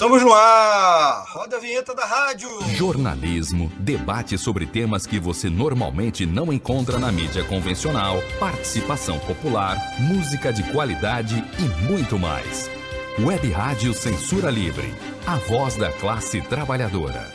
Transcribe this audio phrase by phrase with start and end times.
[0.00, 1.26] Estamos no ar!
[1.28, 2.48] Roda a vinheta da rádio!
[2.74, 10.54] Jornalismo, debate sobre temas que você normalmente não encontra na mídia convencional, participação popular, música
[10.54, 12.70] de qualidade e muito mais.
[13.18, 14.90] Web Rádio Censura Livre,
[15.26, 17.30] a voz da classe trabalhadora.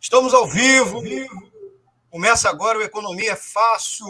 [0.00, 1.02] Estamos ao vivo.
[2.08, 4.06] Começa agora o Economia é Fácil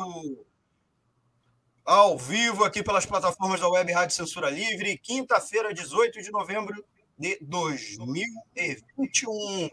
[1.91, 6.85] ao vivo aqui pelas plataformas da Web Rádio Censura Livre, quinta-feira, 18 de novembro
[7.19, 9.69] de 2021.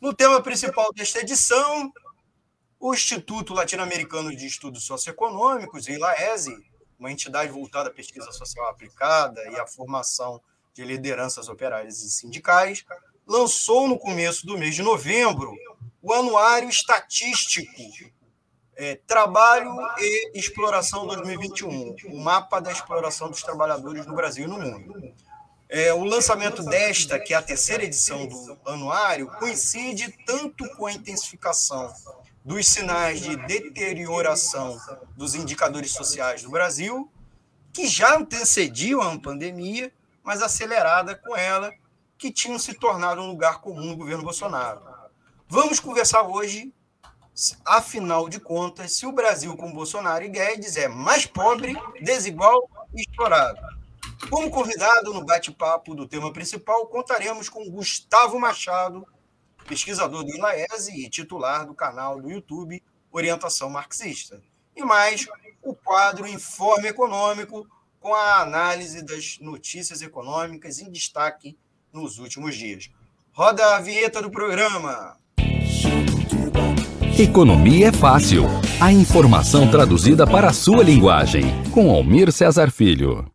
[0.00, 1.92] No tema principal desta edição,
[2.78, 6.56] o Instituto Latino-Americano de Estudos Socioeconômicos, ILAESE,
[6.96, 10.40] uma entidade voltada à pesquisa social aplicada e à formação
[10.72, 12.84] de lideranças operárias e sindicais,
[13.26, 15.52] lançou no começo do mês de novembro
[16.00, 17.82] o Anuário Estatístico
[18.76, 24.58] é, Trabalho e Exploração 2021, o mapa da exploração dos trabalhadores no Brasil e no
[24.58, 25.14] mundo.
[25.68, 30.92] É, o lançamento desta, que é a terceira edição do anuário, coincide tanto com a
[30.92, 31.92] intensificação
[32.44, 34.78] dos sinais de deterioração
[35.16, 37.10] dos indicadores sociais do Brasil,
[37.72, 39.92] que já antecediam a pandemia,
[40.22, 41.72] mas acelerada com ela,
[42.16, 44.80] que tinham se tornado um lugar comum do governo Bolsonaro.
[45.48, 46.72] Vamos conversar hoje
[47.64, 53.02] afinal de contas, se o Brasil com Bolsonaro e Guedes é mais pobre, desigual e
[53.02, 53.60] explorado.
[54.30, 59.06] Como convidado no bate-papo do tema principal, contaremos com Gustavo Machado,
[59.68, 64.40] pesquisador do ILAESE e titular do canal do YouTube Orientação Marxista.
[64.74, 65.26] E mais,
[65.62, 67.66] o quadro Informe Econômico,
[68.00, 71.56] com a análise das notícias econômicas em destaque
[71.92, 72.90] nos últimos dias.
[73.32, 75.18] Roda a vinheta do programa.
[77.18, 78.42] Economia é fácil.
[78.78, 81.44] A informação traduzida para a sua linguagem.
[81.72, 83.26] Com Almir Cesar Filho.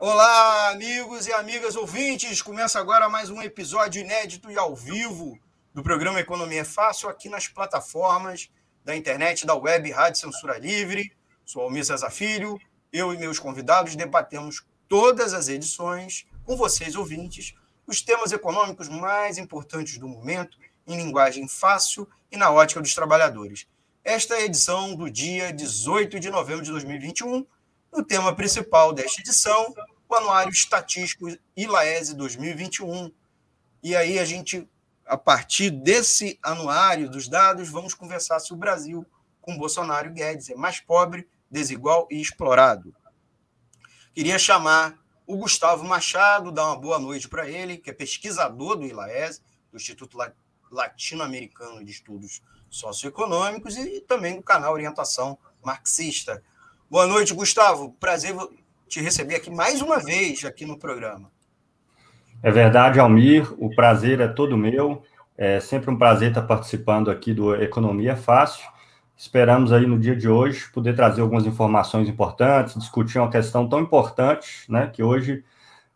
[0.00, 2.40] Olá, amigos e amigas ouvintes.
[2.40, 5.38] Começa agora mais um episódio inédito e ao vivo
[5.74, 8.48] do programa Economia é Fácil aqui nas plataformas
[8.82, 11.12] da internet, da web Rádio Censura Livre.
[11.44, 12.58] Sou Almir Cesar Filho.
[12.90, 17.52] Eu e meus convidados debatemos todas as edições com vocês, ouvintes,
[17.86, 20.56] os temas econômicos mais importantes do momento
[20.92, 23.66] em linguagem fácil e na ótica dos trabalhadores.
[24.02, 27.46] Esta é a edição do dia 18 de novembro de 2021.
[27.92, 29.74] O tema principal desta edição,
[30.08, 33.12] o Anuário Estatístico ILAESE 2021.
[33.82, 34.68] E aí a gente,
[35.06, 39.06] a partir desse anuário dos dados, vamos conversar se o Brasil,
[39.40, 42.94] com Bolsonaro e Guedes, é mais pobre, desigual e explorado.
[44.14, 48.86] Queria chamar o Gustavo Machado, dar uma boa noite para ele, que é pesquisador do
[48.86, 49.40] ILAESE,
[49.70, 50.18] do Instituto
[50.70, 56.42] latino-americano de estudos socioeconômicos e também do canal Orientação Marxista.
[56.90, 57.92] Boa noite, Gustavo.
[58.00, 58.34] Prazer
[58.88, 61.30] te receber aqui mais uma vez aqui no programa.
[62.42, 63.52] É verdade, Almir.
[63.62, 65.02] O prazer é todo meu.
[65.36, 68.66] É sempre um prazer estar participando aqui do Economia Fácil.
[69.16, 73.80] Esperamos aí no dia de hoje poder trazer algumas informações importantes, discutir uma questão tão
[73.80, 75.44] importante, né, que hoje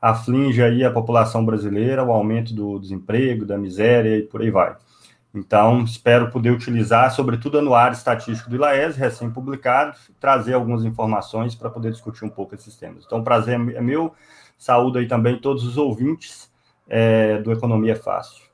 [0.04, 4.76] aflige aí a população brasileira, o aumento do desemprego, da miséria e por aí vai.
[5.34, 11.70] Então, espero poder utilizar, sobretudo, o anuário estatístico do ILAES, recém-publicado, trazer algumas informações para
[11.70, 13.06] poder discutir um pouco esses temas.
[13.06, 14.14] Então, o prazer é meu.
[14.58, 16.52] Saúdo aí também todos os ouvintes
[16.86, 18.44] é, do Economia Fácil.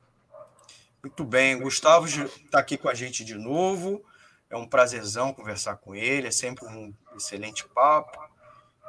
[1.02, 4.00] Muito bem, Gustavo está aqui com a gente de novo.
[4.48, 8.18] É um prazerzão conversar com ele, é sempre um excelente papo.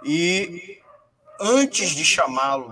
[0.03, 0.80] E
[1.41, 2.71] antes de chamá-lo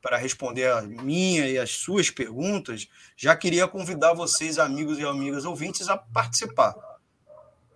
[0.00, 5.44] para responder a minha e as suas perguntas, já queria convidar vocês, amigos e amigas
[5.44, 6.74] ouvintes, a participar.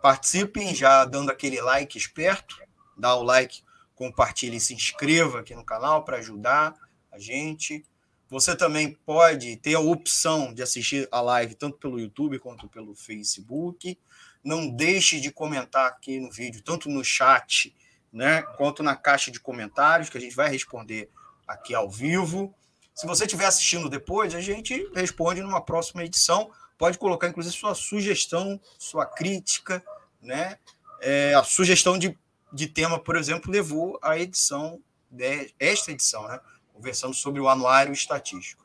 [0.01, 2.57] Participem já dando aquele like esperto,
[2.97, 3.63] dá o like,
[3.95, 6.75] compartilhe e se inscreva aqui no canal para ajudar
[7.13, 7.85] a gente.
[8.31, 12.95] Você também pode ter a opção de assistir a live tanto pelo YouTube quanto pelo
[12.95, 13.99] Facebook.
[14.43, 17.75] Não deixe de comentar aqui no vídeo, tanto no chat
[18.13, 21.11] né, quanto na caixa de comentários, que a gente vai responder
[21.47, 22.55] aqui ao vivo.
[22.95, 26.51] Se você estiver assistindo depois, a gente responde numa próxima edição.
[26.77, 29.83] Pode colocar, inclusive, sua sugestão, sua crítica,
[30.21, 30.59] né?
[31.01, 32.19] É, a sugestão de,
[32.53, 34.81] de tema, por exemplo, levou a edição,
[35.11, 36.41] de, esta edição, né?
[36.73, 38.65] Conversando sobre o anuário estatístico.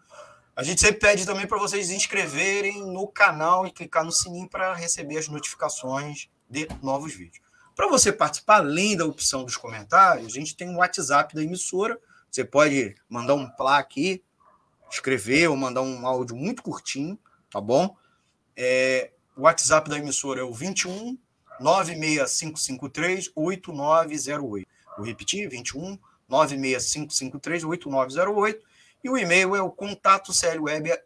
[0.55, 4.49] A gente sempre pede também para vocês se inscreverem no canal e clicar no sininho
[4.49, 7.44] para receber as notificações de novos vídeos.
[7.75, 11.99] Para você participar, além da opção dos comentários, a gente tem um WhatsApp da emissora.
[12.31, 14.23] Você pode mandar um plá aqui,
[14.89, 17.19] escrever ou mandar um áudio muito curtinho,
[17.49, 17.93] tá bom?
[18.55, 21.17] É, o WhatsApp da emissora é o 21
[21.59, 24.65] 96553 8908.
[24.97, 25.99] Vou repetir: 21
[26.29, 28.59] 965538908
[29.03, 30.97] e o e-mail é o contato clweb,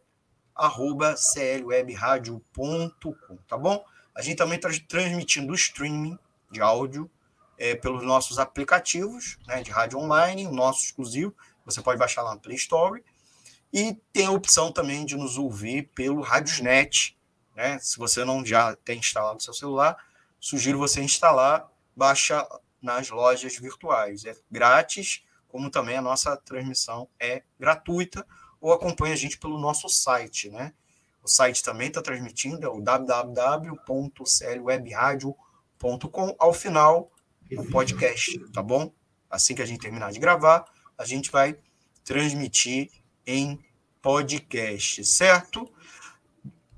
[0.55, 3.83] arroba clwebradio.com, tá bom?
[4.15, 6.15] A gente também está transmitindo o streaming
[6.49, 7.11] de áudio
[7.57, 11.35] é, pelos nossos aplicativos né, de rádio online, o nosso exclusivo,
[11.65, 13.03] você pode baixar lá no Play Store,
[13.71, 17.15] e tem a opção também de nos ouvir pelo Radiosnet,
[17.55, 17.77] né?
[17.79, 19.95] Se você não já tem instalado no seu celular,
[20.39, 22.43] sugiro você instalar, baixa
[22.81, 24.25] nas lojas virtuais.
[24.25, 28.25] É grátis, como também a nossa transmissão é gratuita,
[28.59, 30.73] ou acompanhe a gente pelo nosso site, né?
[31.21, 35.48] O site também está transmitindo, é o www.clwebradio.com.
[36.37, 37.09] Ao final,
[37.51, 38.91] o podcast, tá bom?
[39.29, 40.65] Assim que a gente terminar de gravar,
[40.97, 41.57] a gente vai
[42.03, 42.91] transmitir
[43.25, 43.57] em
[44.01, 45.71] podcast, certo?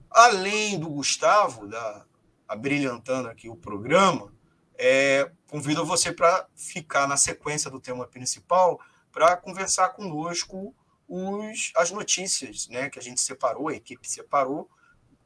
[0.09, 2.05] Além do Gustavo, da,
[2.47, 4.31] abrilhantando aqui o programa,
[4.77, 8.79] é, convido você para ficar na sequência do tema principal
[9.11, 10.75] para conversar conosco
[11.07, 14.69] os, as notícias né, que a gente separou, a equipe separou,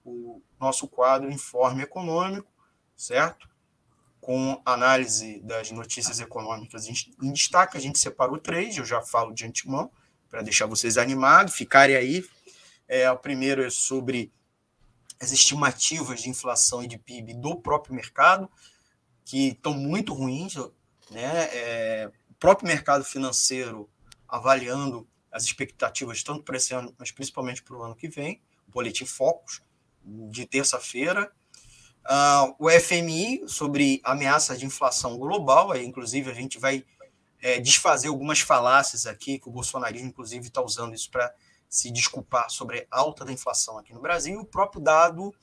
[0.03, 2.51] o nosso quadro Informe Econômico,
[2.95, 3.49] certo?
[4.25, 9.45] Com análise das notícias econômicas em destaque, a gente separou três, eu já falo de
[9.45, 9.91] antemão,
[10.27, 12.25] para deixar vocês animados, ficarem aí.
[12.87, 14.31] É, o primeiro é sobre
[15.21, 18.49] as estimativas de inflação e de PIB do próprio mercado,
[19.23, 20.55] que estão muito ruins,
[21.11, 21.47] né?
[21.53, 23.87] É, o próprio mercado financeiro
[24.27, 28.71] avaliando as expectativas tanto para esse ano, mas principalmente para o ano que vem, o
[28.71, 29.61] Boletim Focus,
[30.03, 31.31] de terça-feira.
[32.05, 36.85] Uh, o FMI sobre ameaça de inflação global, aí, inclusive a gente vai
[37.41, 41.33] é, desfazer algumas falácias aqui, que o bolsonarismo, inclusive, está usando isso para
[41.67, 45.33] se desculpar sobre a alta da inflação aqui no Brasil, o próprio dado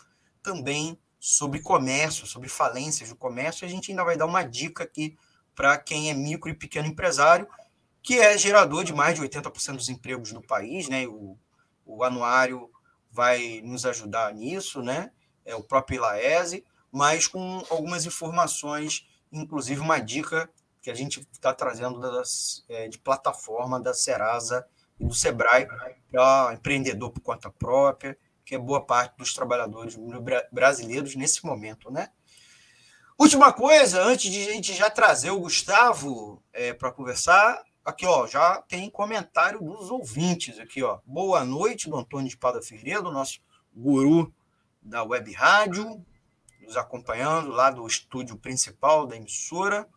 [0.42, 3.66] também sobre comércio, sobre falências do comércio.
[3.66, 5.16] A gente ainda vai dar uma dica aqui
[5.54, 7.46] para quem é micro e pequeno empresário,
[8.02, 11.06] que é gerador de mais de 80% dos empregos do país, né?
[11.06, 11.38] O,
[11.84, 12.70] o anuário
[13.10, 15.12] vai nos ajudar nisso, né?
[15.44, 20.50] É o próprio Ilaese, mas com algumas informações, inclusive uma dica
[20.82, 24.66] que a gente está trazendo das, é, de plataforma da Serasa
[24.98, 25.66] e do Sebrae
[26.10, 29.96] para empreendedor por conta própria, que é boa parte dos trabalhadores
[30.50, 32.10] brasileiros nesse momento, né?
[33.18, 38.26] Última coisa, antes de a gente já trazer o Gustavo é, para conversar, aqui ó,
[38.26, 40.98] já tem comentário dos ouvintes aqui ó.
[41.06, 43.40] Boa noite do Antônio de Pada Figueiredo, nosso
[43.72, 44.34] guru
[44.82, 46.04] da Web Rádio,
[46.60, 49.88] nos acompanhando lá do estúdio principal da emissora.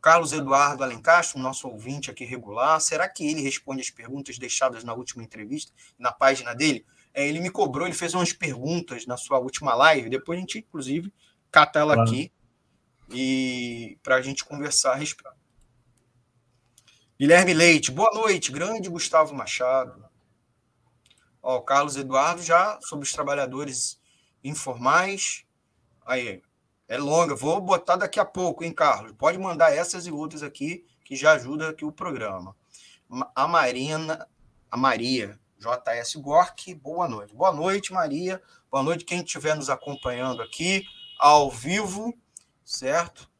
[0.00, 4.94] Carlos Eduardo Alencastro, nosso ouvinte aqui regular, será que ele responde as perguntas deixadas na
[4.94, 6.86] última entrevista, na página dele?
[7.12, 10.58] É, ele me cobrou, ele fez umas perguntas na sua última live, depois a gente,
[10.58, 11.12] inclusive,
[11.50, 12.10] cata ela claro.
[12.10, 12.32] aqui
[13.10, 15.34] e para a gente conversar a respeito.
[17.18, 20.05] Guilherme Leite, boa noite, grande Gustavo Machado.
[21.48, 24.00] Ó, Carlos Eduardo já sobre os trabalhadores
[24.42, 25.44] informais.
[26.04, 26.42] Aí,
[26.88, 29.12] é longa, vou botar daqui a pouco, hein, Carlos?
[29.12, 32.56] Pode mandar essas e outras aqui, que já ajuda aqui o programa.
[33.32, 34.26] A Marina,
[34.68, 37.32] a Maria JS Gork, boa noite.
[37.32, 38.42] Boa noite, Maria.
[38.68, 40.84] Boa noite quem estiver nos acompanhando aqui,
[41.16, 42.12] ao vivo,
[42.64, 43.30] certo?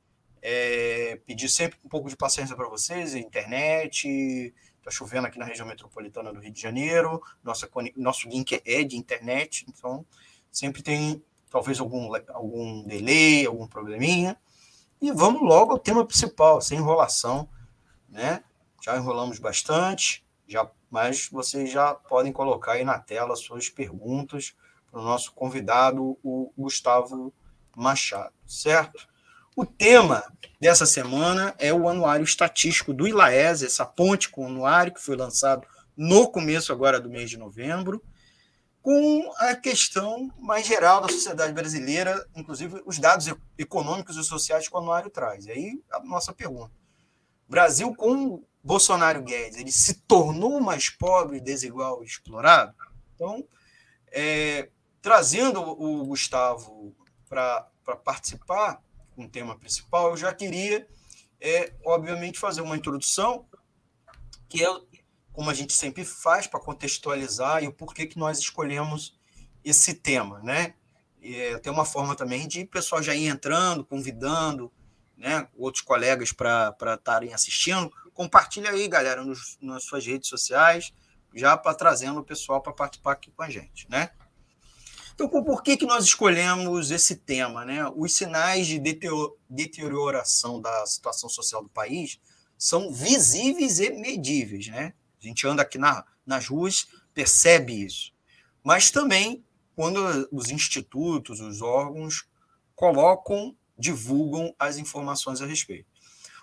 [0.40, 4.54] É, pedir sempre um pouco de paciência para vocês, internet,
[4.86, 8.96] está chovendo aqui na região metropolitana do Rio de Janeiro, nossa, nosso link é de
[8.96, 10.06] internet, então
[10.50, 14.38] sempre tem talvez algum, algum delay, algum probleminha.
[15.00, 17.48] E vamos logo ao tema principal, sem enrolação,
[18.08, 18.44] né?
[18.82, 24.54] Já enrolamos bastante, já, mas vocês já podem colocar aí na tela suas perguntas
[24.90, 27.34] para o nosso convidado, o Gustavo
[27.76, 29.06] Machado, certo?
[29.58, 30.22] O tema
[30.60, 35.16] dessa semana é o anuário estatístico do ILAES, essa ponte com o anuário que foi
[35.16, 38.04] lançado no começo agora do mês de novembro,
[38.82, 44.74] com a questão mais geral da sociedade brasileira, inclusive os dados econômicos e sociais que
[44.74, 45.46] o anuário traz.
[45.46, 46.70] E aí a nossa pergunta:
[47.48, 52.74] Brasil com Bolsonaro Guedes, ele se tornou mais pobre, desigual e explorado?
[53.14, 53.42] Então,
[54.12, 54.68] é,
[55.00, 56.94] trazendo o Gustavo
[57.26, 57.66] para
[58.04, 58.84] participar
[59.16, 60.86] com o tema principal, eu já queria,
[61.40, 63.48] é, obviamente, fazer uma introdução,
[64.48, 64.68] que é
[65.32, 69.18] como a gente sempre faz para contextualizar e o porquê que nós escolhemos
[69.64, 70.74] esse tema, né?
[71.22, 74.72] É, tem uma forma também de o pessoal já ir entrando, convidando,
[75.16, 77.90] né, outros colegas para estarem assistindo.
[78.14, 80.92] Compartilha aí, galera, nos, nas suas redes sociais,
[81.34, 84.10] já para trazendo o pessoal para participar aqui com a gente, né?
[85.16, 87.64] Então, por que, que nós escolhemos esse tema?
[87.64, 87.90] Né?
[87.96, 88.78] Os sinais de
[89.48, 92.20] deterioração da situação social do país
[92.58, 94.92] são visíveis e medíveis, né?
[95.22, 98.12] A gente anda aqui na, nas ruas, percebe isso.
[98.62, 99.42] Mas também
[99.74, 102.26] quando os institutos, os órgãos
[102.74, 105.86] colocam, divulgam as informações a respeito.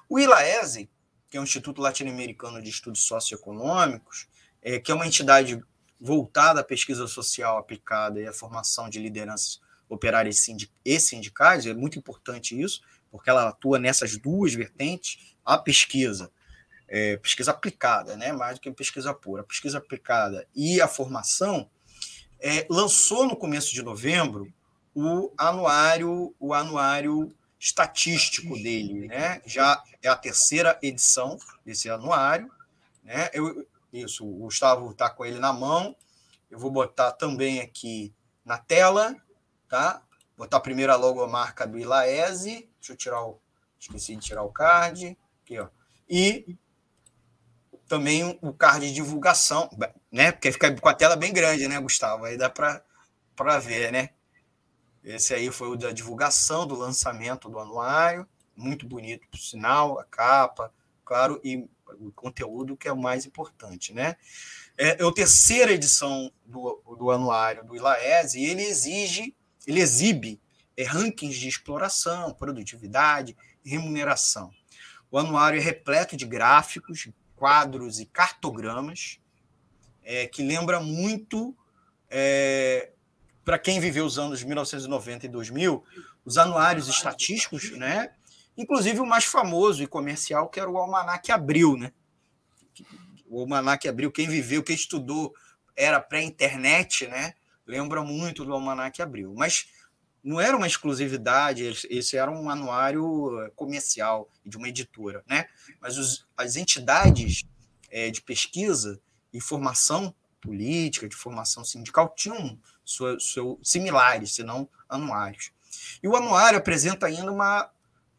[0.09, 0.89] O ILAESE,
[1.29, 4.27] que é o Instituto Latino-Americano de Estudos Socioeconômicos,
[4.61, 5.59] é, que é uma entidade
[6.03, 10.45] voltada à pesquisa social aplicada e à formação de lideranças operárias
[10.83, 16.29] e sindicais, é muito importante isso, porque ela atua nessas duas vertentes, a pesquisa,
[16.89, 21.69] é, pesquisa aplicada, né, mais do que pesquisa pura, a pesquisa aplicada e a formação,
[22.37, 24.51] é, lançou no começo de novembro
[24.93, 29.41] o anuário, o anuário estatístico dele, né?
[29.45, 32.51] Já é a terceira edição desse anuário,
[33.01, 33.29] né?
[33.33, 35.95] Eu, isso, o Gustavo está com ele na mão.
[36.49, 39.15] Eu vou botar também aqui na tela,
[39.69, 40.01] tá?
[40.35, 42.69] Botar primeiro a logomarca do Ilaese.
[42.79, 43.39] Deixa eu tirar o.
[43.79, 45.17] Esqueci de tirar o card.
[45.43, 45.67] Aqui, ó.
[46.09, 46.57] E
[47.87, 49.69] também o card de divulgação,
[50.11, 50.31] né?
[50.31, 52.25] Porque fica com a tela bem grande, né, Gustavo?
[52.25, 54.09] Aí dá para ver, né?
[55.03, 60.05] Esse aí foi o da divulgação do lançamento do anuário, muito bonito, por sinal, a
[60.05, 60.73] capa,
[61.03, 61.67] claro, e
[61.99, 64.15] o conteúdo que é o mais importante, né?
[64.77, 69.35] É, é a terceira edição do, do anuário do ILAES e ele exige,
[69.67, 70.41] ele exibe
[70.75, 74.51] é, rankings de exploração, produtividade e remuneração.
[75.11, 79.19] O anuário é repleto de gráficos, quadros e cartogramas,
[80.03, 81.55] é, que lembra muito,
[82.09, 82.91] é,
[83.45, 85.83] para quem viveu os anos 1990 e 2000,
[86.25, 88.11] os anuários estatísticos, né?
[88.57, 91.77] Inclusive o mais famoso e comercial, que era o Almanac Abril.
[91.77, 91.91] Né?
[93.27, 95.33] O Almanac Abril, quem viveu, quem estudou,
[95.75, 97.33] era pré-internet, né?
[97.65, 99.33] lembra muito do Almanac Abril.
[99.35, 99.67] Mas
[100.23, 105.47] não era uma exclusividade, esse era um anuário eh, comercial de uma editora, né?
[105.81, 107.43] Mas os, as entidades
[107.89, 109.01] é, de pesquisa
[109.33, 115.51] e formação política, de formação sindical, tinham seu, seu, similares, se não anuários.
[116.01, 117.69] E o anuário apresenta ainda uma,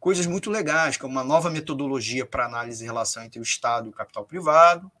[0.05, 3.89] coisas muito legais, como uma nova metodologia para análise de relação entre o Estado e
[3.89, 4.91] o capital privado,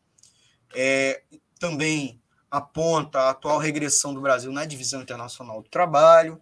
[0.73, 1.21] é,
[1.59, 2.19] também
[2.49, 6.41] aponta a atual regressão do Brasil na divisão internacional do trabalho,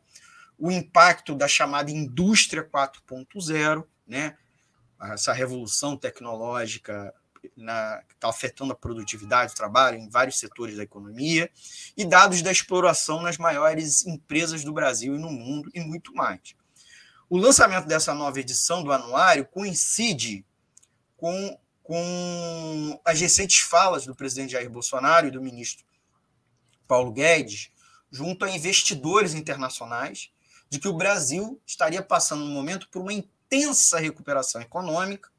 [0.58, 4.38] o impacto da chamada indústria 4.0, né?
[5.12, 7.14] essa revolução tecnológica
[7.58, 11.52] na, que está afetando a produtividade do trabalho em vários setores da economia,
[11.98, 16.56] e dados da exploração nas maiores empresas do Brasil e no mundo, e muito mais.
[17.34, 20.46] O lançamento dessa nova edição do anuário coincide
[21.18, 25.84] com, com as recentes falas do presidente Jair Bolsonaro e do ministro
[26.88, 27.72] Paulo Guedes,
[28.12, 30.30] junto a investidores internacionais,
[30.70, 35.32] de que o Brasil estaria passando um momento por uma intensa recuperação econômica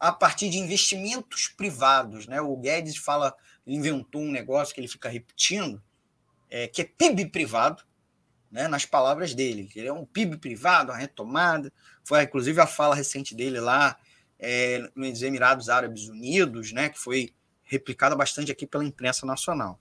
[0.00, 2.26] a partir de investimentos privados.
[2.26, 2.40] Né?
[2.40, 3.32] O Guedes fala,
[3.64, 5.80] inventou um negócio que ele fica repetindo,
[6.50, 7.84] é, que é PIB privado,
[8.52, 11.72] né, nas palavras dele, que ele é um PIB privado, uma retomada.
[12.04, 13.96] Foi, inclusive, a fala recente dele lá
[14.38, 17.32] é, nos Emirados Árabes Unidos, né, que foi
[17.64, 19.80] replicada bastante aqui pela imprensa nacional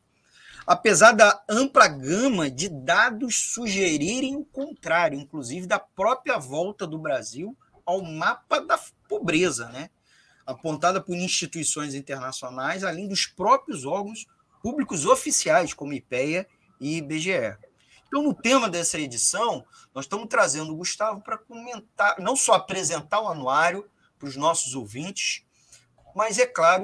[0.65, 7.57] apesar da ampla gama de dados sugerirem o contrário, inclusive da própria volta do Brasil
[7.85, 9.89] ao mapa da pobreza, né?
[10.45, 14.25] apontada por instituições internacionais, além dos próprios órgãos
[14.61, 16.47] públicos oficiais, como IPEA
[16.79, 17.57] e IBGE.
[18.11, 19.65] Então, no tema dessa edição,
[19.95, 23.89] nós estamos trazendo o Gustavo para comentar, não só apresentar o anuário
[24.19, 25.45] para os nossos ouvintes,
[26.13, 26.83] mas, é claro,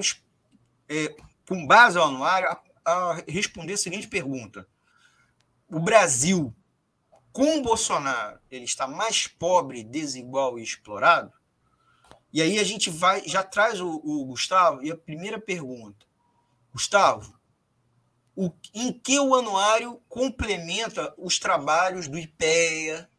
[0.87, 1.13] é,
[1.45, 4.65] com base ao anuário, a responder a seguinte pergunta:
[5.69, 6.55] o Brasil,
[7.33, 11.33] com Bolsonaro, ele está mais pobre, desigual e explorado?
[12.31, 16.05] E aí a gente vai, já traz o, o Gustavo e a primeira pergunta.
[16.71, 17.36] Gustavo,
[18.37, 23.09] o, em que o anuário complementa os trabalhos do IPEA,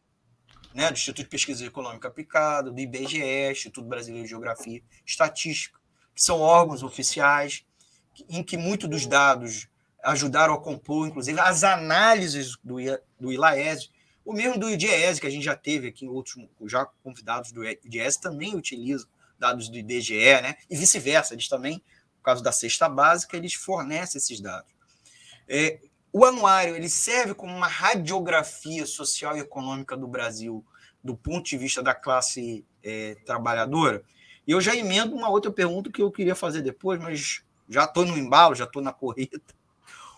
[0.73, 5.77] né, do Instituto de Pesquisa Econômica Aplicada, do IBGE, Instituto Brasileiro de Geografia e Estatística,
[6.15, 7.65] que são órgãos oficiais
[8.29, 9.67] em que muitos dos dados
[10.01, 12.77] ajudaram a compor, inclusive, as análises do,
[13.19, 13.91] do ILAES,
[14.23, 16.35] o mesmo do IDES, que a gente já teve aqui em outros,
[16.65, 20.55] já convidados do IDES, também utilizam dados do IBGE, né?
[20.69, 21.83] e vice-versa, eles também,
[22.15, 24.78] no caso da cesta básica, eles fornecem esses dados.
[25.49, 25.79] É,
[26.13, 30.63] o anuário ele serve como uma radiografia social e econômica do Brasil,
[31.03, 34.03] do ponto de vista da classe é, trabalhadora.
[34.47, 38.05] E eu já emendo uma outra pergunta que eu queria fazer depois, mas já estou
[38.05, 39.41] no embalo, já estou na corrida.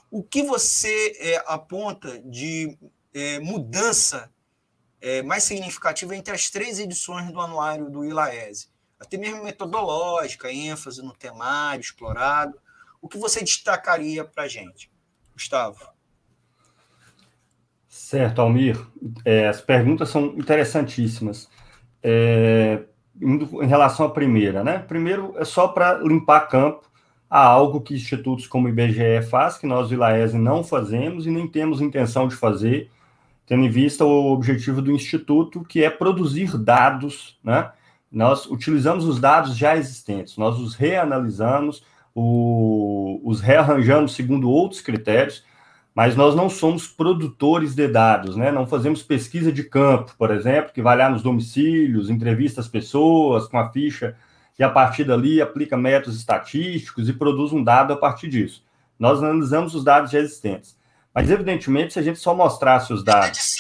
[0.10, 2.78] O que você é, aponta de
[3.14, 4.30] é, mudança
[5.00, 8.70] é, mais significativa entre as três edições do anuário do ILAESE?
[9.02, 12.62] até mesmo metodológica, ênfase no temário explorado.
[13.02, 14.91] O que você destacaria para a gente,
[15.34, 15.92] Gustavo?
[17.88, 18.80] Certo, Almir.
[19.26, 21.50] É, as perguntas são interessantíssimas.
[22.04, 22.84] É,
[23.22, 24.80] em relação à primeira, né?
[24.80, 26.90] Primeiro, é só para limpar campo
[27.30, 31.48] a algo que institutos como o IBGE faz, que nós, Vilaese, não fazemos e nem
[31.48, 32.90] temos intenção de fazer,
[33.46, 37.72] tendo em vista o objetivo do Instituto, que é produzir dados, né?
[38.12, 45.44] Nós utilizamos os dados já existentes, nós os reanalisamos, o, os rearranjamos segundo outros critérios,
[45.94, 48.52] mas nós não somos produtores de dados, né?
[48.52, 53.48] Não fazemos pesquisa de campo, por exemplo, que vai lá nos domicílios, entrevista as pessoas
[53.48, 54.16] com a ficha
[54.58, 58.64] e a partir dali aplica métodos estatísticos e produz um dado a partir disso.
[58.98, 60.78] Nós analisamos os dados já existentes.
[61.14, 63.58] Mas, evidentemente, se a gente só mostrasse os dados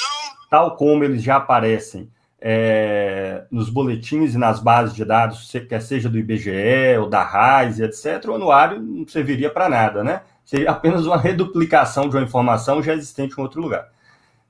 [0.51, 6.10] tal como eles já aparecem é, nos boletins e nas bases de dados, quer seja
[6.10, 10.24] do IBGE ou da RAIS, etc., o anuário não serviria para nada, né?
[10.43, 13.89] Seria apenas uma reduplicação de uma informação já existente em outro lugar.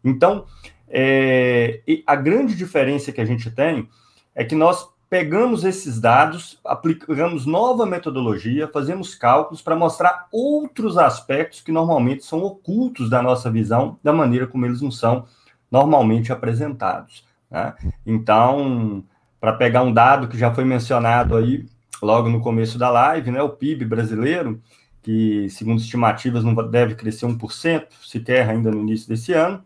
[0.04, 0.46] Então,
[0.88, 3.88] é, a grande diferença que a gente tem
[4.34, 11.60] é que nós pegamos esses dados, aplicamos nova metodologia, fazemos cálculos para mostrar outros aspectos
[11.60, 15.26] que normalmente são ocultos da nossa visão, da maneira como eles não são
[15.70, 17.30] normalmente apresentados.
[17.52, 17.74] Né?
[18.06, 19.04] Então,
[19.40, 21.66] para pegar um dado que já foi mencionado aí
[22.02, 24.62] logo no começo da live, né, o PIB brasileiro,
[25.04, 29.64] que segundo estimativas não deve crescer 1%, sequer ainda no início desse ano.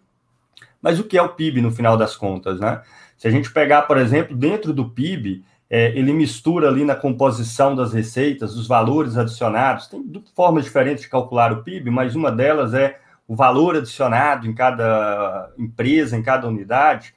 [0.81, 2.81] Mas o que é o PIB no final das contas, né?
[3.17, 7.75] Se a gente pegar, por exemplo, dentro do PIB, é, ele mistura ali na composição
[7.75, 9.87] das receitas, os valores adicionados.
[9.87, 10.03] Tem
[10.35, 15.51] formas diferentes de calcular o PIB, mas uma delas é o valor adicionado em cada
[15.57, 17.14] empresa, em cada unidade.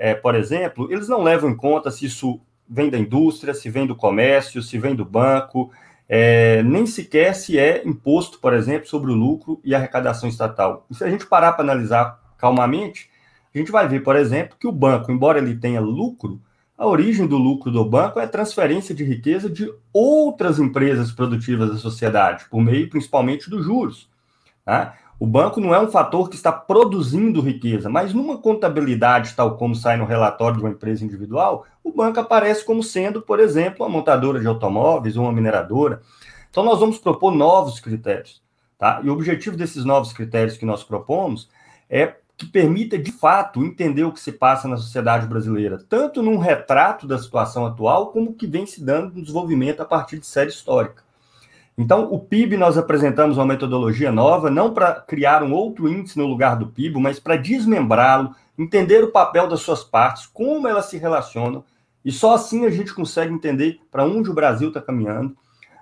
[0.00, 3.86] É, por exemplo, eles não levam em conta se isso vem da indústria, se vem
[3.86, 5.70] do comércio, se vem do banco,
[6.08, 10.86] é, nem sequer se é imposto, por exemplo, sobre o lucro e arrecadação estatal.
[10.90, 13.10] E se a gente parar para analisar calmamente,
[13.54, 16.40] a gente vai ver, por exemplo, que o banco, embora ele tenha lucro,
[16.78, 21.76] a origem do lucro do banco é transferência de riqueza de outras empresas produtivas da
[21.76, 24.08] sociedade, por meio principalmente dos juros.
[24.64, 24.96] Tá?
[25.20, 29.74] O banco não é um fator que está produzindo riqueza, mas numa contabilidade, tal como
[29.74, 33.92] sai no relatório de uma empresa individual, o banco aparece como sendo, por exemplo, uma
[33.92, 36.00] montadora de automóveis ou uma mineradora.
[36.48, 38.42] Então, nós vamos propor novos critérios.
[38.78, 39.02] Tá?
[39.04, 41.50] E o objetivo desses novos critérios que nós propomos
[41.90, 46.38] é que permita, de fato, entender o que se passa na sociedade brasileira, tanto num
[46.38, 50.24] retrato da situação atual, como o que vem se dando no desenvolvimento a partir de
[50.24, 51.09] série histórica.
[51.80, 56.26] Então, o PIB nós apresentamos uma metodologia nova, não para criar um outro índice no
[56.26, 60.98] lugar do PIB, mas para desmembrá-lo, entender o papel das suas partes, como elas se
[60.98, 61.64] relacionam,
[62.04, 65.34] e só assim a gente consegue entender para onde o Brasil está caminhando.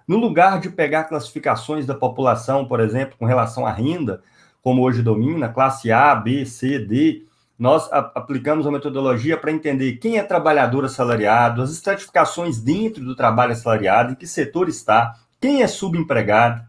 [0.07, 4.23] No lugar de pegar classificações da população, por exemplo, com relação à renda,
[4.63, 7.25] como hoje domina, classe A, B, C, D,
[7.59, 13.51] nós aplicamos a metodologia para entender quem é trabalhador assalariado, as estratificações dentro do trabalho
[13.51, 16.66] assalariado, em que setor está, quem é subempregado,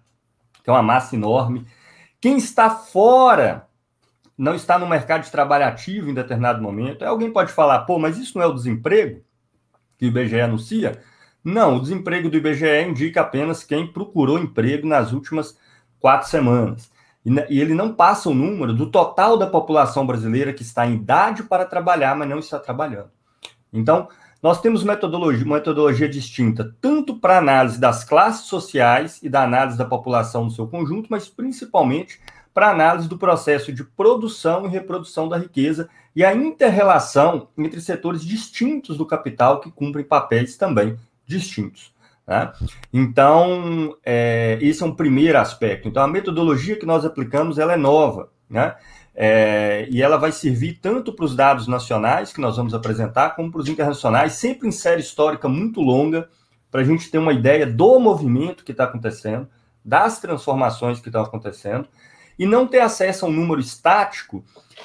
[0.64, 1.66] que é uma massa enorme,
[2.22, 3.68] quem está fora,
[4.38, 7.04] não está no mercado de trabalho ativo em determinado momento.
[7.04, 9.22] Alguém pode falar, pô, mas isso não é o desemprego
[9.98, 11.02] que o IBGE anuncia?
[11.44, 15.58] Não, o desemprego do IBGE indica apenas quem procurou emprego nas últimas
[16.00, 16.92] quatro semanas.
[17.50, 21.44] E ele não passa o número do total da população brasileira que está em idade
[21.44, 23.10] para trabalhar, mas não está trabalhando.
[23.72, 24.08] Então,
[24.42, 29.86] nós temos metodologia, metodologia distinta, tanto para análise das classes sociais e da análise da
[29.86, 32.20] população no seu conjunto, mas principalmente
[32.54, 38.24] para análise do processo de produção e reprodução da riqueza e a interrelação entre setores
[38.24, 41.94] distintos do capital que cumprem papéis também distintos.
[42.26, 42.52] Né?
[42.94, 45.88] Então, é, esse é um primeiro aspecto.
[45.88, 48.76] Então, a metodologia que nós aplicamos ela é nova, né?
[49.22, 53.52] É, e ela vai servir tanto para os dados nacionais que nós vamos apresentar, como
[53.52, 56.30] para os internacionais, sempre em série histórica muito longa,
[56.72, 59.50] para a gente ter uma ideia do movimento que está acontecendo,
[59.84, 61.86] das transformações que estão acontecendo,
[62.38, 64.42] e não ter acesso a um número estático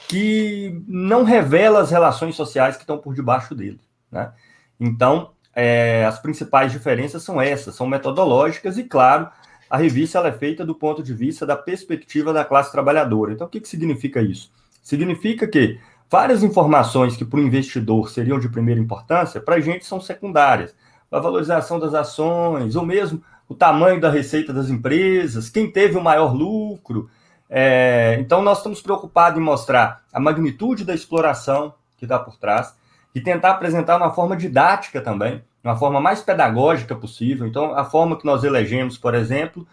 [0.08, 3.80] que não revela as relações sociais que estão por debaixo dele.
[4.10, 4.32] Né?
[4.80, 9.30] Então, é, as principais diferenças são essas, são metodológicas e, claro,
[9.68, 13.33] a revista ela é feita do ponto de vista da perspectiva da classe trabalhadora.
[13.33, 14.50] Então, o que, que significa isso?
[14.83, 15.79] Significa que
[16.11, 20.74] várias informações que para o investidor seriam de primeira importância, para a gente são secundárias.
[21.11, 26.03] A valorização das ações, ou mesmo o tamanho da receita das empresas, quem teve o
[26.03, 27.09] maior lucro.
[27.48, 32.74] É, então, nós estamos preocupados em mostrar a magnitude da exploração que está por trás,
[33.14, 37.46] e tentar apresentar uma forma didática também, de uma forma mais pedagógica possível.
[37.46, 39.66] Então, a forma que nós elegemos, por exemplo,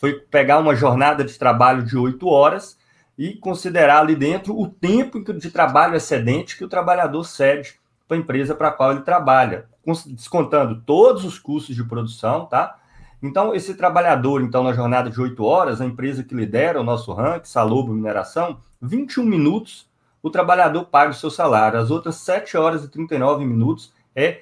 [0.00, 2.78] foi pegar uma jornada de trabalho de oito horas
[3.18, 7.78] e considerar ali dentro o tempo de trabalho excedente que o trabalhador cede
[8.08, 9.66] para a empresa para a qual ele trabalha,
[10.06, 12.76] descontando todos os custos de produção, tá?
[13.22, 17.12] Então, esse trabalhador, então, na jornada de oito horas, a empresa que lidera o nosso
[17.12, 21.78] ranking, Salobo Mineração, 21 minutos o trabalhador paga o seu salário.
[21.78, 24.40] As outras 7 horas e 39 minutos é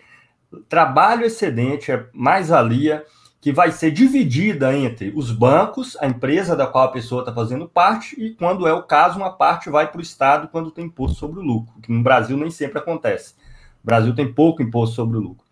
[0.69, 3.05] trabalho excedente, é mais-valia,
[3.41, 7.69] que vai ser dividida entre os bancos, a empresa da qual a pessoa está fazendo
[7.69, 11.19] parte, e quando é o caso, uma parte vai para o Estado quando tem imposto
[11.19, 13.35] sobre o lucro, que no Brasil nem sempre acontece.
[13.83, 15.45] O Brasil tem pouco imposto sobre o lucro.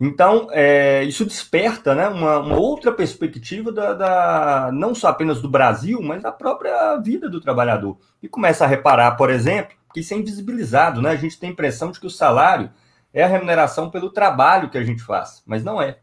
[0.00, 5.48] Então, é, isso desperta né, uma, uma outra perspectiva da, da, não só apenas do
[5.48, 7.98] Brasil, mas da própria vida do trabalhador.
[8.22, 11.00] E começa a reparar, por exemplo, que isso é invisibilizado.
[11.00, 11.10] Né?
[11.10, 12.70] A gente tem a impressão de que o salário
[13.16, 16.00] é a remuneração pelo trabalho que a gente faz, mas não é.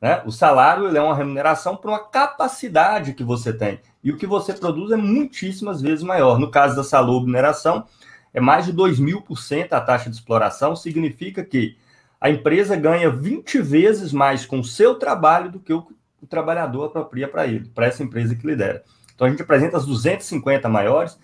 [0.00, 0.20] Né?
[0.26, 3.80] O salário é uma remuneração por uma capacidade que você tem.
[4.02, 6.40] E o que você produz é muitíssimas vezes maior.
[6.40, 7.86] No caso da Salub Mineração,
[8.32, 11.78] é mais de 2 mil por cento a taxa de exploração, significa que
[12.20, 15.86] a empresa ganha 20 vezes mais com o seu trabalho do que o,
[16.20, 18.82] o trabalhador apropria para ele, para essa empresa que lidera.
[19.14, 21.16] Então a gente apresenta as 250 maiores.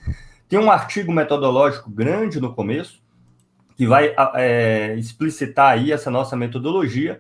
[0.49, 3.03] Tem um artigo metodológico grande no começo,
[3.81, 7.19] que vai é, explicitar aí essa nossa metodologia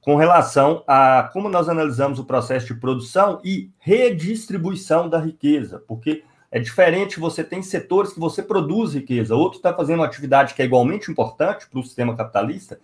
[0.00, 6.24] com relação a como nós analisamos o processo de produção e redistribuição da riqueza, porque
[6.50, 10.62] é diferente, você tem setores que você produz riqueza, outro está fazendo uma atividade que
[10.62, 12.80] é igualmente importante para o sistema capitalista,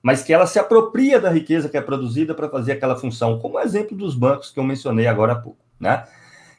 [0.00, 3.56] mas que ela se apropria da riqueza que é produzida para fazer aquela função, como
[3.56, 6.04] o exemplo dos bancos que eu mencionei agora há pouco, né?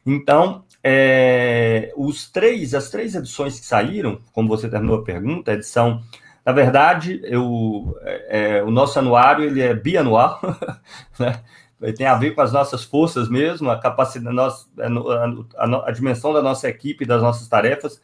[0.05, 5.53] Então, é, os três, as três edições que saíram, como você terminou a pergunta, a
[5.53, 6.01] edição,
[6.45, 10.39] na verdade, eu, é, é o nosso anuário ele é bianual,
[11.19, 11.41] né?
[11.81, 15.91] Ele tem a ver com as nossas forças mesmo, a capacidade, a, a, a, a
[15.91, 17.99] dimensão da nossa equipe, das nossas tarefas.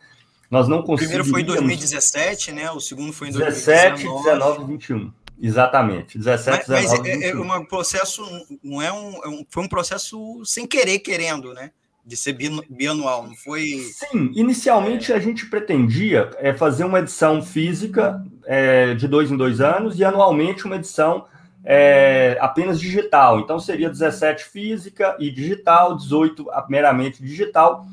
[0.50, 1.28] Nós não conseguimos.
[1.28, 2.72] O primeiro foi em 2017, né?
[2.72, 5.14] O segundo foi em 2017, 19, 21.
[5.40, 8.26] Exatamente, 17, mas, 19, mas é, é um processo,
[8.64, 11.70] não é um, é um, foi um processo sem querer, querendo, né?
[12.08, 12.38] De ser
[12.70, 13.66] bianual, não foi?
[13.92, 19.60] Sim, inicialmente a gente pretendia é, fazer uma edição física é, de dois em dois
[19.60, 21.26] anos e anualmente uma edição
[21.66, 23.42] é, apenas digital.
[23.42, 27.86] Então seria 17 física e digital, 18 meramente digital.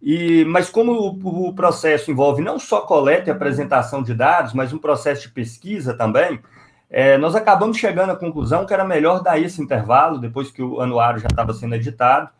[0.00, 4.72] E, mas como o, o processo envolve não só coleta e apresentação de dados, mas
[4.72, 6.40] um processo de pesquisa também,
[6.88, 10.80] é, nós acabamos chegando à conclusão que era melhor dar esse intervalo, depois que o
[10.80, 12.30] anuário já estava sendo editado,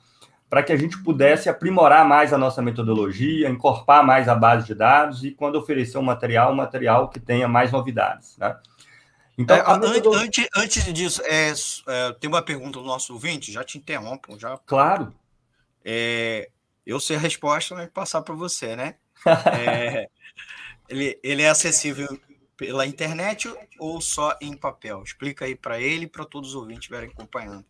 [0.53, 4.75] para que a gente pudesse aprimorar mais a nossa metodologia, encorpar mais a base de
[4.75, 8.37] dados e, quando oferecer um material, um material que tenha mais novidades.
[8.37, 8.55] Né?
[9.39, 10.23] Então, é, metodologia...
[10.23, 11.55] antes, antes disso, é,
[11.89, 14.39] é, tem uma pergunta do nosso ouvinte, já te interrompo.
[14.39, 14.59] Já...
[14.67, 15.15] Claro.
[15.83, 16.51] É,
[16.85, 18.97] eu sei a resposta, mas passar para você, né?
[19.25, 20.07] É,
[20.87, 22.21] ele, ele é acessível
[22.59, 25.03] pela internet ou só em papel?
[25.03, 27.65] Explica aí para ele e para todos os ouvintes que estiverem acompanhando.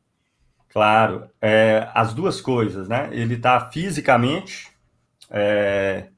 [0.72, 3.10] Claro, é, as duas coisas, né?
[3.12, 4.70] Ele está fisicamente,
[5.30, 6.08] é,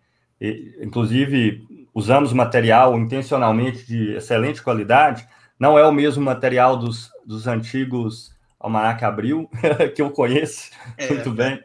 [0.40, 5.26] e, inclusive usamos material intencionalmente de excelente qualidade,
[5.58, 9.50] não é o mesmo material dos, dos antigos Almanac Abril,
[9.94, 11.08] que eu conheço é.
[11.08, 11.60] muito bem.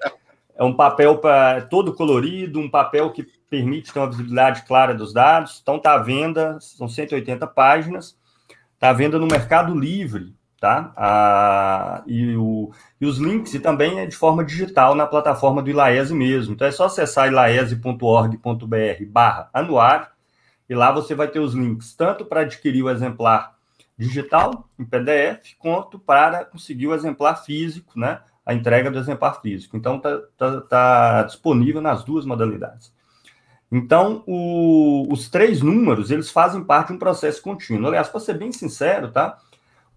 [0.55, 5.13] É um papel pra, todo colorido, um papel que permite ter uma visibilidade clara dos
[5.13, 5.59] dados.
[5.61, 8.17] Então, está à venda, são 180 páginas,
[8.73, 10.91] está à venda no Mercado Livre, tá?
[10.95, 15.69] Ah, e, o, e os links e também é de forma digital na plataforma do
[15.69, 16.53] Ilaese mesmo.
[16.53, 20.07] Então é só acessar ilaese.org.br barra anuário
[20.69, 23.55] e lá você vai ter os links tanto para adquirir o exemplar
[23.97, 28.21] digital em PDF quanto para conseguir o exemplar físico, né?
[28.45, 29.77] A entrega do exemplar físico.
[29.77, 32.93] Então tá, tá, tá disponível nas duas modalidades.
[33.71, 37.87] Então, o, os três números, eles fazem parte de um processo contínuo.
[37.87, 39.37] Aliás, para ser bem sincero, tá?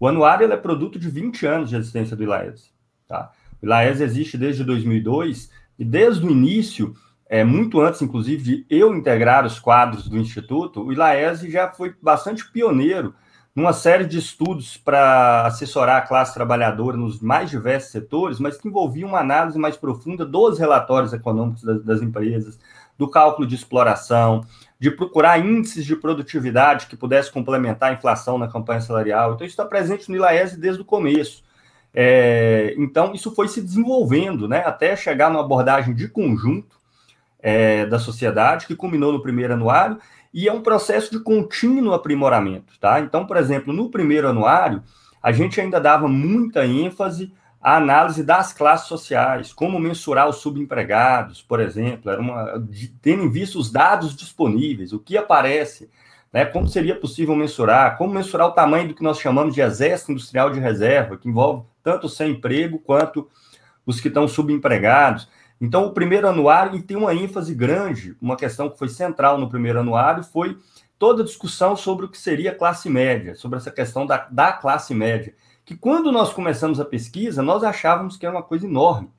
[0.03, 2.73] O anuário é produto de 20 anos de existência do ILAES.
[3.07, 3.31] Tá?
[3.61, 6.93] O ILAES existe desde 2002 e desde o início,
[7.25, 11.95] é, muito antes, inclusive, de eu integrar os quadros do Instituto, o ILAES já foi
[12.01, 13.15] bastante pioneiro
[13.55, 18.67] numa série de estudos para assessorar a classe trabalhadora nos mais diversos setores, mas que
[18.67, 22.59] envolvia uma análise mais profunda dos relatórios econômicos das, das empresas,
[22.97, 24.43] do cálculo de exploração,
[24.83, 29.31] de procurar índices de produtividade que pudesse complementar a inflação na campanha salarial.
[29.31, 31.41] Então, isso está presente no ILAES desde o começo.
[31.93, 36.75] É, então, isso foi se desenvolvendo, né, até chegar numa abordagem de conjunto,
[37.39, 39.99] é, da sociedade, que culminou no primeiro anuário,
[40.33, 42.99] e é um processo de contínuo aprimoramento, tá?
[42.99, 44.83] Então, por exemplo, no primeiro anuário,
[45.21, 47.31] a gente ainda dava muita ênfase
[47.63, 52.61] à análise das classes sociais, como mensurar os subempregados, por exemplo, era uma,
[53.01, 55.89] tendo em vista os dados disponíveis, o que aparece,
[56.31, 60.11] né, como seria possível mensurar, como mensurar o tamanho do que nós chamamos de exército
[60.11, 63.29] industrial de reserva, que envolve tanto sem emprego quanto
[63.85, 65.29] os que estão subempregados.
[65.61, 69.47] Então, o primeiro anuário, e tem uma ênfase grande, uma questão que foi central no
[69.47, 70.57] primeiro anuário, foi
[70.99, 74.93] toda a discussão sobre o que seria classe média, sobre essa questão da, da classe
[74.93, 75.33] média,
[75.65, 79.09] que quando nós começamos a pesquisa, nós achávamos que era uma coisa enorme.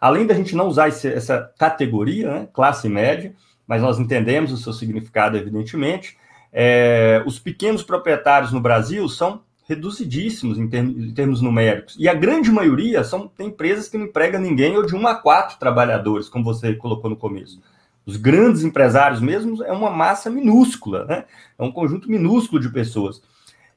[0.00, 3.34] Além da gente não usar esse, essa categoria, né, classe média,
[3.66, 6.16] mas nós entendemos o seu significado, evidentemente,
[6.52, 11.94] é, os pequenos proprietários no Brasil são reduzidíssimos em termos, em termos, numéricos.
[11.98, 15.58] E a grande maioria são empresas que não empregam ninguém ou de um a quatro
[15.58, 17.60] trabalhadores, como você colocou no começo.
[18.06, 21.24] Os grandes empresários mesmo é uma massa minúscula, né?
[21.58, 23.20] É um conjunto minúsculo de pessoas.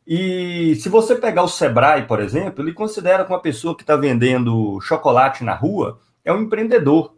[0.05, 3.95] E se você pegar o Sebrae, por exemplo, ele considera que uma pessoa que está
[3.95, 7.15] vendendo chocolate na rua é um empreendedor.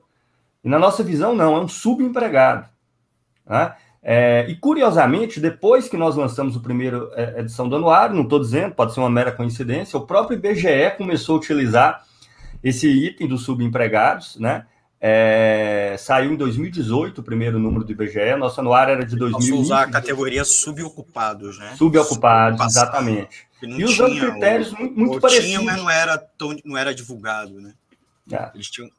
[0.63, 2.67] E na nossa visão, não, é um subempregado.
[3.45, 3.73] Né?
[4.01, 8.39] É, e curiosamente, depois que nós lançamos o primeiro é, edição do anuário, não estou
[8.39, 12.03] dizendo, pode ser uma mera coincidência, o próprio IBGE começou a utilizar
[12.61, 14.65] esse item dos subempregados, né?
[15.05, 19.49] É, saiu em 2018 o primeiro número do IBGE, nosso anuário era de 2020.
[19.49, 21.75] Posso usar a categoria subocupados, né?
[21.75, 23.45] Subocupados, exatamente.
[23.61, 25.49] E usando critérios ou, muito, muito parecidos.
[25.49, 27.73] Tinha, mas não era, tão, não era divulgado, né?
[28.31, 28.51] É.
[28.55, 28.89] Eles tinham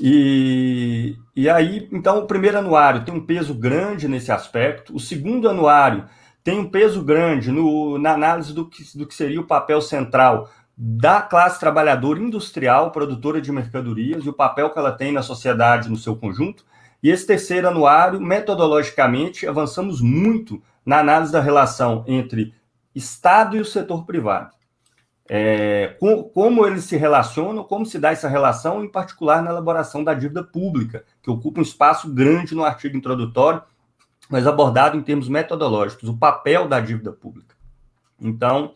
[0.00, 5.48] e, e aí, então, o primeiro anuário tem um peso grande nesse aspecto, o segundo
[5.48, 6.08] anuário
[6.42, 10.50] tem um peso grande no, na análise do que, do que seria o papel central
[10.76, 15.88] da classe trabalhadora industrial, produtora de mercadorias, e o papel que ela tem na sociedade
[15.88, 16.64] no seu conjunto.
[17.02, 22.54] E esse terceiro anuário, metodologicamente, avançamos muito na análise da relação entre
[22.94, 24.56] Estado e o setor privado
[25.28, 30.04] é, com, como eles se relacionam, como se dá essa relação, em particular na elaboração
[30.04, 33.62] da dívida pública, que ocupa um espaço grande no artigo introdutório,
[34.30, 37.54] mas abordado em termos metodológicos, o papel da dívida pública.
[38.20, 38.74] Então,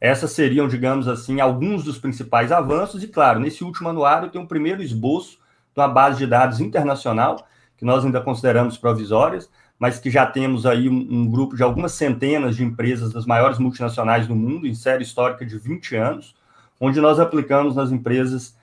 [0.00, 4.46] essas seriam, digamos assim, alguns dos principais avanços, e claro, nesse último anuário tem um
[4.46, 5.38] primeiro esboço
[5.74, 10.66] de uma base de dados internacional, que nós ainda consideramos provisórias, mas que já temos
[10.66, 14.74] aí um, um, grupo de algumas centenas de empresas das maiores multinacionais do mundo, em
[14.74, 16.34] série histórica de 20 anos,
[16.78, 18.56] onde nós aplicamos nas empresas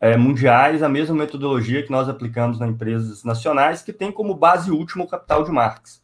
[0.00, 4.70] é, mundiais a mesma metodologia que nós aplicamos nas empresas nacionais, que tem como base
[4.70, 6.01] última o capital de Marx.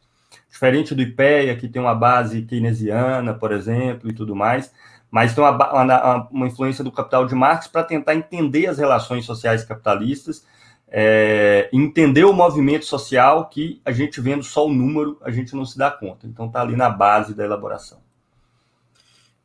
[0.48, 4.72] Diferente do IPEA, que tem uma base keynesiana, por exemplo, e tudo mais,
[5.10, 9.24] mas tem uma, uma, uma influência do capital de Marx para tentar entender as relações
[9.24, 10.44] sociais capitalistas
[10.90, 15.64] é, entender o movimento social que a gente vendo só o número, a gente não
[15.64, 16.26] se dá conta.
[16.26, 18.00] Então está ali na base da elaboração.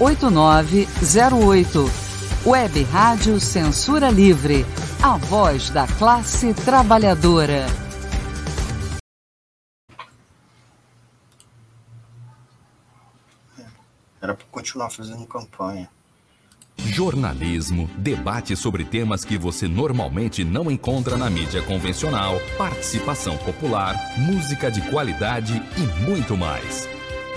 [0.00, 1.90] 8908.
[2.46, 4.64] Web Rádio Censura Livre.
[5.02, 7.66] A voz da classe trabalhadora.
[14.20, 15.88] Era para continuar fazendo campanha.
[16.76, 24.70] Jornalismo, debate sobre temas que você normalmente não encontra na mídia convencional, participação popular, música
[24.70, 26.97] de qualidade e muito mais.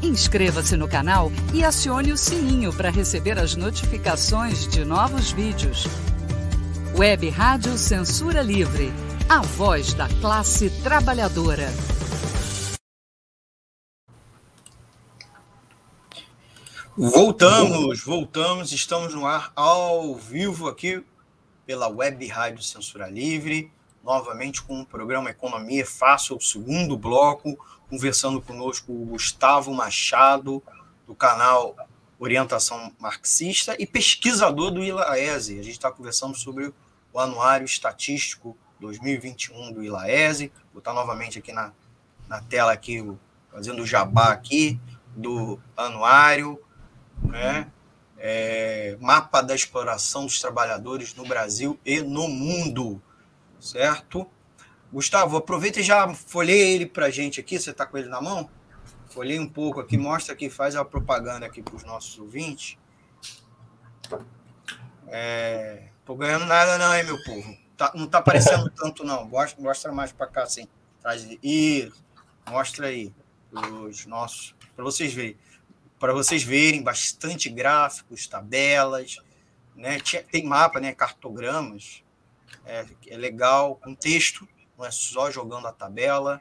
[0.00, 5.88] Inscreva-se no canal e acione o sininho para receber as notificações de novos vídeos.
[6.96, 8.92] Web Rádio Censura Livre.
[9.28, 11.66] A voz da classe trabalhadora.
[16.96, 21.04] Voltamos, voltamos, estamos no ar ao vivo aqui
[21.66, 23.70] pela Web Rádio Censura Livre,
[24.04, 27.58] novamente com o programa Economia Fácil, o segundo bloco,
[27.88, 30.62] conversando conosco o Gustavo Machado,
[31.06, 31.76] do canal
[32.18, 35.58] Orientação Marxista e pesquisador do ILAESE.
[35.58, 36.72] A gente está conversando sobre
[37.12, 40.52] o Anuário Estatístico 2021 do ILAESE.
[40.72, 41.72] Vou botar novamente aqui na,
[42.28, 43.04] na tela, aqui,
[43.50, 44.78] fazendo o jabá aqui,
[45.16, 46.62] do anuário,
[47.22, 47.70] né?
[48.18, 53.00] é, mapa da exploração dos trabalhadores no Brasil e no mundo,
[53.60, 54.26] certo?
[54.92, 57.58] Gustavo, aproveita e já folhei ele para a gente aqui.
[57.58, 58.48] Você está com ele na mão?
[59.10, 62.78] Folhei um pouco aqui, mostra aqui, faz a propaganda aqui para os nossos ouvintes.
[65.06, 67.56] É, tô ganhando nada não, hein, meu povo?
[67.76, 69.24] Tá, não tá aparecendo tanto não.
[69.26, 70.66] Mostra, mostra mais para cá, assim.
[71.00, 71.90] Traz, e
[72.48, 73.12] mostra aí
[73.52, 75.36] os nossos, para vocês verem
[75.98, 79.16] para vocês verem bastante gráficos, tabelas,
[79.74, 79.98] né?
[80.30, 80.94] tem mapa, né?
[80.94, 82.04] cartogramas,
[82.64, 84.48] é, é legal, com texto,
[84.78, 86.40] não é só jogando a tabela,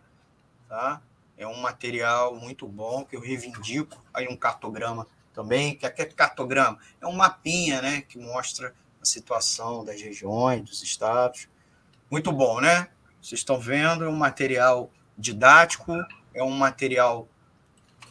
[0.70, 1.02] tá?
[1.36, 4.02] É um material muito bom que eu reivindico.
[4.14, 9.84] Aí um cartograma também, que é cartograma é um mapinha, né, que mostra a situação
[9.84, 11.48] das regiões, dos estados.
[12.10, 12.88] Muito bom, né?
[13.22, 15.94] Vocês estão vendo, é um material didático,
[16.34, 17.28] é um material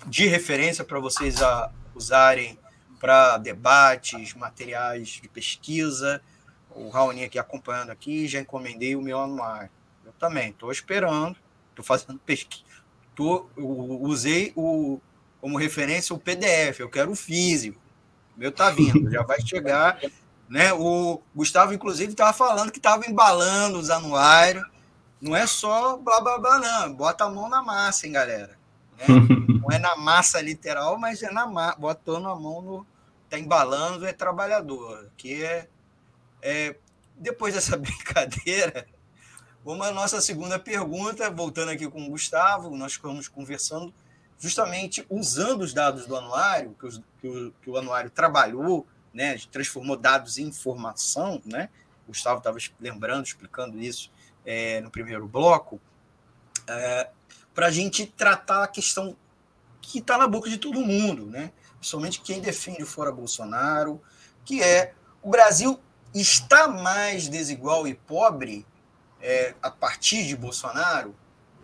[0.07, 2.59] de referência para vocês a usarem
[3.01, 6.23] para debates, materiais de pesquisa.
[6.71, 9.71] O Raoni aqui acompanhando aqui, já encomendei o meu anuário.
[10.07, 11.37] Eu também estou esperando,
[11.71, 12.65] estou fazendo pesquisa.
[13.15, 15.01] Tô, usei o,
[15.41, 17.81] como referência o PDF, eu quero o físico.
[18.37, 20.01] O meu está vindo, já vai chegar.
[20.49, 20.73] Né?
[20.73, 24.65] O Gustavo, inclusive, estava falando que estava embalando os anuários.
[25.21, 26.95] Não é só blá blá blá, não.
[26.95, 28.57] Bota a mão na massa, hein, galera.
[28.97, 29.07] Né?
[29.61, 31.77] Não é na massa literal, mas é na massa.
[31.81, 32.87] Botando a mão no.
[33.25, 35.11] Está embalando, é trabalhador.
[35.17, 35.69] Que é,
[36.41, 36.77] é.
[37.17, 38.87] Depois dessa brincadeira,
[39.73, 41.31] à nossa segunda pergunta.
[41.31, 43.93] Voltando aqui com o Gustavo, nós ficamos conversando
[44.39, 48.87] justamente usando os dados do anuário, que, os, que, o, que o anuário trabalhou
[49.17, 51.71] né, transformou dados em informação, né?
[52.05, 54.13] O Gustavo estava lembrando, explicando isso
[54.45, 55.81] é, no primeiro bloco,
[56.69, 57.09] é,
[57.55, 59.17] para a gente tratar a questão
[59.81, 61.51] que está na boca de todo mundo, né?
[61.79, 64.03] Principalmente quem defende o fora Bolsonaro,
[64.45, 64.93] que é
[65.23, 65.81] o Brasil
[66.15, 68.67] está mais desigual e pobre
[69.27, 71.13] é, a partir de Bolsonaro,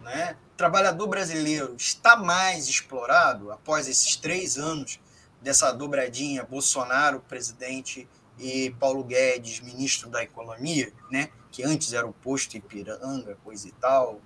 [0.03, 0.37] né?
[0.55, 4.99] O trabalhador brasileiro está mais explorado após esses três anos
[5.41, 11.29] dessa dobradinha Bolsonaro, presidente, e Paulo Guedes, ministro da Economia, né?
[11.53, 14.21] que antes era o posto Ipiranga, coisa e tal.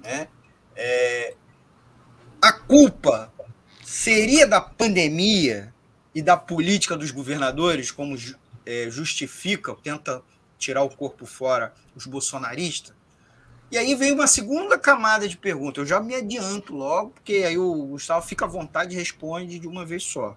[0.00, 0.26] Né?
[0.74, 1.36] É,
[2.42, 3.32] a culpa
[3.84, 5.72] seria da pandemia
[6.12, 8.16] e da política dos governadores, como
[8.66, 10.22] é, justifica, tenta
[10.64, 12.94] tirar o corpo fora os bolsonaristas?
[13.70, 15.80] E aí vem uma segunda camada de pergunta.
[15.80, 19.66] Eu já me adianto logo, porque aí o Gustavo fica à vontade e responde de
[19.66, 20.36] uma vez só.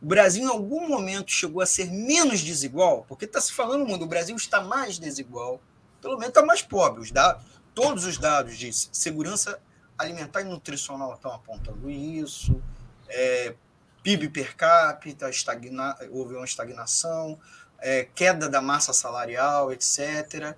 [0.00, 4.04] O Brasil, em algum momento, chegou a ser menos desigual, porque está se falando muito,
[4.04, 5.60] o Brasil está mais desigual,
[6.00, 7.02] pelo menos está mais pobre.
[7.02, 7.44] Os dados,
[7.74, 9.60] todos os dados de segurança
[9.98, 12.62] alimentar e nutricional estão apontando isso.
[13.08, 13.54] É,
[14.02, 17.38] PIB per capita, estagna, houve uma estagnação,
[17.80, 20.56] é, queda da massa salarial, etc.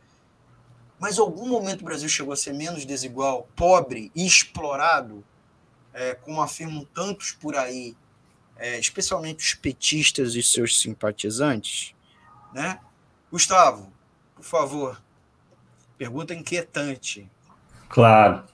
[0.99, 5.25] Mas algum momento o Brasil chegou a ser menos desigual, pobre e explorado,
[5.93, 7.97] é, como afirmam tantos por aí,
[8.57, 11.95] é, especialmente os petistas e seus simpatizantes,
[12.53, 12.79] né?
[13.31, 13.93] Gustavo,
[14.35, 15.03] por favor,
[15.99, 17.29] pergunta inquietante.
[17.89, 18.45] Claro.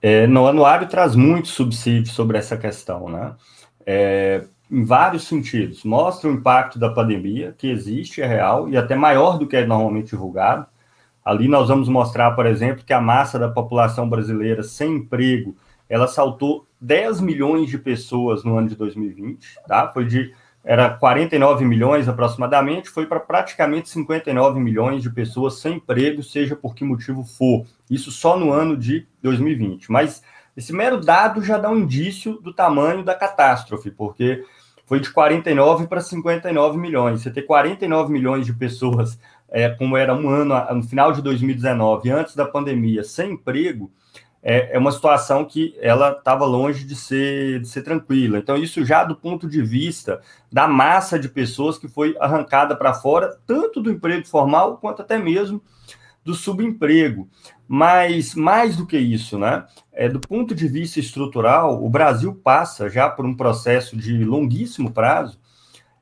[0.00, 3.34] É, no anuário traz muito subsídio sobre essa questão, né?
[3.84, 5.84] É, em vários sentidos.
[5.84, 9.66] Mostra o impacto da pandemia, que existe, é real, e até maior do que é
[9.66, 10.66] normalmente divulgado.
[11.24, 15.56] Ali nós vamos mostrar, por exemplo, que a massa da população brasileira sem emprego,
[15.88, 19.90] ela saltou 10 milhões de pessoas no ano de 2020, tá?
[19.92, 20.32] Foi de
[20.66, 26.74] era 49 milhões aproximadamente, foi para praticamente 59 milhões de pessoas sem emprego, seja por
[26.74, 27.64] que motivo for.
[27.88, 29.92] Isso só no ano de 2020.
[29.92, 30.24] Mas
[30.56, 34.44] esse mero dado já dá um indício do tamanho da catástrofe, porque
[34.86, 37.20] foi de 49 para 59 milhões.
[37.20, 39.18] Você ter 49 milhões de pessoas,
[39.50, 43.90] é, como era um ano no final de 2019, antes da pandemia, sem emprego,
[44.42, 48.38] é, é uma situação que ela estava longe de ser, de ser tranquila.
[48.38, 50.20] Então, isso já do ponto de vista
[50.52, 55.18] da massa de pessoas que foi arrancada para fora, tanto do emprego formal quanto até
[55.18, 55.60] mesmo
[56.24, 57.28] do subemprego.
[57.68, 59.66] Mas mais do que isso, né?
[59.92, 64.92] É, do ponto de vista estrutural, o Brasil passa já por um processo de longuíssimo
[64.92, 65.38] prazo,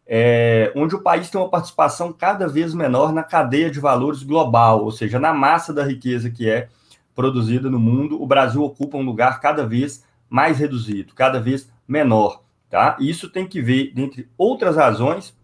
[0.07, 4.85] é, onde o país tem uma participação cada vez menor na cadeia de valores global,
[4.85, 6.69] ou seja, na massa da riqueza que é
[7.15, 12.43] produzida no mundo, o Brasil ocupa um lugar cada vez mais reduzido, cada vez menor.
[12.69, 12.97] Tá?
[12.99, 15.35] Isso tem que ver, dentre outras razões,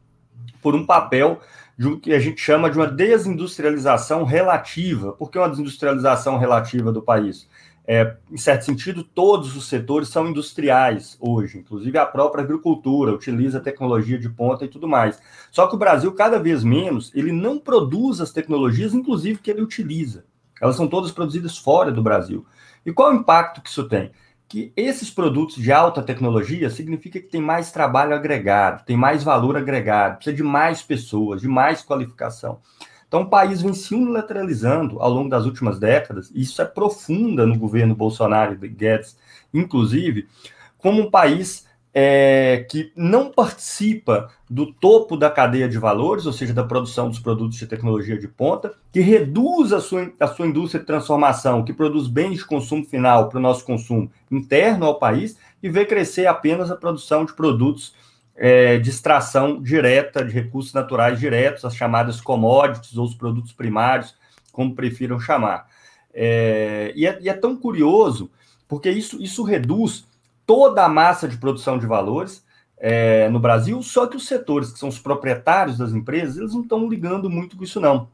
[0.60, 1.40] por um papel
[1.86, 5.12] o que a gente chama de uma desindustrialização relativa.
[5.12, 7.48] Por que uma desindustrialização relativa do país?
[7.86, 13.58] É, em certo sentido, todos os setores são industriais hoje, inclusive a própria agricultura utiliza
[13.58, 15.20] tecnologia de ponta e tudo mais.
[15.50, 19.62] Só que o Brasil, cada vez menos, ele não produz as tecnologias, inclusive, que ele
[19.62, 20.24] utiliza.
[20.60, 22.46] Elas são todas produzidas fora do Brasil.
[22.84, 24.12] E qual o impacto que isso tem?
[24.50, 29.56] Que esses produtos de alta tecnologia significa que tem mais trabalho agregado, tem mais valor
[29.56, 32.58] agregado, precisa de mais pessoas, de mais qualificação.
[33.06, 37.46] Então, o país vem se unilateralizando ao longo das últimas décadas, e isso é profunda
[37.46, 39.16] no governo Bolsonaro e Guedes,
[39.54, 40.28] inclusive,
[40.76, 46.54] como um país é, que não participa do topo da cadeia de valores, ou seja,
[46.54, 50.80] da produção dos produtos de tecnologia de ponta, que reduz a sua, a sua indústria
[50.80, 55.36] de transformação, que produz bens de consumo final para o nosso consumo interno ao país,
[55.62, 57.92] e vê crescer apenas a produção de produtos
[58.36, 64.14] é, de extração direta de recursos naturais diretos, as chamadas commodities ou os produtos primários,
[64.52, 65.68] como prefiram chamar.
[66.14, 68.30] É, e, é, e é tão curioso,
[68.66, 70.08] porque isso, isso reduz
[70.50, 72.44] toda a massa de produção de valores
[72.76, 76.62] é, no Brasil, só que os setores que são os proprietários das empresas, eles não
[76.62, 78.08] estão ligando muito com isso, não.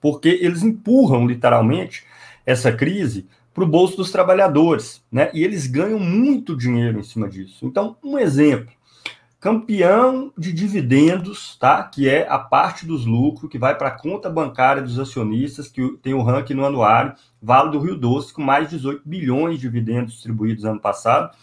[0.00, 2.04] Porque eles empurram, literalmente,
[2.46, 5.28] essa crise para o bolso dos trabalhadores, né?
[5.34, 7.66] E eles ganham muito dinheiro em cima disso.
[7.66, 8.72] Então, um exemplo.
[9.40, 11.82] campeão de dividendos, tá?
[11.82, 15.98] Que é a parte dos lucros que vai para a conta bancária dos acionistas, que
[16.00, 19.62] tem o ranking no anuário, Vale do Rio Doce, com mais de 18 bilhões de
[19.62, 21.36] dividendos distribuídos ano passado.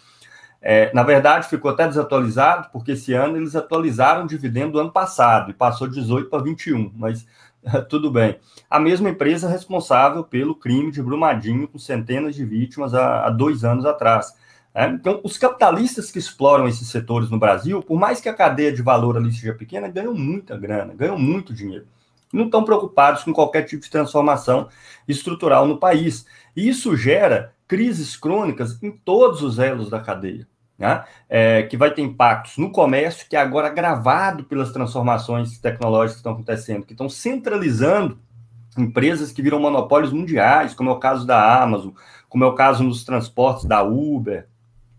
[0.62, 4.91] É, na verdade, ficou até desatualizado, porque esse ano eles atualizaram o dividendo do ano
[4.91, 7.26] passado e passou de 18 para 21, mas
[7.89, 8.39] tudo bem.
[8.70, 13.64] A mesma empresa responsável pelo crime de Brumadinho, com centenas de vítimas há, há dois
[13.64, 14.34] anos atrás.
[14.74, 18.72] É, então, os capitalistas que exploram esses setores no Brasil, por mais que a cadeia
[18.72, 21.88] de valor ali seja pequena, ganham muita grana, ganham muito dinheiro.
[22.32, 24.70] Não estão preocupados com qualquer tipo de transformação
[25.07, 26.26] estrutural no país.
[26.55, 30.47] E isso gera crises crônicas em todos os elos da cadeia.
[30.78, 31.03] Né?
[31.30, 36.20] É, que vai ter impactos no comércio, que é agora agravado pelas transformações tecnológicas que
[36.20, 38.17] estão acontecendo, que estão centralizando
[38.78, 41.91] empresas que viram monopólios mundiais, como é o caso da Amazon,
[42.28, 44.47] como é o caso nos transportes da Uber,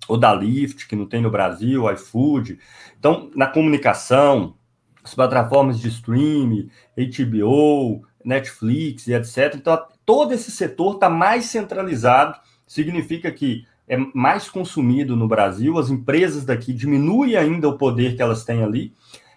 [0.06, 2.58] ou da Lyft, que não tem no Brasil, iFood.
[2.98, 4.54] Então, na comunicação,
[5.02, 9.54] as plataformas de streaming, HBO, Netflix e etc.
[9.54, 12.38] Então, todo esse setor está mais centralizado,
[12.70, 18.22] significa que é mais consumido no Brasil, as empresas daqui diminuem ainda o poder que
[18.22, 18.94] elas têm ali,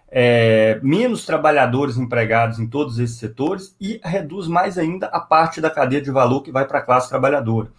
[0.07, 5.71] é, menos trabalhadores empregados em todos esses setores e reduz mais ainda a parte da
[5.71, 7.71] cadeia de valor que vai para a classe trabalhadora.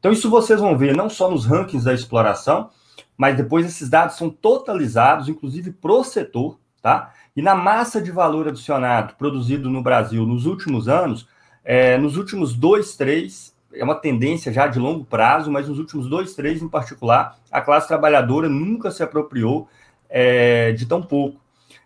[0.00, 2.70] Então, isso vocês vão ver não só nos rankings da exploração,
[3.16, 7.12] mas depois esses dados são totalizados, inclusive pro setor, tá?
[7.36, 11.28] E na massa de valor adicionado produzido no Brasil nos últimos anos,
[11.64, 16.08] é, nos últimos dois, três, é uma tendência já de longo prazo, mas nos últimos
[16.08, 19.68] dois, três em particular, a classe trabalhadora nunca se apropriou
[20.08, 21.40] é, de tão pouco.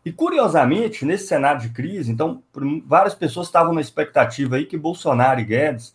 [0.04, 2.42] E curiosamente, nesse cenário de crise, então,
[2.86, 5.94] várias pessoas estavam na expectativa aí que Bolsonaro e Guedes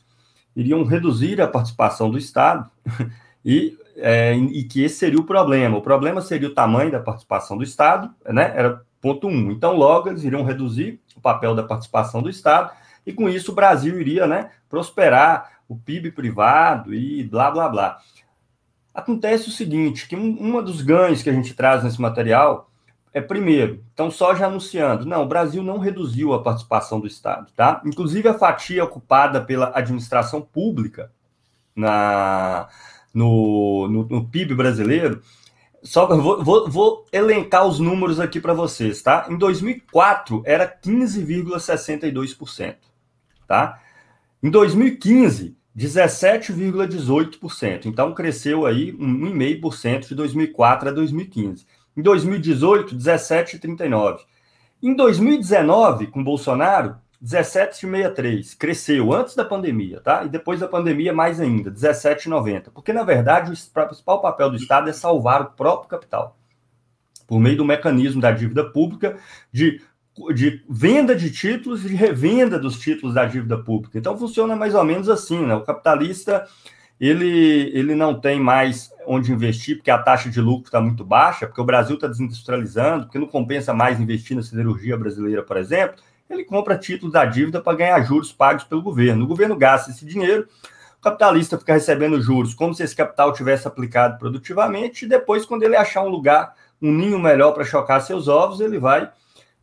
[0.55, 2.69] iriam reduzir a participação do Estado
[3.43, 5.77] e, é, e que esse seria o problema.
[5.77, 8.53] O problema seria o tamanho da participação do Estado, né?
[8.55, 9.51] Era ponto um.
[9.51, 12.71] Então, logo, eles iriam reduzir o papel da participação do Estado
[13.05, 17.99] e com isso o Brasil iria, né, prosperar, o PIB privado e blá blá blá.
[18.93, 22.69] Acontece o seguinte, que um, um dos ganhos que a gente traz nesse material
[23.13, 27.49] é, primeiro, então só já anunciando, não, o Brasil não reduziu a participação do Estado,
[27.55, 27.81] tá?
[27.85, 31.09] Inclusive a fatia ocupada pela administração pública
[31.75, 32.67] na,
[33.13, 35.21] no, no, no PIB brasileiro,
[35.81, 39.25] só vou, vou, vou elencar os números aqui para vocês, tá?
[39.29, 42.75] Em 2004 era 15,62%,
[43.47, 43.79] tá?
[44.41, 47.85] Em 2015, 17,18%.
[47.85, 51.65] Então cresceu aí 1,5% de 2004 a 2015.
[51.95, 54.19] Em 2018, 17,39.
[54.81, 58.55] Em 2019, com Bolsonaro, 17,63.
[58.57, 60.23] Cresceu antes da pandemia, tá?
[60.23, 62.71] E depois da pandemia, mais ainda, 17,90.
[62.71, 66.37] Porque, na verdade, o principal papel do Estado é salvar o próprio capital.
[67.25, 69.17] Por meio do mecanismo da dívida pública,
[69.51, 69.81] de,
[70.33, 73.97] de venda de títulos e de revenda dos títulos da dívida pública.
[73.97, 75.55] Então, funciona mais ou menos assim, né?
[75.55, 76.47] O capitalista
[76.99, 81.45] ele, ele não tem mais onde investir, porque a taxa de lucro está muito baixa,
[81.45, 86.01] porque o Brasil está desindustrializando, porque não compensa mais investir na siderurgia brasileira, por exemplo,
[86.29, 89.23] ele compra títulos da dívida para ganhar juros pagos pelo governo.
[89.23, 90.47] O governo gasta esse dinheiro,
[90.99, 95.63] o capitalista fica recebendo juros como se esse capital tivesse aplicado produtivamente, e depois, quando
[95.63, 99.09] ele achar um lugar, um ninho melhor para chocar seus ovos, ele vai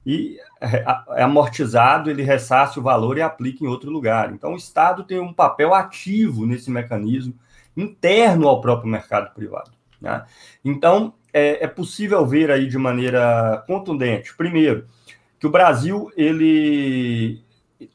[0.06, 0.84] e é,
[1.16, 4.32] é amortizado, ele ressasse o valor e aplica em outro lugar.
[4.32, 7.34] Então, o Estado tem um papel ativo nesse mecanismo
[7.76, 9.72] interno ao próprio mercado privado.
[10.00, 10.24] Né?
[10.64, 14.86] Então, é, é, possível ver aí de maneira contundente, primeiro,
[15.38, 17.42] que o Brasil, ele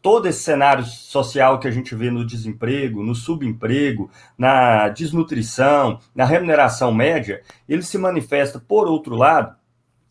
[0.01, 6.26] todo esse cenário social que a gente vê no desemprego, no subemprego, na desnutrição, na
[6.26, 9.55] remuneração média, ele se manifesta, por outro lado,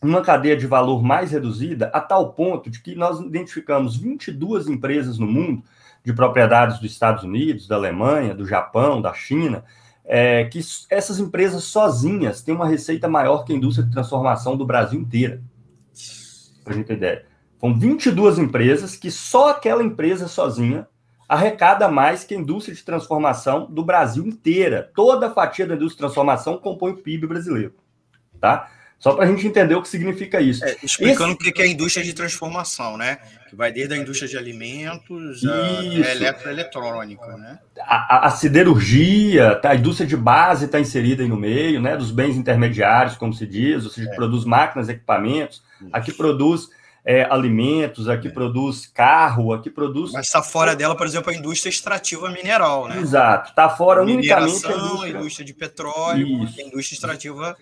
[0.03, 5.19] uma cadeia de valor mais reduzida, a tal ponto de que nós identificamos 22 empresas
[5.19, 5.63] no mundo,
[6.05, 9.65] de propriedades dos Estados Unidos, da Alemanha, do Japão, da China,
[10.05, 14.65] é, que essas empresas sozinhas têm uma receita maior que a indústria de transformação do
[14.65, 15.43] Brasil inteira.
[16.65, 17.27] Para a gente ter ideia.
[17.61, 20.87] São 22 empresas que só aquela empresa sozinha
[21.29, 24.91] arrecada mais que a indústria de transformação do Brasil inteira.
[24.95, 27.75] Toda a fatia da indústria de transformação compõe o PIB brasileiro.
[28.41, 28.71] Tá?
[28.99, 30.65] Só para a gente entender o que significa isso.
[30.65, 31.51] É, explicando Esse...
[31.51, 33.19] o que é a indústria de transformação, né?
[33.49, 37.61] Que vai desde a indústria de alimentos à eletroeletrônica, né?
[37.81, 39.71] A, a, a, siderurgia, tá?
[39.71, 41.97] a indústria de base está inserida aí no meio, né?
[41.97, 44.15] Dos bens intermediários, como se diz, ou seja, é.
[44.17, 45.91] produz máquinas, equipamentos, isso.
[45.93, 46.69] aqui produz
[47.05, 48.31] é, alimentos, aqui é.
[48.33, 50.11] produz carro, aqui produz.
[50.11, 52.99] Mas está fora dela, por exemplo, a indústria extrativa mineral, né?
[52.99, 54.75] Exato, está fora unicamente a indústria...
[55.05, 56.61] a indústria de petróleo, Isso.
[56.61, 57.57] a indústria extrativa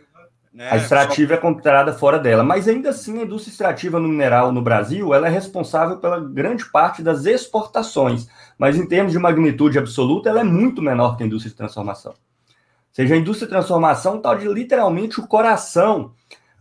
[0.57, 0.71] Né?
[0.71, 4.63] A extrativa é considerada fora dela, mas ainda assim a indústria extrativa no mineral no
[4.63, 8.27] Brasil ela é responsável pela grande parte das exportações,
[8.57, 12.13] mas em termos de magnitude absoluta ela é muito menor que a indústria de transformação.
[12.13, 12.17] Ou
[12.91, 16.15] seja, a indústria de transformação está de literalmente o coração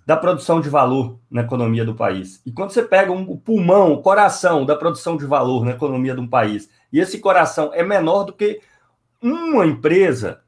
[0.06, 2.42] da produção de valor na economia do país.
[2.46, 6.14] E quando você pega um, o pulmão, o coração da produção de valor na economia
[6.14, 8.60] de um país, e esse coração é menor do que
[9.24, 10.42] uma empresa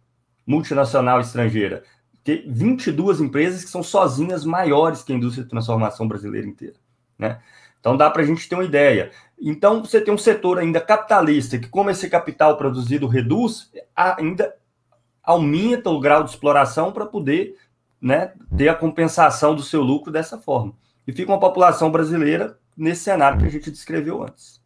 [0.45, 1.84] multinacional estrangeira,
[2.28, 6.75] ter 22 empresas que são sozinhas maiores que a indústria de transformação brasileira inteira.
[7.17, 7.39] Né?
[7.80, 9.11] Então dá para a gente ter uma ideia.
[9.39, 14.53] Então você tem um setor ainda capitalista que, como esse capital produzido reduz, ainda
[15.23, 17.55] aumenta o grau de exploração para poder
[18.01, 20.73] né, ter a compensação do seu lucro dessa forma.
[21.07, 24.61] E fica uma população brasileira nesse cenário que a gente descreveu antes.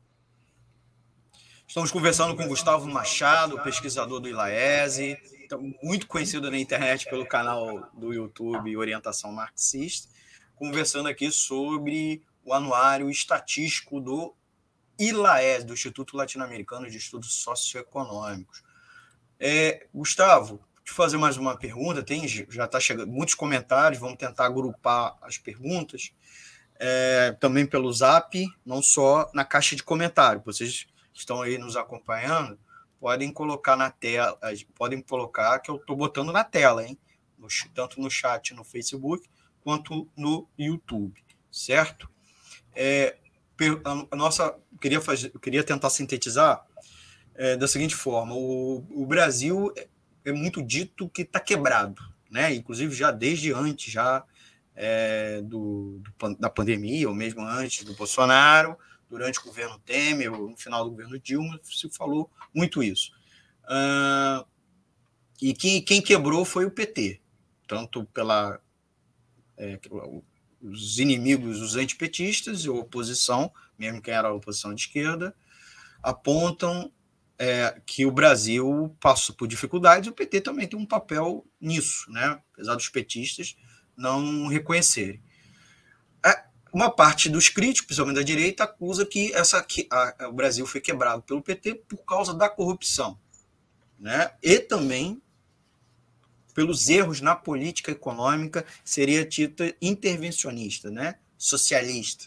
[1.68, 5.16] Estamos conversando com Gustavo Machado, pesquisador do ILAESE,
[5.58, 10.08] muito conhecido na internet pelo canal do YouTube Orientação Marxista,
[10.56, 14.36] conversando aqui sobre o anuário estatístico do
[14.98, 18.64] ILAES, do Instituto Latino-Americano de Estudos Socioeconômicos.
[19.40, 24.46] É, Gustavo, te fazer mais uma pergunta, tem já está chegando muitos comentários, vamos tentar
[24.46, 26.12] agrupar as perguntas,
[26.80, 32.60] é, também pelo Zap, não só na caixa de comentário, vocês estão aí nos acompanhando,
[33.02, 34.38] podem colocar na tela,
[34.76, 36.96] podem colocar que eu estou botando na tela, hein?
[37.36, 39.28] No, tanto no chat no Facebook
[39.64, 41.20] quanto no YouTube,
[41.52, 42.08] certo?
[42.76, 43.18] É,
[44.12, 46.64] a nossa, queria fazer, queria tentar sintetizar
[47.34, 49.88] é, da seguinte forma: o, o Brasil é,
[50.26, 52.54] é muito dito que está quebrado, né?
[52.54, 54.24] Inclusive já desde antes já
[54.76, 58.78] é, do, do, da pandemia ou mesmo antes do Bolsonaro
[59.12, 63.12] durante o governo Temer, no final do governo Dilma, se falou muito isso.
[63.66, 64.48] Uh,
[65.42, 67.20] e quem, quebrou foi o PT,
[67.68, 68.62] tanto pela
[69.58, 69.78] é,
[70.62, 75.36] os inimigos, os antipetistas, a oposição, mesmo quem era a oposição de esquerda,
[76.02, 76.90] apontam
[77.38, 82.40] é, que o Brasil passou por dificuldades, o PT também tem um papel nisso, né?
[82.54, 83.58] apesar dos petistas
[83.98, 85.22] não reconhecerem
[86.72, 90.80] uma parte dos críticos, principalmente da direita, acusa que, essa, que a, o Brasil foi
[90.80, 93.20] quebrado pelo PT por causa da corrupção.
[94.00, 94.32] Né?
[94.42, 95.22] E também
[96.54, 101.16] pelos erros na política econômica, seria dita intervencionista, né?
[101.38, 102.26] socialista,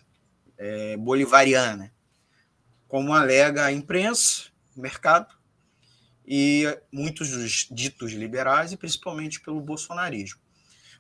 [0.57, 1.93] é, bolivariana,
[2.89, 4.45] como alega a imprensa,
[4.77, 5.35] o mercado,
[6.27, 10.41] e muitos dos ditos liberais, e principalmente pelo bolsonarismo.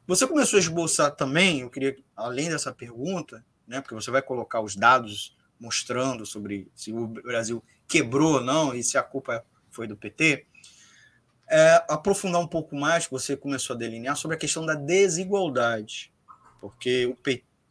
[0.06, 4.60] Você começou a esboçar também, eu queria, além dessa pergunta, né, porque você vai colocar
[4.60, 9.86] os dados mostrando sobre se o Brasil quebrou ou não e se a culpa foi
[9.86, 10.46] do PT,
[11.48, 16.12] é, aprofundar um pouco mais, você começou a delinear, sobre a questão da desigualdade,
[16.60, 17.12] porque o,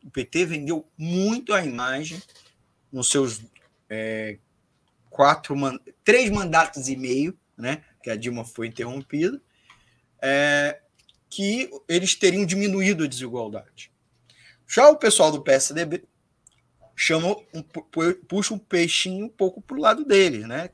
[0.08, 2.22] o PT vendeu muito a imagem
[2.92, 3.42] nos seus
[3.90, 4.38] é,
[5.10, 5.56] quatro,
[6.04, 9.42] três mandatos e meio, né, que a Dilma foi interrompida,
[10.22, 10.83] é,
[11.36, 13.92] que eles teriam diminuído a desigualdade.
[14.68, 16.04] Já o pessoal do PSDB
[16.96, 17.64] chama um,
[18.28, 20.70] puxa um peixinho um pouco para o lado deles, né?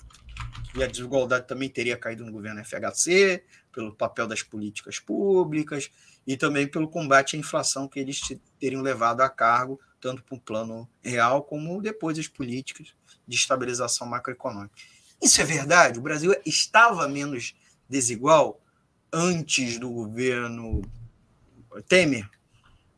[0.75, 3.41] E a desigualdade também teria caído no governo FHC,
[3.71, 5.89] pelo papel das políticas públicas
[6.27, 8.19] e também pelo combate à inflação que eles
[8.59, 12.93] teriam levado a cargo, tanto para o plano real como depois as políticas
[13.25, 14.75] de estabilização macroeconômica.
[15.21, 15.99] Isso é verdade?
[15.99, 17.55] O Brasil estava menos
[17.87, 18.61] desigual
[19.11, 20.81] antes do governo
[21.87, 22.29] Temer,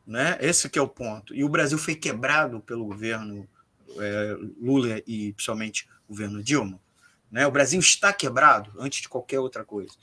[0.05, 0.38] né?
[0.41, 1.34] Esse que é o ponto.
[1.34, 3.47] E o Brasil foi quebrado pelo governo
[3.97, 6.80] é, Lula e principalmente o governo Dilma.
[7.32, 7.47] Né?
[7.47, 9.93] O Brasil está quebrado antes de qualquer outra coisa.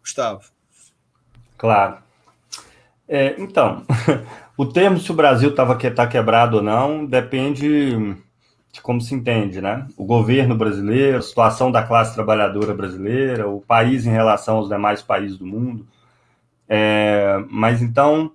[0.00, 0.50] Gustavo.
[1.56, 2.02] Claro.
[3.06, 3.86] É, então,
[4.56, 8.16] o termo se o Brasil estava que, tá quebrado ou não depende
[8.78, 9.86] de como se entende, né?
[9.96, 15.02] O governo brasileiro, a situação da classe trabalhadora brasileira, o país em relação aos demais
[15.02, 15.86] países do mundo.
[16.68, 18.32] É, mas então,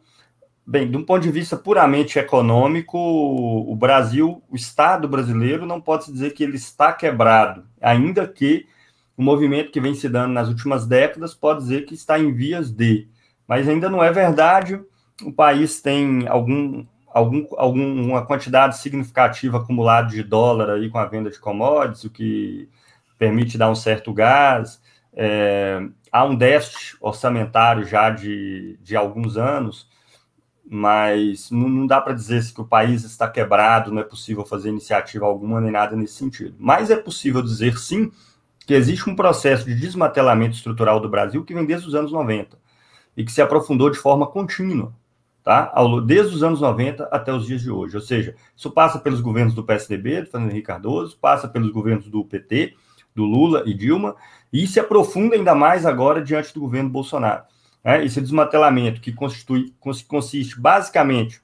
[0.65, 6.05] bem, de um ponto de vista puramente econômico, o Brasil, o Estado brasileiro, não pode
[6.05, 8.67] se dizer que ele está quebrado, ainda que
[9.15, 12.71] o movimento que vem se dando nas últimas décadas pode dizer que está em vias
[12.71, 13.07] de,
[13.47, 14.79] mas ainda não é verdade.
[15.23, 16.83] O país tem algum
[17.13, 22.67] algum, alguma quantidade significativa acumulada de dólar aí com a venda de commodities, o que
[23.17, 24.81] permite dar um certo gás.
[25.13, 25.79] É,
[26.11, 29.87] há um déficit orçamentário já de, de alguns anos,
[30.65, 34.69] mas não, não dá para dizer que o país está quebrado, não é possível fazer
[34.69, 36.55] iniciativa alguma nem nada nesse sentido.
[36.59, 38.11] Mas é possível dizer sim
[38.65, 42.57] que existe um processo de desmantelamento estrutural do Brasil que vem desde os anos 90.
[43.15, 44.93] e que se aprofundou de forma contínua,
[45.43, 45.73] tá?
[46.05, 47.95] Desde os anos 90 até os dias de hoje.
[47.95, 52.07] Ou seja, isso passa pelos governos do PSDB, do Fernando Henrique Cardoso, passa pelos governos
[52.07, 52.75] do PT,
[53.13, 54.15] do Lula e Dilma,
[54.51, 57.43] e se aprofunda ainda mais agora diante do governo Bolsonaro.
[57.83, 58.05] Né?
[58.05, 59.73] Esse desmantelamento que constitui,
[60.07, 61.41] consiste basicamente,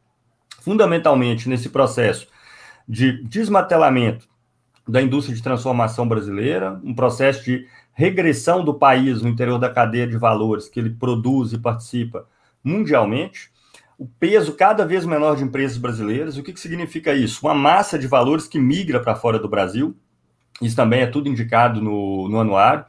[0.61, 2.27] fundamentalmente, nesse processo
[2.87, 4.27] de desmantelamento
[4.87, 10.07] da indústria de transformação brasileira, um processo de regressão do país no interior da cadeia
[10.07, 12.25] de valores que ele produz e participa
[12.63, 13.51] mundialmente,
[13.99, 16.37] o peso cada vez menor de empresas brasileiras.
[16.37, 17.45] O que, que significa isso?
[17.45, 19.93] Uma massa de valores que migra para fora do Brasil.
[20.61, 22.85] Isso também é tudo indicado no, no anuário.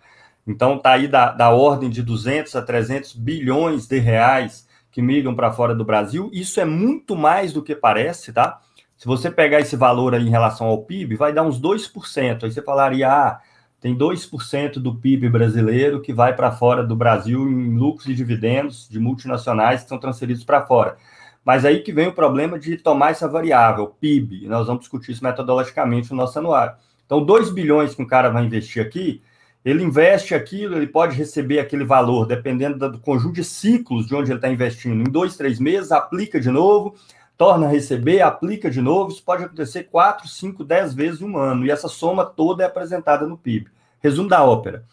[0.46, 5.34] Então, está aí da, da ordem de 200 a 300 bilhões de reais que migram
[5.34, 6.30] para fora do Brasil.
[6.32, 8.60] Isso é muito mais do que parece, tá?
[8.96, 12.44] Se você pegar esse valor aí em relação ao PIB, vai dar uns 2%.
[12.44, 13.40] Aí você falaria, ah,
[13.80, 18.86] tem 2% do PIB brasileiro que vai para fora do Brasil em lucros e dividendos
[18.88, 20.96] de multinacionais que são transferidos para fora.
[21.44, 25.12] Mas aí que vem o problema de tomar essa variável, PIB, e nós vamos discutir
[25.12, 26.74] isso metodologicamente no nosso anuário.
[27.06, 29.22] Então, 2 bilhões que um cara vai investir aqui,
[29.64, 34.30] ele investe aquilo, ele pode receber aquele valor, dependendo do conjunto de ciclos de onde
[34.30, 35.00] ele está investindo.
[35.00, 36.94] Em dois, três meses, aplica de novo,
[37.40, 39.10] torna a receber, aplica de novo.
[39.10, 41.64] Isso pode acontecer quatro, cinco, dez vezes em um ano.
[41.64, 43.70] E essa soma toda é apresentada no PIB.
[43.98, 44.84] Resumo da ópera.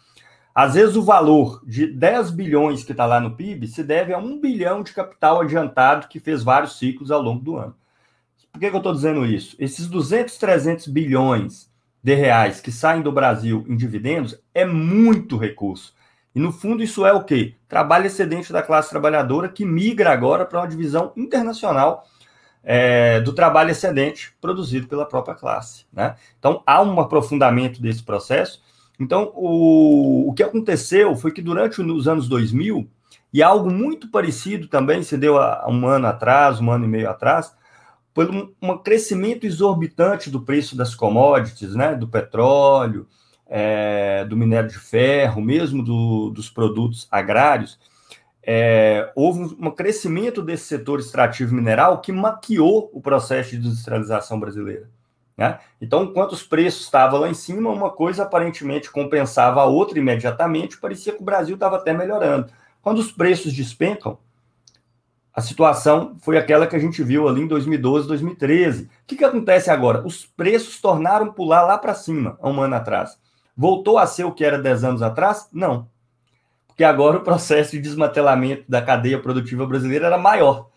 [0.54, 4.18] Às vezes o valor de 10 bilhões que está lá no PIB se deve a
[4.18, 7.76] um bilhão de capital adiantado que fez vários ciclos ao longo do ano.
[8.50, 9.54] Por que, que eu estou dizendo isso?
[9.58, 11.70] Esses 200, 300 bilhões
[12.02, 15.94] de reais que saem do Brasil em dividendos é muito recurso.
[16.34, 17.56] E no fundo isso é o quê?
[17.68, 22.06] Trabalho excedente da classe trabalhadora que migra agora para uma divisão internacional
[22.70, 25.86] é, do trabalho excedente produzido pela própria classe.
[25.90, 26.16] Né?
[26.38, 28.62] Então, há um aprofundamento desse processo.
[29.00, 32.86] Então, o, o que aconteceu foi que durante os anos 2000,
[33.32, 37.08] e algo muito parecido também se deu há um ano atrás, um ano e meio
[37.08, 37.56] atrás,
[38.14, 43.06] foi um, um crescimento exorbitante do preço das commodities, né, do petróleo,
[43.46, 47.78] é, do minério de ferro, mesmo do, dos produtos agrários,
[48.42, 54.88] é, houve um crescimento desse setor extrativo mineral que maquiou o processo de industrialização brasileira.
[55.36, 55.58] Né?
[55.80, 60.78] Então, enquanto os preços estavam lá em cima, uma coisa aparentemente compensava a outra imediatamente,
[60.78, 62.50] parecia que o Brasil estava até melhorando.
[62.82, 64.18] Quando os preços despencam,
[65.32, 68.84] a situação foi aquela que a gente viu ali em 2012, 2013.
[68.84, 70.04] O que, que acontece agora?
[70.04, 73.16] Os preços tornaram pular lá para cima, há um ano atrás.
[73.56, 75.48] Voltou a ser o que era 10 anos atrás?
[75.52, 75.86] Não
[76.78, 80.68] que agora o processo de desmantelamento da cadeia produtiva brasileira era maior.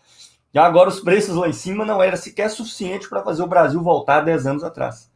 [0.52, 3.80] E agora os preços lá em cima não era sequer suficiente para fazer o Brasil
[3.80, 5.08] voltar 10 anos atrás.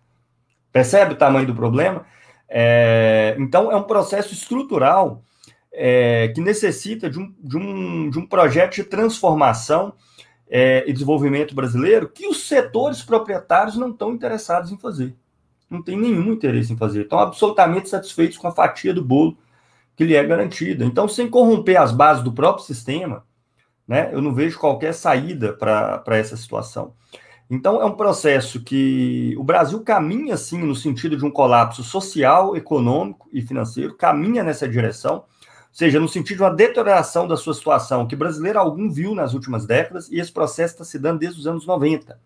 [0.71, 2.07] Percebe o tamanho do problema?
[2.49, 5.25] É, então, é um processo estrutural
[5.73, 9.93] é, que necessita de um, de, um, de um projeto de transformação
[10.49, 15.17] é, e desenvolvimento brasileiro que os setores proprietários não estão interessados em fazer.
[15.69, 17.03] Não tem nenhum interesse em fazer.
[17.03, 19.37] Estão absolutamente satisfeitos com a fatia do bolo
[19.97, 20.85] que lhe é garantida.
[20.85, 23.25] Então, sem corromper as bases do próprio sistema,
[23.89, 26.93] né, eu não vejo qualquer saída para essa situação.
[27.49, 32.57] Então, é um processo que o Brasil caminha, sim, no sentido de um colapso social,
[32.57, 35.25] econômico e financeiro, caminha nessa direção, ou
[35.79, 39.65] seja, no sentido de uma deterioração da sua situação, que brasileiro algum viu nas últimas
[39.65, 42.19] décadas, e esse processo está se dando desde os anos 90.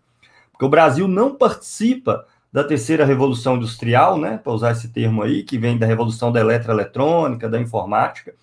[0.51, 5.43] Porque o Brasil não participa da terceira revolução industrial, né, para usar esse termo aí,
[5.43, 8.33] que vem da revolução da eletroeletrônica, da informática.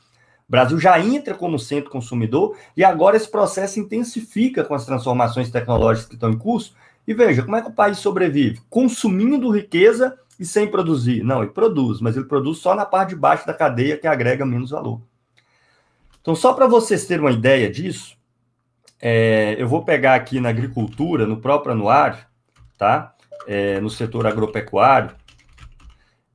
[0.49, 5.51] O Brasil já entra como centro consumidor e agora esse processo intensifica com as transformações
[5.51, 6.75] tecnológicas que estão em curso.
[7.07, 8.61] E veja, como é que o país sobrevive?
[8.71, 11.23] Consumindo riqueza e sem produzir.
[11.23, 14.47] Não, ele produz, mas ele produz só na parte de baixo da cadeia que agrega
[14.47, 15.03] menos valor.
[16.23, 18.17] Então, só para vocês terem uma ideia disso,
[19.01, 22.19] é, eu vou pegar aqui na agricultura, no próprio anuário,
[22.77, 23.15] tá?
[23.47, 25.15] É, no setor agropecuário,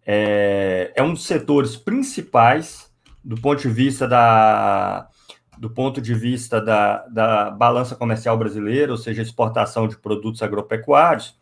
[0.06, 2.91] é, é um dos setores principais
[3.24, 5.10] do ponto de vista da,
[5.58, 11.39] do ponto de vista da, da balança comercial brasileira, ou seja, exportação de produtos agropecuários.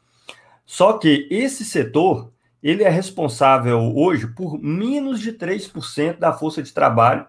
[0.66, 2.32] Só que esse setor,
[2.62, 7.26] ele é responsável hoje por menos de 3% da força de trabalho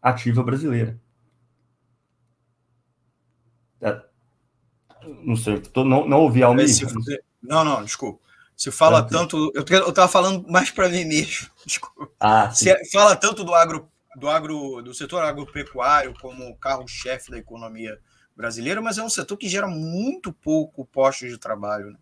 [0.00, 0.98] ativa brasileira.
[3.82, 4.00] É,
[5.22, 6.88] não sei, tô, não, não ouvi ao mesmo.
[7.44, 8.22] Não, não, desculpa.
[8.56, 9.52] Se fala tanto.
[9.54, 11.48] Eu estava falando mais para mim mesmo.
[11.66, 12.08] Desculpa.
[12.20, 17.38] Ah, Se é, fala tanto do agro, do agro, do setor agropecuário como carro-chefe da
[17.38, 17.98] economia
[18.36, 21.90] brasileira, mas é um setor que gera muito pouco postos de trabalho.
[21.90, 21.96] Né?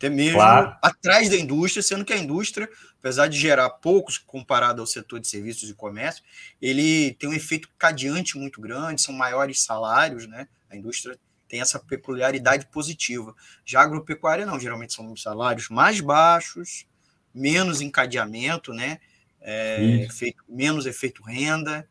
[0.00, 0.74] até mesmo claro.
[0.80, 2.66] atrás da indústria, sendo que a indústria,
[2.98, 6.24] apesar de gerar poucos comparado ao setor de serviços e comércio,
[6.60, 10.48] ele tem um efeito cadeante muito grande, são maiores salários, né?
[10.70, 11.18] A indústria
[11.50, 13.34] tem essa peculiaridade positiva.
[13.64, 16.86] Já a agropecuária não, geralmente são salários mais baixos,
[17.34, 19.00] menos encadeamento, né?
[19.42, 21.88] É, efeito, menos efeito renda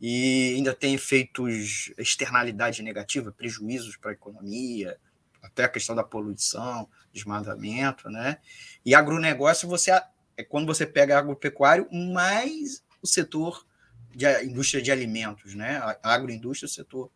[0.00, 4.98] e ainda tem efeitos externalidade negativa, prejuízos para a economia,
[5.40, 8.38] até a questão da poluição, desmatamento, né?
[8.84, 9.92] E agronegócio, você
[10.36, 13.64] é quando você pega agropecuário, mais o setor
[14.14, 15.76] de indústria de alimentos, né?
[16.02, 17.10] A agroindústria, o setor.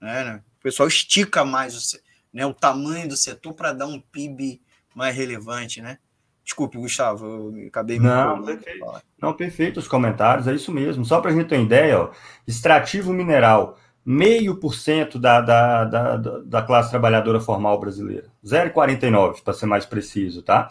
[0.00, 0.42] Né?
[0.58, 1.98] O pessoal estica mais o,
[2.32, 4.60] né, o tamanho do setor para dar um PIB
[4.94, 5.98] mais relevante, né?
[6.44, 9.02] Desculpe, Gustavo, eu acabei me Não, perfeito.
[9.20, 11.04] Não, perfeito os comentários, é isso mesmo.
[11.04, 12.10] Só para a gente ter uma ideia, ó,
[12.46, 18.28] extrativo mineral meio por cento da, da, da, da classe trabalhadora formal brasileira.
[18.44, 20.70] 0,49, para ser mais preciso, tá?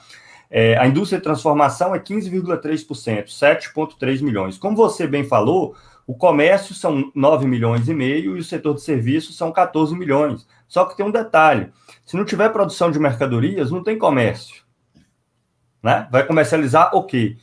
[0.49, 4.57] É, a indústria de transformação é 15,3%, 7,3 milhões.
[4.57, 5.75] Como você bem falou,
[6.09, 10.47] o comércio são 9 milhões e meio e o setor de serviços são 14 milhões.
[10.67, 11.71] Só que tem um detalhe:
[12.03, 14.63] se não tiver produção de mercadorias, não tem comércio.
[15.83, 16.07] Né?
[16.11, 17.37] Vai comercializar o quê?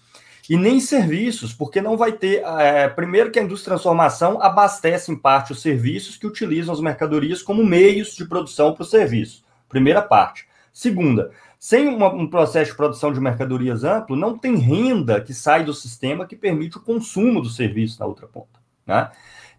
[0.51, 2.43] e nem serviços, porque não vai ter.
[2.59, 6.81] É, primeiro, que a indústria de transformação abastece em parte os serviços que utilizam as
[6.81, 9.45] mercadorias como meios de produção para o serviço.
[9.69, 10.45] Primeira parte.
[10.73, 11.31] Segunda,
[11.67, 15.75] sem uma, um processo de produção de mercadorias amplo, não tem renda que sai do
[15.75, 18.61] sistema que permite o consumo do serviço na outra ponta.
[18.87, 19.11] Né?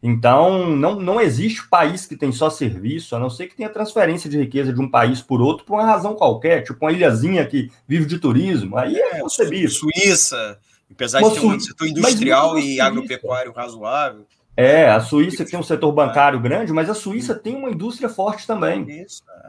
[0.01, 4.29] Então, não, não existe país que tem só serviço, a não ser que tenha transferência
[4.29, 7.69] de riqueza de um país por outro por uma razão qualquer, tipo uma ilhazinha que
[7.85, 8.77] vive de turismo.
[8.77, 9.69] Aí é, é concebível.
[9.69, 10.57] Suíça,
[10.89, 14.25] Apesar de ter um setor industrial e agropecuário razoável.
[14.59, 18.47] É, a Suíça tem um setor bancário grande, mas a Suíça tem uma indústria forte
[18.47, 18.87] também.
[18.89, 19.05] É.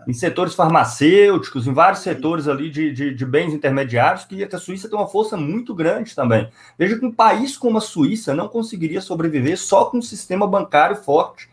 [0.06, 4.86] Em setores farmacêuticos, em vários setores ali de, de, de, bens intermediários, que a Suíça
[4.86, 6.50] tem uma força muito grande também.
[6.78, 10.96] Veja que um país como a Suíça não conseguiria sobreviver só com um sistema bancário
[10.96, 11.48] forte,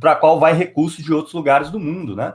[0.00, 2.34] para qual vai recursos de outros lugares do mundo, né?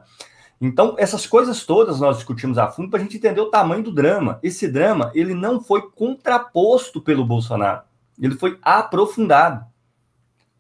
[0.60, 3.92] Então, essas coisas todas nós discutimos a fundo para a gente entender o tamanho do
[3.92, 4.40] drama.
[4.42, 7.82] Esse drama, ele não foi contraposto pelo Bolsonaro,
[8.18, 9.66] ele foi aprofundado.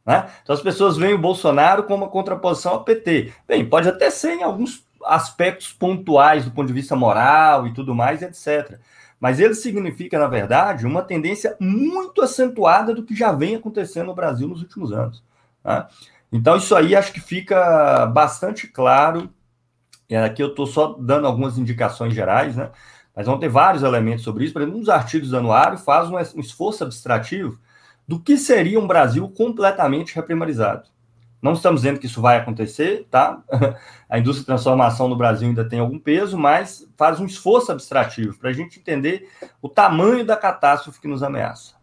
[0.07, 0.25] Né?
[0.41, 3.33] Então, as pessoas veem o Bolsonaro como uma contraposição ao PT.
[3.45, 7.93] Bem, pode até ser em alguns aspectos pontuais do ponto de vista moral e tudo
[7.93, 8.79] mais, etc.
[9.19, 14.15] Mas ele significa, na verdade, uma tendência muito acentuada do que já vem acontecendo no
[14.15, 15.21] Brasil nos últimos anos.
[15.61, 15.85] Né?
[16.31, 19.29] Então, isso aí acho que fica bastante claro
[20.09, 22.69] e aqui eu estou só dando algumas indicações gerais, né?
[23.13, 24.53] Mas vão ter vários elementos sobre isso.
[24.53, 27.59] Por exemplo, um dos artigos do anuário faz um esforço abstrativo
[28.07, 30.89] do que seria um Brasil completamente reprimarizado.
[31.41, 33.43] Não estamos dizendo que isso vai acontecer, tá?
[34.09, 38.37] A indústria de transformação no Brasil ainda tem algum peso, mas faz um esforço abstrativo
[38.37, 39.29] para a gente entender
[39.61, 41.75] o tamanho da catástrofe que nos ameaça.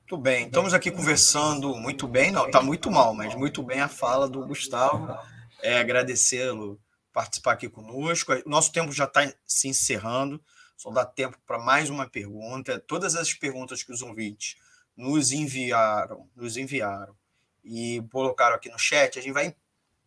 [0.00, 3.86] Muito bem, estamos aqui conversando muito bem, não, está muito mal, mas muito bem a
[3.86, 5.16] fala do Gustavo
[5.62, 6.80] é, agradecê-lo
[7.12, 8.32] participar aqui conosco.
[8.46, 10.40] Nosso tempo já está se encerrando,
[10.80, 12.80] só dá tempo para mais uma pergunta.
[12.80, 14.56] Todas as perguntas que os ouvintes
[14.96, 17.14] nos enviaram, nos enviaram
[17.62, 19.54] e colocaram aqui no chat, a gente vai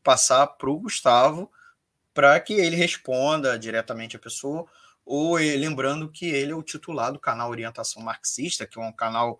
[0.01, 1.51] passar para o Gustavo
[2.11, 4.65] para que ele responda diretamente a pessoa,
[5.05, 9.39] ou lembrando que ele é o titular do canal Orientação Marxista, que é um canal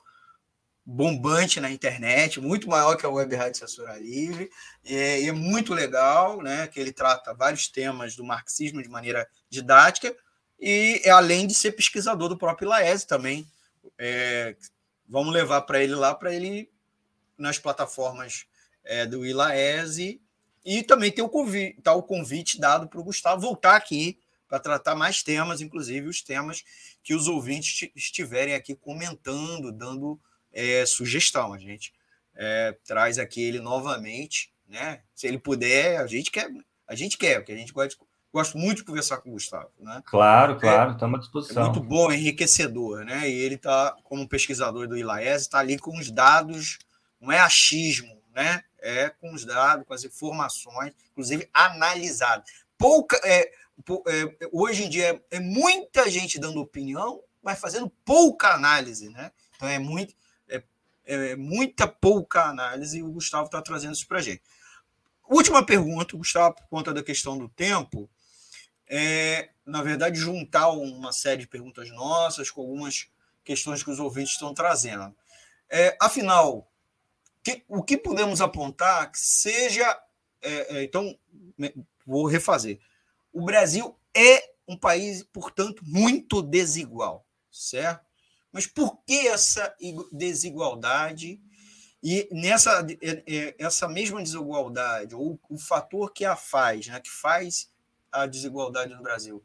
[0.85, 4.51] bombante na internet, muito maior que a Web Rádio Censura Livre,
[4.83, 8.89] e é, e é, muito legal, né, que ele trata vários temas do marxismo de
[8.89, 10.15] maneira didática,
[10.65, 13.45] e é além de ser pesquisador do próprio Laese também.
[13.97, 14.55] É,
[15.05, 16.71] vamos levar para ele lá, para ele
[17.37, 18.45] nas plataformas
[18.81, 20.21] é, do Ilaese,
[20.63, 24.57] e também tem o convite, tá o convite dado para o Gustavo voltar aqui para
[24.57, 26.63] tratar mais temas, inclusive os temas
[27.03, 30.17] que os ouvintes estiverem aqui comentando, dando
[30.53, 31.53] é, sugestão.
[31.53, 31.93] A gente
[32.35, 35.01] é, traz aqui ele novamente, né?
[35.13, 36.49] Se ele puder, a gente quer,
[36.87, 37.97] a gente quer, porque a gente gosta,
[38.33, 40.01] gosta muito de conversar com o Gustavo, né?
[40.05, 41.63] Claro, claro, estamos à disposição.
[41.63, 43.29] É muito bom, enriquecedor, né?
[43.29, 46.79] E ele está, como pesquisador do ILAES, está ali com os dados,
[47.21, 48.63] não é achismo, né?
[48.79, 52.49] É com os dados, com as informações, inclusive analisadas.
[52.77, 53.51] Pouca, é,
[54.07, 59.31] é, hoje em dia é muita gente dando opinião, mas fazendo pouca análise, né?
[59.55, 60.15] Então é muito
[61.05, 64.41] é, muita pouca análise e o Gustavo está trazendo isso para a gente.
[65.29, 68.09] Última pergunta, Gustavo, por conta da questão do tempo,
[68.87, 73.07] é, na verdade, juntar uma série de perguntas nossas com algumas
[73.43, 75.15] questões que os ouvintes estão trazendo.
[75.69, 76.69] É, afinal,
[77.43, 79.99] que, o que podemos apontar que seja.
[80.41, 81.17] É, é então,
[82.05, 82.79] vou refazer.
[83.31, 88.05] O Brasil é um país, portanto, muito desigual, certo?
[88.51, 89.75] Mas por que essa
[90.11, 91.41] desigualdade?
[92.01, 92.85] E nessa
[93.57, 97.71] essa mesma desigualdade, ou o fator que a faz, né, que faz
[98.13, 99.43] a desigualdade no Brasil,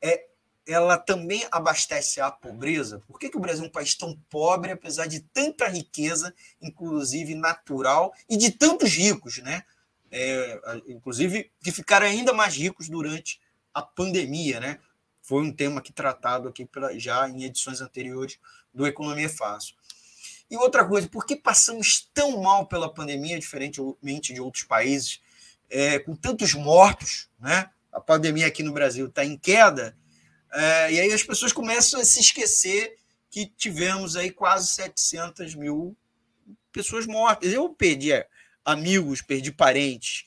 [0.00, 0.26] é
[0.66, 3.00] ela também abastece a pobreza?
[3.06, 7.36] Por que, que o Brasil é um país tão pobre, apesar de tanta riqueza, inclusive
[7.36, 9.62] natural, e de tantos ricos, né?
[10.10, 13.40] É, inclusive que ficaram ainda mais ricos durante
[13.72, 14.80] a pandemia, né?
[15.22, 18.38] Foi um tema que tratado aqui pela, já em edições anteriores
[18.74, 19.76] do Economia Fácil.
[20.50, 25.20] E outra coisa, por que passamos tão mal pela pandemia, diferentemente de outros países,
[25.68, 27.70] é, com tantos mortos, né?
[27.96, 29.96] A pandemia aqui no Brasil está em queda,
[30.52, 32.98] é, e aí as pessoas começam a se esquecer
[33.30, 35.96] que tivemos aí quase 700 mil
[36.70, 37.50] pessoas mortas.
[37.50, 38.28] Eu perdi é,
[38.62, 40.26] amigos, perdi parentes,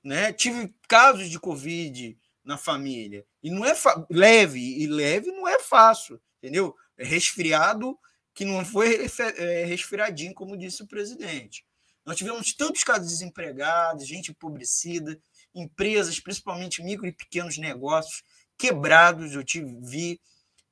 [0.00, 0.32] né?
[0.32, 3.26] tive casos de Covid na família.
[3.42, 3.74] E não é
[4.08, 6.72] leve, e leve não é fácil, entendeu?
[6.96, 7.98] É resfriado
[8.32, 9.04] que não foi
[9.36, 11.66] é, resfriadinho, como disse o presidente.
[12.06, 15.20] Nós tivemos tantos casos de desempregados, gente empobrecida,
[15.60, 18.22] empresas, principalmente micro e pequenos negócios,
[18.56, 19.34] quebrados.
[19.34, 20.20] Eu tive, vi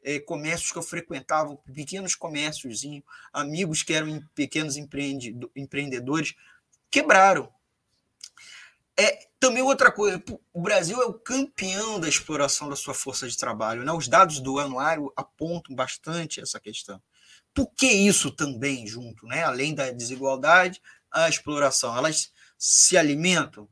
[0.03, 2.83] é, comércios que eu frequentava, pequenos comércios,
[3.33, 6.35] amigos que eram pequenos empreendedores,
[6.91, 7.53] quebraram.
[8.99, 10.23] É, também outra coisa,
[10.53, 13.85] o Brasil é o campeão da exploração da sua força de trabalho.
[13.85, 13.93] Né?
[13.93, 17.03] Os dados do anuário apontam bastante essa questão.
[17.53, 19.27] Por que isso também junto?
[19.27, 19.43] Né?
[19.43, 20.81] Além da desigualdade,
[21.11, 21.97] a exploração.
[21.97, 23.69] Elas se alimentam.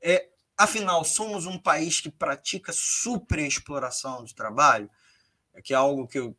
[0.00, 4.90] É, Afinal, somos um país que pratica superexploração do trabalho,
[5.62, 6.36] que é algo que, eu,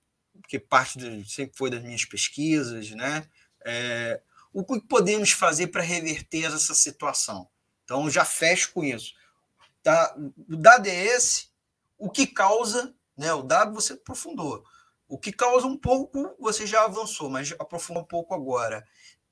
[0.47, 0.99] que parte
[1.29, 3.27] sempre foi das minhas pesquisas, né?
[3.63, 7.47] É, o que podemos fazer para reverter essa situação?
[7.83, 9.13] Então, já fecho com isso.
[9.83, 10.15] Tá?
[10.49, 11.49] O dado é esse,
[11.97, 13.31] o que causa, né?
[13.33, 14.63] o dado você aprofundou.
[15.07, 18.83] O que causa um pouco, você já avançou, mas aprofunda um pouco agora.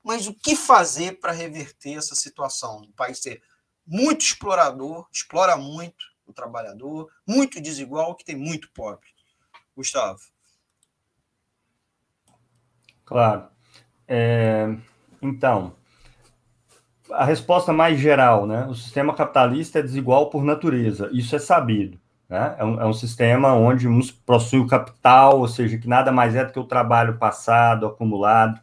[0.02, 2.82] Mas o que fazer para reverter essa situação?
[2.82, 3.42] O país ser
[3.86, 9.08] muito explorador, explora muito o trabalhador, muito desigual, que tem muito pobre.
[9.76, 10.20] Gustavo.
[13.04, 13.46] Claro.
[14.08, 14.74] É,
[15.22, 15.74] então,
[17.10, 18.66] a resposta mais geral, né?
[18.66, 21.98] O sistema capitalista é desigual por natureza, isso é sabido.
[22.28, 22.56] Né?
[22.58, 26.34] É, um, é um sistema onde uns possuem o capital, ou seja, que nada mais
[26.34, 28.60] é do que o trabalho passado, acumulado,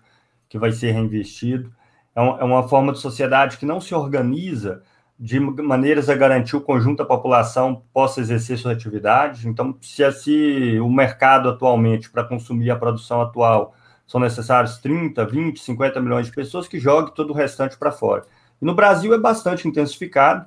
[0.49, 1.73] que vai ser reinvestido.
[2.15, 4.83] É, um, é uma forma de sociedade que não se organiza
[5.23, 9.45] de maneiras a garantir o conjunto da população possa exercer suas atividades.
[9.45, 13.73] Então, se, se o mercado atualmente, para consumir a produção atual,
[14.05, 18.25] são necessários 30, 20, 50 milhões de pessoas, que jogue todo o restante para fora.
[18.61, 20.45] E no Brasil é bastante intensificado,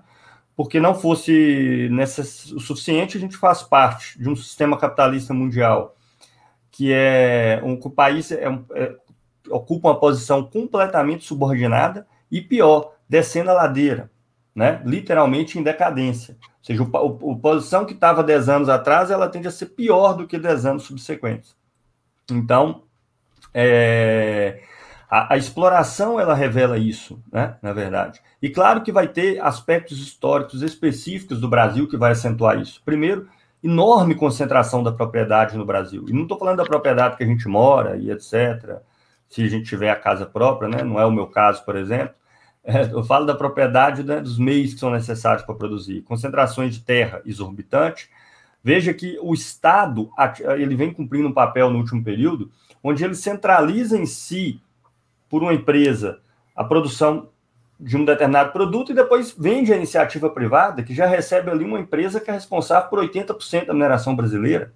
[0.55, 2.53] porque não fosse necess...
[2.53, 5.97] o suficiente, a gente faz parte de um sistema capitalista mundial,
[6.71, 8.95] que é um, o país é, é,
[9.49, 14.15] ocupa uma posição completamente subordinada e pior, descendo a ladeira
[14.57, 16.35] né, literalmente em decadência.
[16.41, 20.15] Ou seja, o, a posição que estava 10 anos atrás, ela tende a ser pior
[20.15, 21.55] do que 10 anos subsequentes.
[22.31, 22.85] Então,
[23.53, 24.63] é,
[25.11, 28.23] a, a, exploração, ela revela isso, né, na verdade.
[28.41, 32.81] E claro que vai ter aspectos históricos específicos do Brasil que vai acentuar isso.
[32.83, 33.29] Primeiro,
[33.63, 36.07] enorme concentração da propriedade no Brasil.
[36.09, 38.79] E não estou falando da propriedade que a gente mora e etc.,
[39.29, 42.15] se a gente tiver a casa própria, né, não é o meu caso, por exemplo,
[42.93, 46.03] eu falo da propriedade né, dos meios que são necessários para produzir.
[46.03, 48.11] Concentrações de terra exorbitante.
[48.63, 50.11] Veja que o Estado
[50.59, 52.51] ele vem cumprindo um papel no último período,
[52.83, 54.61] onde ele centraliza em si,
[55.29, 56.19] por uma empresa,
[56.55, 57.29] a produção
[57.79, 61.79] de um determinado produto e depois vende a iniciativa privada, que já recebe ali uma
[61.79, 64.73] empresa que é responsável por 80% da mineração brasileira.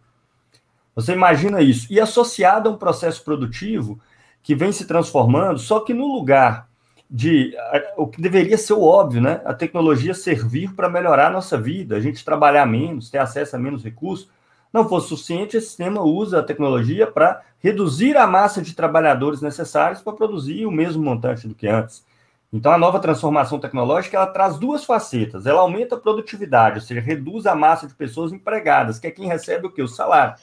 [0.95, 1.87] Você imagina isso.
[1.91, 3.99] E associado a um processo produtivo
[4.43, 6.70] que vem se transformando, só que no lugar
[7.11, 7.57] de
[7.97, 9.41] o que deveria ser o óbvio, né?
[9.45, 13.59] A tecnologia servir para melhorar a nossa vida, a gente trabalhar menos, ter acesso a
[13.59, 14.29] menos recursos.
[14.73, 20.01] Não fosse suficiente, esse sistema usa a tecnologia para reduzir a massa de trabalhadores necessários
[20.01, 22.05] para produzir o mesmo montante do que antes.
[22.53, 25.47] Então, a nova transformação tecnológica ela traz duas facetas.
[25.47, 29.27] Ela aumenta a produtividade, ou seja, reduz a massa de pessoas empregadas, que é quem
[29.27, 29.83] recebe o que?
[29.83, 30.35] O salário.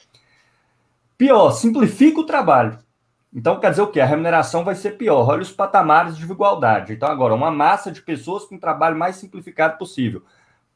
[1.17, 2.77] Pior, simplifica o trabalho.
[3.33, 3.99] Então, quer dizer o quê?
[3.99, 5.27] A remuneração vai ser pior.
[5.27, 6.93] Olha os patamares de igualdade.
[6.93, 10.23] Então, agora, uma massa de pessoas com trabalho mais simplificado possível.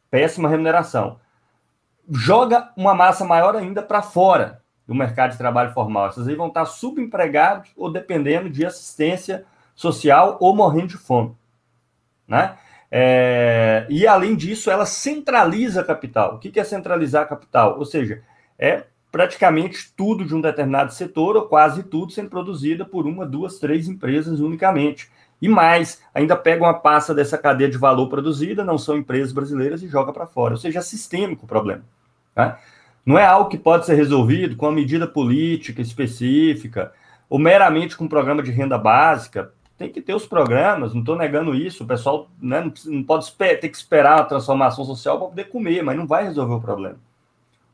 [0.09, 1.19] Péssima remuneração.
[2.09, 6.07] Joga uma massa maior ainda para fora do mercado de trabalho formal.
[6.07, 11.35] Essas aí vão estar subempregados ou dependendo de assistência social ou morrendo de fome.
[12.27, 12.57] Né?
[12.91, 16.35] É, e, além disso, ela centraliza capital.
[16.35, 17.79] O que é centralizar capital?
[17.79, 18.21] Ou seja,
[18.59, 23.59] é praticamente tudo de um determinado setor, ou quase tudo, sendo produzida por uma, duas,
[23.59, 25.09] três empresas unicamente.
[25.41, 29.83] E mais, ainda pega uma pasta dessa cadeia de valor produzida, não são empresas brasileiras,
[29.83, 30.53] e joga para fora.
[30.53, 31.83] Ou seja, é sistêmico o problema.
[32.35, 32.55] Né?
[33.05, 36.93] Não é algo que pode ser resolvido com uma medida política específica,
[37.29, 39.51] ou meramente com um programa de renda básica.
[39.77, 41.83] Tem que ter os programas, não estou negando isso.
[41.83, 45.97] O pessoal né, não pode ter que esperar a transformação social para poder comer, mas
[45.97, 46.97] não vai resolver o problema.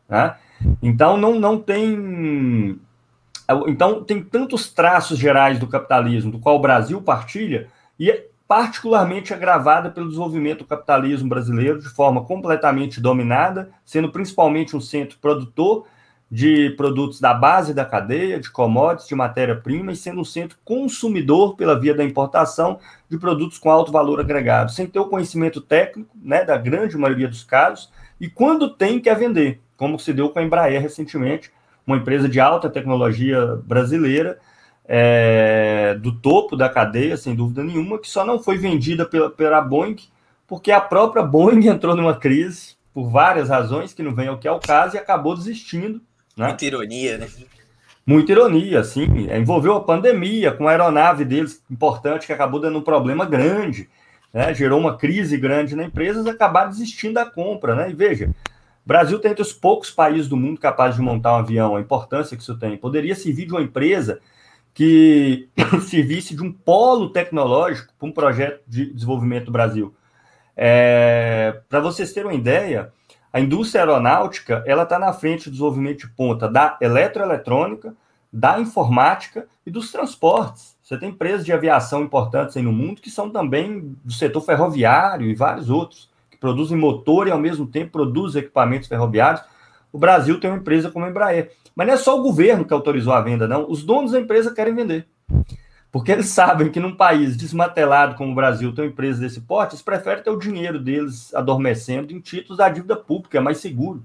[0.08, 0.36] Né?
[0.82, 2.80] Então, não, não tem.
[3.68, 9.34] Então, tem tantos traços gerais do capitalismo, do qual o Brasil partilha, e é particularmente
[9.34, 15.86] agravada pelo desenvolvimento do capitalismo brasileiro de forma completamente dominada, sendo principalmente um centro produtor
[16.30, 21.56] de produtos da base da cadeia, de commodities, de matéria-prima, e sendo um centro consumidor
[21.56, 22.80] pela via da importação
[23.10, 27.28] de produtos com alto valor agregado, sem ter o conhecimento técnico, né, da grande maioria
[27.28, 27.90] dos casos,
[28.20, 31.52] e quando tem, quer vender, como se deu com a Embraer recentemente,
[31.86, 34.38] uma empresa de alta tecnologia brasileira,
[34.88, 39.62] é, do topo da cadeia, sem dúvida nenhuma, que só não foi vendida pela, pela
[39.62, 39.98] Boeing,
[40.48, 44.48] porque a própria Boeing entrou numa crise, por várias razões, que não vem ao que
[44.48, 46.02] é o caso, e acabou desistindo.
[46.36, 46.48] Né?
[46.48, 47.28] Muita ironia, né?
[48.06, 49.28] Muita ironia, sim.
[49.32, 53.90] Envolveu a pandemia, com a aeronave deles importante, que acabou dando um problema grande,
[54.34, 54.54] né?
[54.54, 57.76] gerou uma crise grande na empresa, e acabaram desistindo da compra.
[57.76, 57.92] Né?
[57.92, 58.34] E veja,
[58.88, 62.38] Brasil tem entre os poucos países do mundo capazes de montar um avião, a importância
[62.38, 62.78] que isso tem.
[62.78, 64.22] Poderia servir de uma empresa
[64.74, 65.50] que
[65.90, 69.94] servisse de um polo tecnológico para um projeto de desenvolvimento do Brasil.
[70.56, 72.94] É, para vocês terem uma ideia,
[73.34, 77.94] a indústria aeronáutica ela está na frente do desenvolvimento de ponta da eletroeletrônica,
[78.32, 80.78] da informática e dos transportes.
[80.82, 85.30] Você tem empresas de aviação importantes aí no mundo que são também do setor ferroviário
[85.30, 86.10] e vários outros,
[86.40, 89.44] produzem motor e ao mesmo tempo produzem equipamentos ferroviários.
[89.92, 91.52] O Brasil tem uma empresa como a Embraer.
[91.76, 93.70] Mas não é só o governo que autorizou a venda, não.
[93.70, 95.08] Os donos da empresa querem vender.
[95.92, 99.82] Porque eles sabem que num país desmatelado como o Brasil tem empresas desse porte, eles
[99.82, 104.04] preferem ter o dinheiro deles adormecendo em títulos da dívida pública, é mais seguro.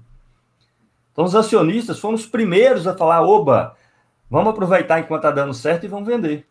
[1.11, 3.75] Então, os acionistas foram os primeiros a falar: oba,
[4.29, 6.47] vamos aproveitar enquanto está dando certo e vamos vender.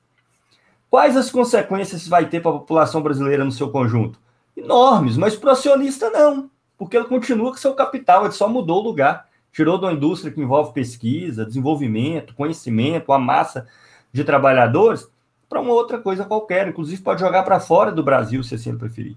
[0.89, 4.20] Quais as consequências vai ter para a população brasileira no seu conjunto?
[4.57, 8.81] Enormes, mas para o acionista não, porque ele continua com seu capital, ele só mudou
[8.81, 13.69] o lugar tirou da indústria que envolve pesquisa, desenvolvimento, conhecimento, uma massa
[14.13, 15.09] de trabalhadores,
[15.49, 16.67] para uma outra coisa qualquer.
[16.67, 19.17] Inclusive, pode jogar para fora do Brasil, se assim preferir.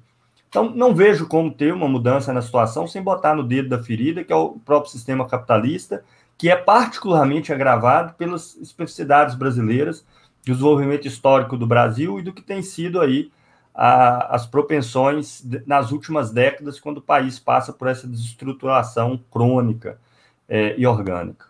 [0.50, 4.24] Então, não vejo como ter uma mudança na situação sem botar no dedo da ferida,
[4.24, 6.04] que é o próprio sistema capitalista,
[6.38, 10.06] que é particularmente agravado pelas especificidades brasileiras,
[10.46, 13.32] do desenvolvimento histórico do Brasil e do que tem sido aí
[13.76, 20.00] a, as propensões de, nas últimas décadas, quando o país passa por essa desestruturação crônica
[20.48, 21.48] é, e orgânica.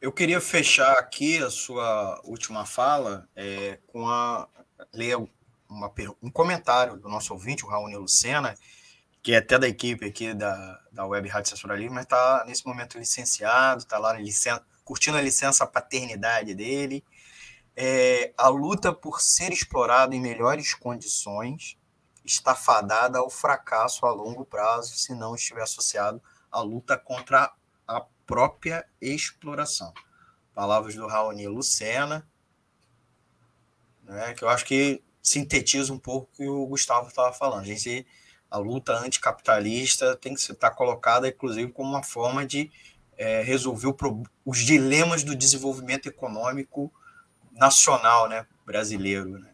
[0.00, 4.46] Eu queria fechar aqui a sua última fala é, com a
[4.92, 5.16] ler
[5.68, 5.92] uma,
[6.22, 8.54] um comentário do nosso ouvinte, o Raoni Lucena,
[9.22, 12.66] que é até da equipe aqui da, da Web Rádio Censura Livre, mas está nesse
[12.66, 17.04] momento licenciado, está lá licen curtindo a licença paternidade dele.
[17.82, 21.78] É, a luta por ser explorado em melhores condições
[22.22, 26.22] está fadada ao fracasso a longo prazo se não estiver associado
[26.52, 27.50] a luta contra
[27.88, 29.94] a própria exploração.
[30.52, 32.28] Palavras do Raoni Lucena,
[34.02, 37.62] né, que eu acho que sintetiza um pouco o que o Gustavo estava falando.
[37.62, 38.06] A, gente,
[38.50, 42.70] a luta anticapitalista tem que estar colocada, inclusive, como uma forma de
[43.16, 43.94] é, resolver
[44.44, 46.92] os dilemas do desenvolvimento econômico
[47.52, 49.38] nacional né, brasileiro.
[49.38, 49.50] Né?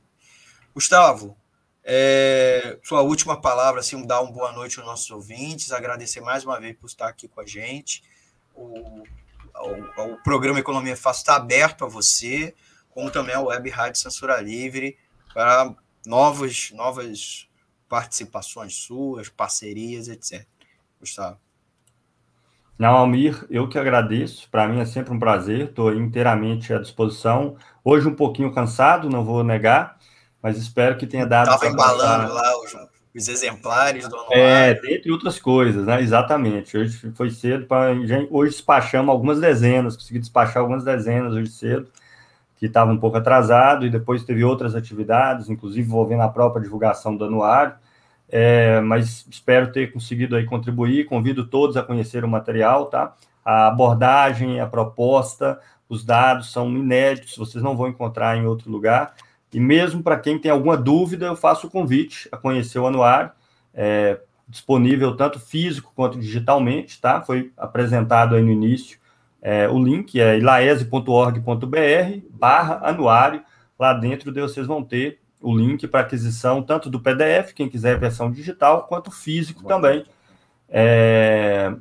[0.75, 1.37] Gustavo,
[1.83, 6.61] é, sua última palavra, assim, dar uma boa noite aos nossos ouvintes, agradecer mais uma
[6.61, 8.03] vez por estar aqui com a gente.
[8.55, 9.05] O,
[9.55, 12.55] o, o programa Economia Fácil está aberto a você,
[12.91, 14.99] como também a Web Rádio Censura Livre,
[15.33, 15.75] para
[16.05, 17.49] novas, novas
[17.89, 20.47] participações suas, parcerias, etc.
[20.99, 21.39] Gustavo.
[22.79, 24.49] Não, Almir, eu que agradeço.
[24.51, 27.57] Para mim é sempre um prazer, estou inteiramente à disposição.
[27.83, 29.97] Hoje um pouquinho cansado, não vou negar,
[30.43, 31.51] mas espero que tenha dado.
[31.51, 32.77] Estava embalando lá os,
[33.15, 34.39] os, exemplares do anuário.
[34.39, 36.03] É, dentre outras coisas, né?
[36.03, 36.77] Exatamente.
[36.77, 37.95] Hoje foi cedo para.
[38.31, 41.89] Hoje despachamos algumas dezenas, consegui despachar algumas dezenas hoje cedo,
[42.59, 47.17] que estava um pouco atrasado, e depois teve outras atividades, inclusive envolvendo a própria divulgação
[47.17, 47.75] do anuário.
[48.29, 51.07] É, mas espero ter conseguido aí contribuir.
[51.07, 53.15] Convido todos a conhecer o material, tá?
[53.45, 59.15] A abordagem, a proposta, os dados são inéditos, vocês não vão encontrar em outro lugar
[59.53, 63.31] E mesmo para quem tem alguma dúvida, eu faço o convite a conhecer o anuário,
[63.73, 67.21] é, disponível tanto físico quanto digitalmente, tá?
[67.23, 68.99] Foi apresentado aí no início
[69.49, 73.45] é, o link, é ilaese.org.br barra anuário.
[73.79, 78.33] Lá dentro vocês vão ter o link para aquisição tanto do PDF, quem quiser versão
[78.33, 80.05] digital, quanto físico Bom, também.
[80.69, 81.73] É,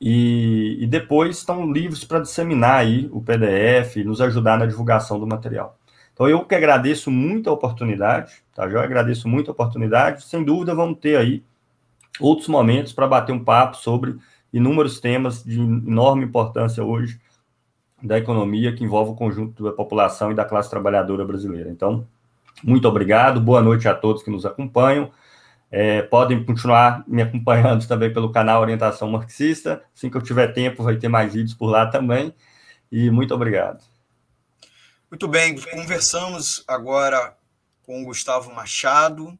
[0.00, 5.20] e, e, depois estão livres para disseminar aí o PDF e nos ajudar na divulgação
[5.20, 5.78] do material.
[6.14, 8.64] Então, eu que agradeço muito a oportunidade, tá?
[8.64, 10.24] Eu agradeço muito a oportunidade.
[10.24, 11.44] Sem dúvida, vamos ter aí
[12.18, 14.16] outros momentos para bater um papo sobre
[14.50, 17.20] inúmeros temas de enorme importância hoje
[18.02, 21.70] da economia que envolve o conjunto da população e da classe trabalhadora brasileira.
[21.70, 22.06] Então,
[22.62, 25.10] muito obrigado, boa noite a todos que nos acompanham.
[25.70, 29.82] É, podem continuar me acompanhando também pelo canal Orientação Marxista.
[29.94, 32.34] Assim que eu tiver tempo, vai ter mais vídeos por lá também.
[32.90, 33.82] E muito obrigado.
[35.10, 37.36] Muito bem, conversamos agora
[37.82, 39.38] com o Gustavo Machado,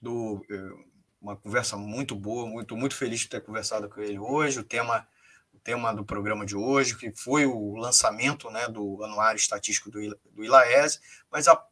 [0.00, 0.88] do, eh,
[1.20, 4.60] uma conversa muito boa, muito, muito feliz de ter conversado com ele hoje.
[4.60, 5.06] O tema,
[5.58, 10.44] tema do programa de hoje, que foi o lançamento né, do Anuário Estatístico do, do
[10.44, 11.62] ILAES, mas a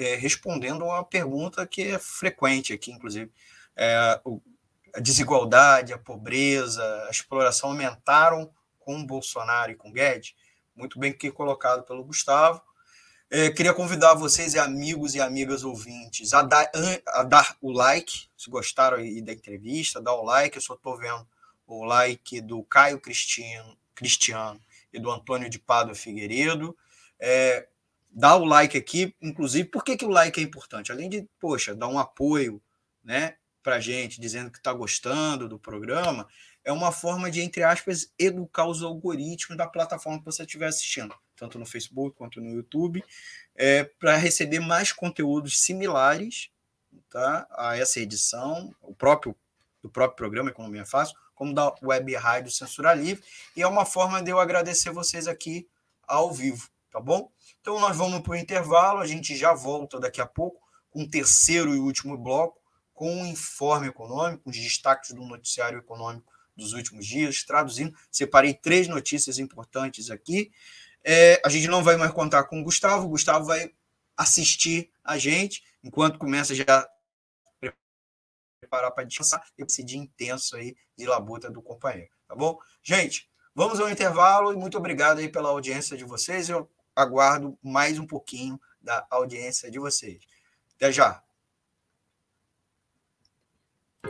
[0.00, 3.30] é, respondendo uma pergunta que é frequente aqui, inclusive.
[3.76, 4.40] É, o,
[4.94, 10.34] a desigualdade, a pobreza, a exploração aumentaram com Bolsonaro e com Guedes?
[10.74, 12.62] Muito bem que colocado pelo Gustavo.
[13.30, 16.68] É, queria convidar vocês, amigos e amigas ouvintes, a dar,
[17.06, 20.56] a dar o like, se gostaram aí da entrevista, dá o like.
[20.56, 21.28] Eu só estou vendo
[21.74, 24.60] o like do Caio Cristiano, Cristiano
[24.92, 26.76] e do Antônio de Pádua Figueiredo.
[27.18, 27.68] É,
[28.10, 30.90] dá o like aqui, inclusive, por que, que o like é importante?
[30.90, 32.60] Além de, poxa, dar um apoio
[33.04, 36.26] né, para gente, dizendo que está gostando do programa,
[36.64, 41.14] é uma forma de, entre aspas, educar os algoritmos da plataforma que você estiver assistindo,
[41.36, 43.02] tanto no Facebook quanto no YouTube,
[43.54, 46.50] é, para receber mais conteúdos similares
[47.08, 49.36] tá, a essa edição, o próprio
[49.82, 53.24] do próprio programa Economia Fácil, como da Web Rádio Censura Livre,
[53.56, 55.66] e é uma forma de eu agradecer vocês aqui
[56.06, 57.32] ao vivo, tá bom?
[57.62, 60.60] Então, nós vamos para o intervalo, a gente já volta daqui a pouco
[60.90, 62.60] com o terceiro e último bloco,
[62.92, 67.96] com um informe econômico, os destaques do noticiário econômico dos últimos dias, traduzindo.
[68.10, 70.52] Separei três notícias importantes aqui.
[71.02, 73.70] É, a gente não vai mais contar com o Gustavo, o Gustavo vai
[74.14, 76.86] assistir a gente, enquanto começa já
[78.70, 82.56] preparar para descansar esse dia intenso aí de labuta do companheiro, tá bom?
[82.80, 86.48] Gente, vamos ao intervalo e muito obrigado aí pela audiência de vocês.
[86.48, 90.22] Eu aguardo mais um pouquinho da audiência de vocês.
[90.76, 91.20] Até já!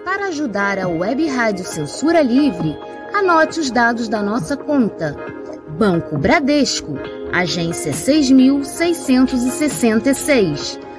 [0.04, 2.76] Para ajudar a Web Rádio Censura Livre,
[3.14, 5.14] anote os dados da nossa conta.
[5.78, 6.94] Banco Bradesco,
[7.32, 10.89] agência 6666,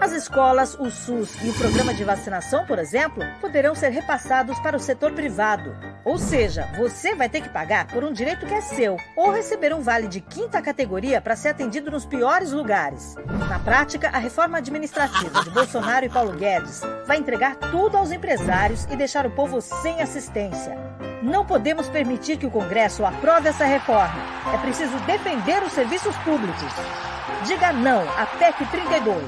[0.00, 4.76] As escolas, o SUS e o programa de vacinação, por exemplo, poderão ser repassados para
[4.76, 5.74] o setor privado.
[6.04, 9.72] Ou seja, você vai ter que pagar por um direito que é seu ou receber
[9.72, 13.14] um vale de quinta categoria para ser atendido nos piores lugares.
[13.48, 18.84] Na prática, a reforma administrativa de Bolsonaro e Paulo Guedes vai entregar tudo aos empresários
[18.90, 20.76] e deixar o povo sem assistência.
[21.24, 24.14] Não podemos permitir que o Congresso aprove essa reforma.
[24.52, 26.70] É preciso defender os serviços públicos.
[27.46, 29.24] Diga não à PEC 32.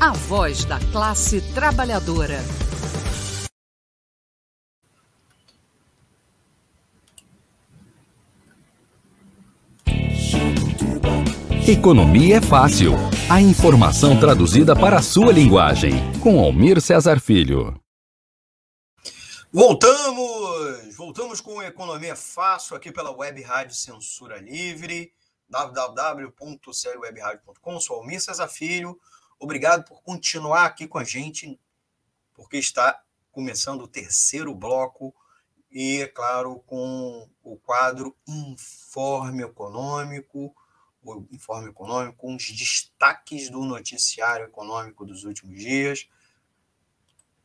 [0.00, 2.40] A voz da classe trabalhadora.
[11.66, 12.92] Economia é fácil.
[13.30, 15.92] A informação traduzida para a sua linguagem.
[16.22, 17.74] Com Almir Cesar Filho.
[19.50, 20.94] Voltamos!
[20.96, 25.10] Voltamos com Economia Fácil aqui pela Web Rádio Censura Livre,
[25.48, 27.80] www.clwebradio.com.
[27.80, 29.00] Sou Almir Cesar Filho.
[29.38, 31.58] Obrigado por continuar aqui com a gente,
[32.32, 35.14] porque está começando o terceiro bloco
[35.70, 40.54] e, é claro, com o quadro Informe Econômico,
[41.02, 46.08] o Informe Econômico, com os destaques do noticiário econômico dos últimos dias.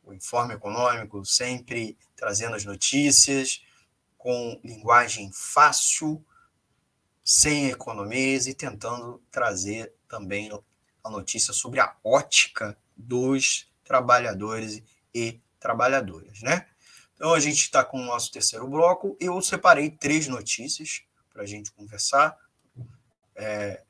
[0.04, 3.62] O Informe Econômico sempre trazendo as notícias
[4.16, 6.24] com linguagem fácil,
[7.24, 10.50] sem economias e tentando trazer também
[11.02, 14.82] a notícia sobre a ótica dos trabalhadores
[15.14, 16.66] e trabalhadoras, né?
[17.14, 19.16] Então a gente está com o nosso terceiro bloco.
[19.20, 21.02] Eu separei três notícias
[21.32, 22.36] para a gente conversar.
[23.36, 23.82] É,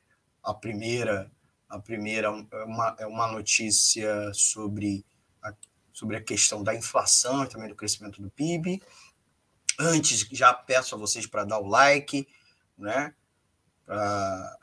[0.43, 1.31] a primeira,
[1.69, 5.05] a primeira é uma, é uma notícia sobre
[5.43, 5.55] a,
[5.93, 8.83] sobre a questão da inflação e também do crescimento do PIB.
[9.79, 12.27] Antes, já peço a vocês para dar o like,
[12.77, 13.15] né?
[13.87, 14.59] Para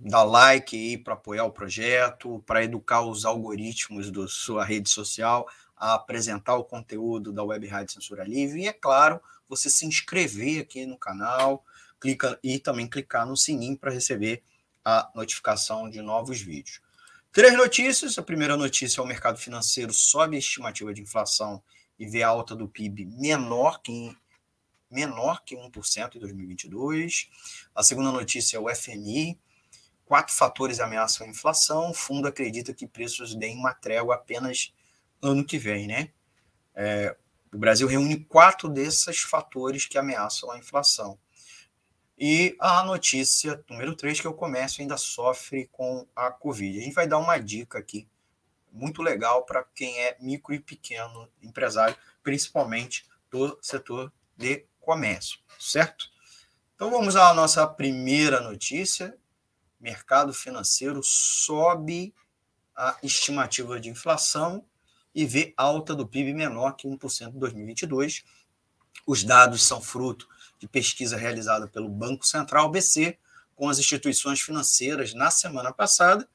[0.00, 5.48] dar like aí para apoiar o projeto, para educar os algoritmos da sua rede social
[5.76, 10.62] a apresentar o conteúdo da Web Rádio Censura Livre e, é claro, você se inscrever
[10.62, 11.64] aqui no canal,
[12.00, 14.42] clica e também clicar no sininho para receber
[14.84, 16.80] a notificação de novos vídeos.
[17.32, 18.18] Três notícias.
[18.18, 21.62] A primeira notícia é o mercado financeiro sobe a estimativa de inflação
[21.98, 24.16] e vê a alta do PIB menor que
[24.90, 27.28] menor que 1% em 2022.
[27.74, 29.38] A segunda notícia é o FMI.
[30.04, 31.90] Quatro fatores ameaçam a inflação.
[31.90, 34.72] O fundo acredita que preços deem uma trégua apenas
[35.20, 36.10] ano que vem, né?
[36.74, 37.16] É,
[37.52, 41.18] o Brasil reúne quatro desses fatores que ameaçam a inflação.
[42.18, 46.78] E a notícia número 3, que é o comércio ainda sofre com a Covid.
[46.78, 48.08] A gente vai dar uma dica aqui,
[48.72, 56.08] muito legal para quem é micro e pequeno empresário, principalmente do setor de comércio, certo?
[56.74, 59.14] Então vamos à nossa primeira notícia.
[59.78, 62.14] Mercado financeiro sobe
[62.74, 64.64] a estimativa de inflação
[65.14, 68.24] e vê alta do PIB menor que 1% em 2022.
[69.06, 70.26] Os dados são fruto
[70.58, 73.18] de pesquisa realizada pelo Banco Central BC
[73.54, 76.26] com as instituições financeiras na semana passada.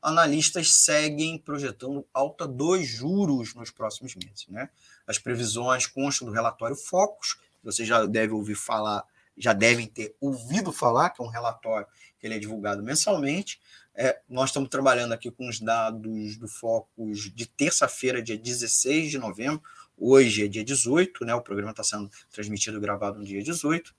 [0.00, 4.46] Analistas seguem projetando alta dos juros nos próximos meses.
[4.46, 4.70] Né?
[5.08, 7.36] As previsões constam do relatório Focus,
[7.66, 9.04] você já deve ouvir falar,
[9.36, 11.86] já devem ter ouvido falar, que é um relatório
[12.18, 13.60] que ele é divulgado mensalmente.
[13.92, 19.18] É, nós estamos trabalhando aqui com os dados do Focus de terça-feira, dia 16 de
[19.18, 19.60] novembro.
[19.98, 21.34] Hoje é dia 18, né?
[21.34, 23.94] O programa está sendo transmitido e gravado no dia 18.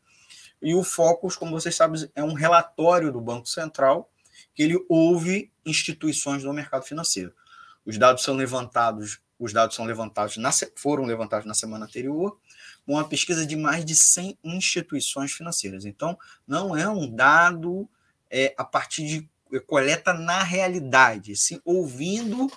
[0.61, 4.09] E o Focus, como vocês sabem, é um relatório do Banco Central
[4.55, 7.33] que ele ouve instituições do mercado financeiro.
[7.85, 12.39] Os dados são levantados, os dados são levantados na, foram levantados na semana anterior
[12.87, 15.85] uma pesquisa de mais de 100 instituições financeiras.
[15.85, 17.87] Então, não é um dado
[18.31, 22.49] é, a partir de é, coleta na realidade, sim, ouvindo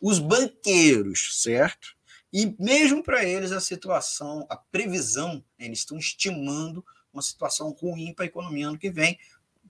[0.00, 1.96] os banqueiros, certo?
[2.32, 8.24] E mesmo para eles a situação, a previsão, eles estão estimando uma situação ruim para
[8.24, 9.18] a economia ano que vem,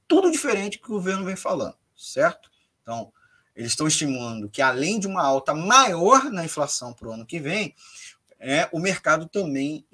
[0.07, 2.51] tudo diferente do que o governo vem falando, certo?
[2.83, 3.13] Então,
[3.55, 7.39] eles estão estimando que além de uma alta maior na inflação para o ano que
[7.39, 7.75] vem,
[8.41, 9.87] é, o mercado também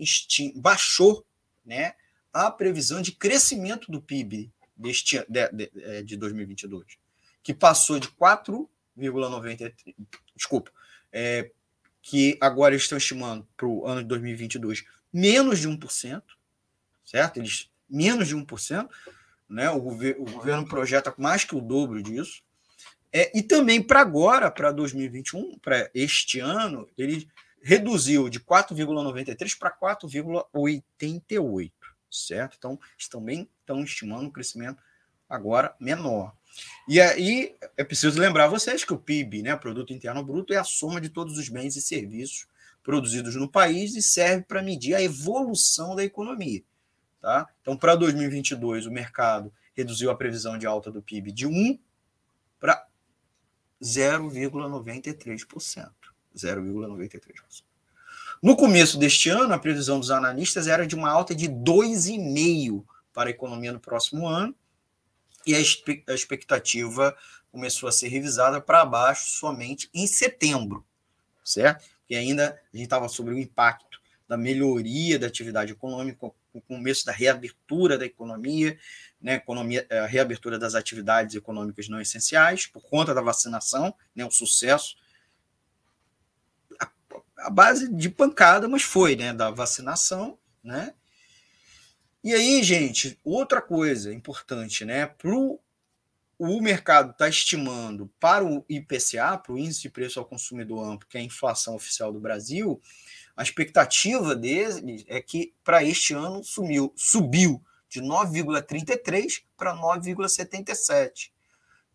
[0.54, 1.26] baixou
[1.64, 1.94] né,
[2.32, 6.96] a previsão de crescimento do PIB deste, de, de, é, de 2022,
[7.42, 9.74] que passou de 4,93,
[10.36, 10.70] desculpa,
[11.12, 11.50] é,
[12.00, 16.22] que agora estão estimando para o ano de 2022 menos de 1%,
[17.04, 17.38] certo?
[17.38, 18.88] Eles menos de 1%,
[19.48, 19.70] né?
[19.70, 22.42] O, gover o governo projeta mais que o dobro disso.
[23.12, 27.28] É, e também para agora, para 2021, para este ano, ele
[27.66, 31.72] reduziu de 4,93 para 4,88,
[32.08, 32.54] certo?
[32.56, 32.78] Então,
[33.10, 34.80] também estão estimando um crescimento
[35.28, 36.32] agora menor.
[36.88, 40.62] E aí é preciso lembrar vocês que o PIB, né, Produto Interno Bruto, é a
[40.62, 42.46] soma de todos os bens e serviços
[42.84, 46.62] produzidos no país e serve para medir a evolução da economia.
[47.20, 47.48] Tá?
[47.60, 51.80] Então, para 2022, o mercado reduziu a previsão de alta do PIB de 1
[52.60, 52.86] para
[53.82, 56.05] 0,93%.
[56.36, 57.64] 0,93%.
[58.42, 63.30] No começo deste ano, a previsão dos analistas era de uma alta de 2,5% para
[63.30, 64.54] a economia no próximo ano,
[65.46, 65.60] e a,
[66.14, 67.16] expectativa
[67.50, 70.84] começou a ser revisada para baixo somente em setembro,
[71.44, 71.84] certo?
[72.10, 77.06] E ainda a gente estava sobre o impacto da melhoria da atividade econômica, o começo
[77.06, 78.76] da reabertura da economia,
[79.20, 84.30] né, economia, a reabertura das atividades econômicas não essenciais, por conta da vacinação, né, o
[84.30, 84.96] sucesso
[87.38, 90.94] a base de pancada, mas foi, né, da vacinação, né?
[92.24, 95.60] E aí, gente, outra coisa importante, né, pro
[96.38, 101.08] o mercado está estimando para o IPCA, para o Índice de Preço ao Consumidor Amplo,
[101.08, 102.80] que é a inflação oficial do Brasil,
[103.34, 111.30] a expectativa dele é que para este ano sumiu, subiu de 9,33 para 9,77.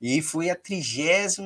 [0.02, 1.38] E foi a 32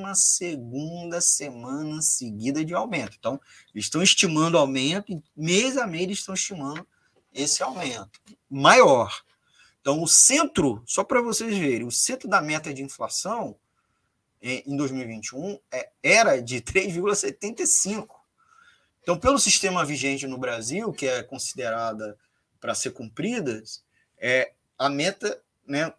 [1.20, 3.16] semana seguida de aumento.
[3.18, 3.38] Então,
[3.74, 6.86] estão estimando aumento, mês a mês eles estão estimando
[7.34, 8.18] esse aumento
[8.48, 9.22] maior.
[9.80, 13.56] Então, o centro, só para vocês verem, o centro da meta de inflação
[14.40, 18.08] em 2021 é, era de 3,75.
[19.02, 22.18] Então, pelo sistema vigente no Brasil, que é considerada
[22.60, 23.62] para ser cumprida,
[24.18, 25.92] é, a meta né,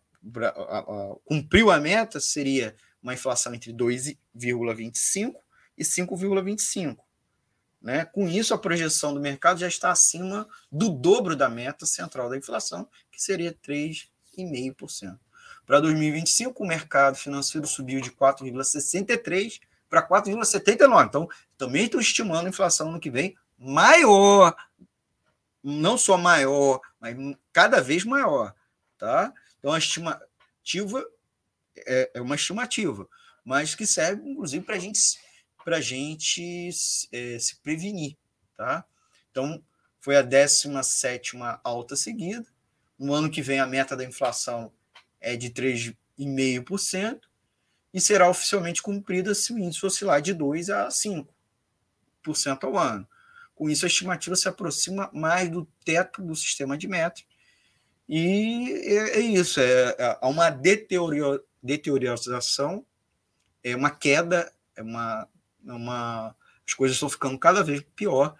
[1.26, 5.34] cumpriu a meta, seria uma inflação entre 2,25%
[5.78, 6.98] e 5,25%.
[7.82, 8.06] Né?
[8.06, 12.38] Com isso, a projeção do mercado já está acima do dobro da meta central da
[12.38, 15.18] inflação, que seria 3,5%.
[15.66, 21.06] Para 2025, o mercado financeiro subiu de 4,63% para 4,79%.
[21.08, 21.28] Então,
[21.58, 24.56] também estou estimando a inflação no que vem maior.
[25.64, 27.16] Não só maior, mas
[27.52, 28.54] cada vez maior.
[28.98, 29.34] Tá?
[29.60, 31.06] Então, a estimativa
[31.86, 33.08] é, é uma estimativa,
[33.44, 35.20] mas que serve, inclusive, para gente,
[35.66, 36.70] a gente
[37.12, 38.16] é, se prevenir.
[38.56, 38.86] Tá?
[39.32, 39.64] Então,
[40.00, 42.46] foi a 17 alta seguida.
[42.98, 44.72] No ano que vem, a meta da inflação
[45.20, 47.22] é de 3,5%
[47.94, 53.08] e será oficialmente cumprida se o índice oscilar de 2% a 5% ao ano.
[53.54, 57.26] Com isso, a estimativa se aproxima mais do teto do sistema de metas
[58.08, 62.86] e é, é isso, é, é, há uma deteriorização,
[63.64, 65.28] é uma queda, é uma,
[65.68, 66.36] é uma,
[66.66, 68.36] as coisas estão ficando cada vez pior,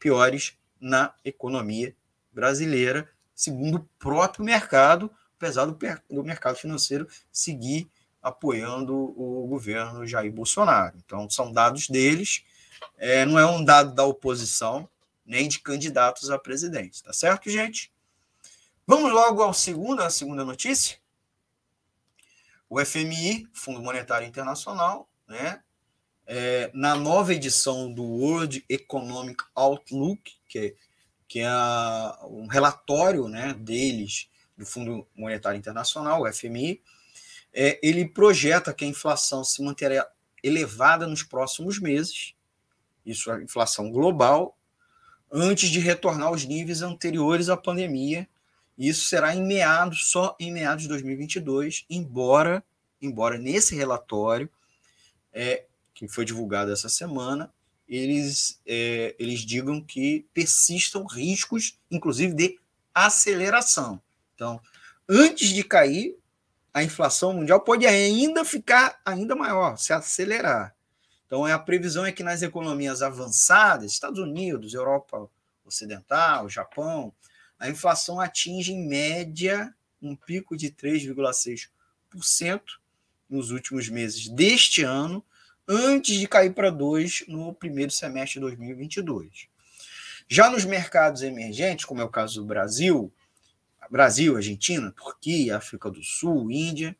[0.00, 1.94] piores na economia
[2.32, 5.78] brasileira, segundo o próprio mercado, apesar do,
[6.10, 7.88] do mercado financeiro seguir
[8.20, 10.96] apoiando o governo Jair Bolsonaro.
[11.04, 12.44] Então, são dados deles,
[12.98, 14.88] é, não é um dado da oposição,
[15.24, 17.91] nem de candidatos a presidente, tá certo, gente?
[18.84, 20.98] Vamos logo ao segundo, a segunda notícia.
[22.68, 25.62] O FMI, Fundo Monetário Internacional, né,
[26.26, 30.74] é, na nova edição do World Economic Outlook, que é,
[31.28, 31.50] que é
[32.24, 34.28] um relatório né, deles,
[34.58, 36.82] do Fundo Monetário Internacional, o FMI,
[37.54, 40.10] é, ele projeta que a inflação se manterá
[40.42, 42.34] elevada nos próximos meses,
[43.06, 44.58] isso é a inflação global,
[45.30, 48.28] antes de retornar aos níveis anteriores à pandemia
[48.76, 52.64] isso será em meados, só em meados de 2022, embora,
[53.00, 54.48] embora nesse relatório
[55.32, 57.52] é, que foi divulgado essa semana,
[57.88, 62.58] eles, é, eles digam que persistam riscos, inclusive de
[62.94, 64.00] aceleração.
[64.34, 64.60] Então,
[65.08, 66.16] antes de cair,
[66.72, 70.74] a inflação mundial pode ainda ficar ainda maior, se acelerar.
[71.26, 75.28] Então, a previsão é que nas economias avançadas, Estados Unidos, Europa
[75.64, 77.12] Ocidental, Japão,
[77.62, 79.72] a inflação atinge, em média,
[80.02, 82.60] um pico de 3,6%
[83.30, 85.24] nos últimos meses deste ano,
[85.68, 89.46] antes de cair para 2% no primeiro semestre de 2022.
[90.26, 93.12] Já nos mercados emergentes, como é o caso do Brasil,
[93.88, 96.96] Brasil, Argentina, Turquia, África do Sul, Índia,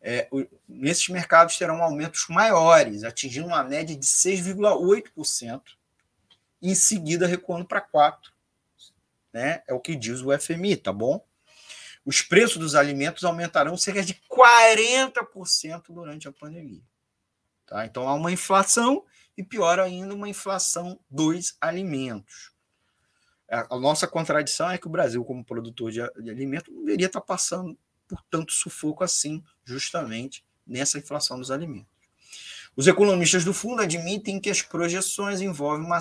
[0.00, 0.28] é,
[0.68, 5.62] nesses mercados terão aumentos maiores, atingindo uma média de 6,8%,
[6.60, 8.31] em seguida recuando para 4%
[9.32, 9.62] né?
[9.66, 11.24] É o que diz o FMI, tá bom?
[12.04, 16.82] Os preços dos alimentos aumentarão cerca de 40% durante a pandemia.
[17.66, 17.86] Tá?
[17.86, 19.04] Então há uma inflação
[19.36, 22.52] e pior ainda, uma inflação dos alimentos.
[23.48, 27.78] A nossa contradição é que o Brasil, como produtor de, alimento, não deveria estar passando
[28.08, 31.92] por tanto sufoco assim, justamente nessa inflação dos alimentos.
[32.74, 35.98] Os economistas do fundo admitem que as projeções envolvem uma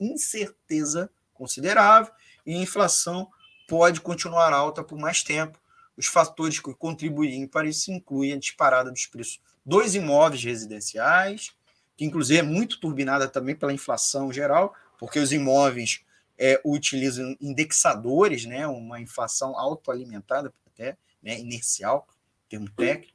[0.00, 2.12] incerteza considerável
[2.44, 3.28] e inflação
[3.68, 5.58] pode continuar alta por mais tempo.
[5.96, 11.52] Os fatores que contribuem para isso incluem a disparada dos preços dos imóveis residenciais,
[11.96, 16.00] que inclusive é muito turbinada também pela inflação geral, porque os imóveis
[16.38, 22.08] é, utilizam indexadores, né, uma inflação autoalimentada, até né, inercial,
[22.48, 23.12] termo técnico.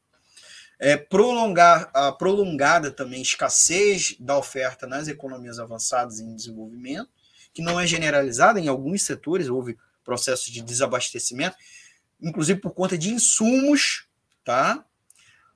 [0.80, 7.10] É, prolongar a prolongada também escassez da oferta nas economias avançadas em desenvolvimento,
[7.58, 11.58] que não é generalizada em alguns setores, houve processo de desabastecimento,
[12.22, 14.06] inclusive por conta de insumos,
[14.44, 14.86] tá?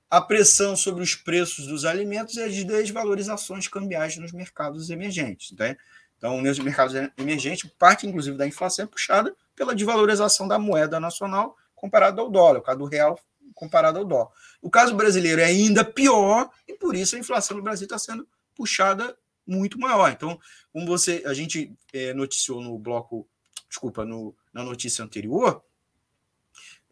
[0.10, 5.78] A pressão sobre os preços dos alimentos e as desvalorizações cambiais nos mercados emergentes, tá?
[6.18, 11.56] Então, nos mercados emergentes, parte inclusive da inflação é puxada pela desvalorização da moeda nacional
[11.76, 13.20] comparado ao dólar, o caso do real
[13.54, 14.30] comparado ao dólar.
[14.60, 18.28] O caso brasileiro é ainda pior e por isso a inflação no Brasil está sendo
[18.56, 19.16] puxada
[19.46, 20.12] muito maior.
[20.12, 20.40] Então,
[20.72, 23.28] como você, a gente é, noticiou no bloco,
[23.68, 25.64] desculpa, no, na notícia anterior,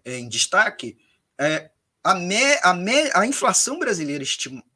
[0.03, 0.97] é, em destaque,
[1.37, 1.71] é,
[2.03, 4.23] a, me, a, me, a inflação brasileira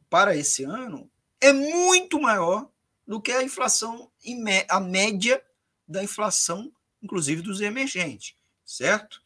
[0.10, 1.10] para esse ano
[1.42, 2.70] é muito maior
[3.06, 4.10] do que a inflação,
[4.70, 5.44] a média
[5.88, 6.72] da inflação,
[7.02, 8.36] inclusive dos emergentes,
[8.66, 9.22] certo?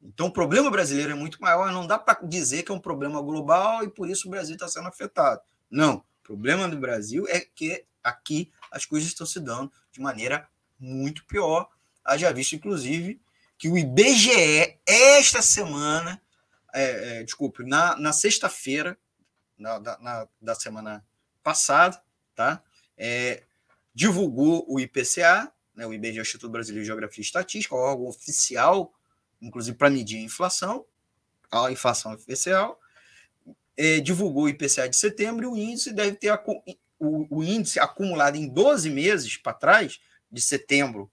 [0.00, 3.20] Então, o problema brasileiro é muito maior, não dá para dizer que é um problema
[3.20, 5.40] global e por isso o Brasil está sendo afetado.
[5.68, 10.48] Não, o problema do Brasil é que aqui as coisas estão se dando de maneira
[10.78, 11.68] muito pior.
[12.04, 13.20] Haja visto, inclusive,
[13.58, 16.20] que o IBGE, esta semana,
[16.72, 18.98] é, é, desculpe, na, na sexta-feira
[19.58, 21.04] na, na, da semana
[21.42, 22.00] passada,
[22.34, 22.62] tá?
[22.96, 23.42] É,
[23.94, 28.92] divulgou o IPCA, né, o IBGE, Instituto Brasileiro de Geografia e Estatística, órgão oficial
[29.40, 30.84] inclusive para medir a inflação,
[31.50, 32.80] a inflação oficial,
[33.76, 36.32] é, divulgou o IPCA de setembro e o índice deve ter
[36.98, 40.00] o, o índice acumulado em 12 meses para trás,
[40.30, 41.10] de setembro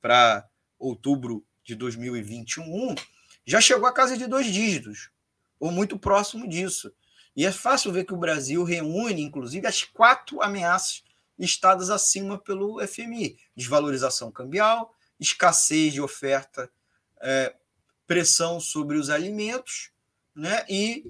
[0.00, 0.46] para
[0.78, 2.94] outubro de 2021,
[3.44, 5.10] já chegou a casa de dois dígitos,
[5.58, 6.92] ou muito próximo disso.
[7.34, 11.02] E é fácil ver que o Brasil reúne, inclusive, as quatro ameaças
[11.38, 16.70] listadas acima pelo FMI: desvalorização cambial, escassez de oferta
[17.20, 17.54] é,
[18.06, 19.90] pressão sobre os alimentos
[20.34, 21.04] né, e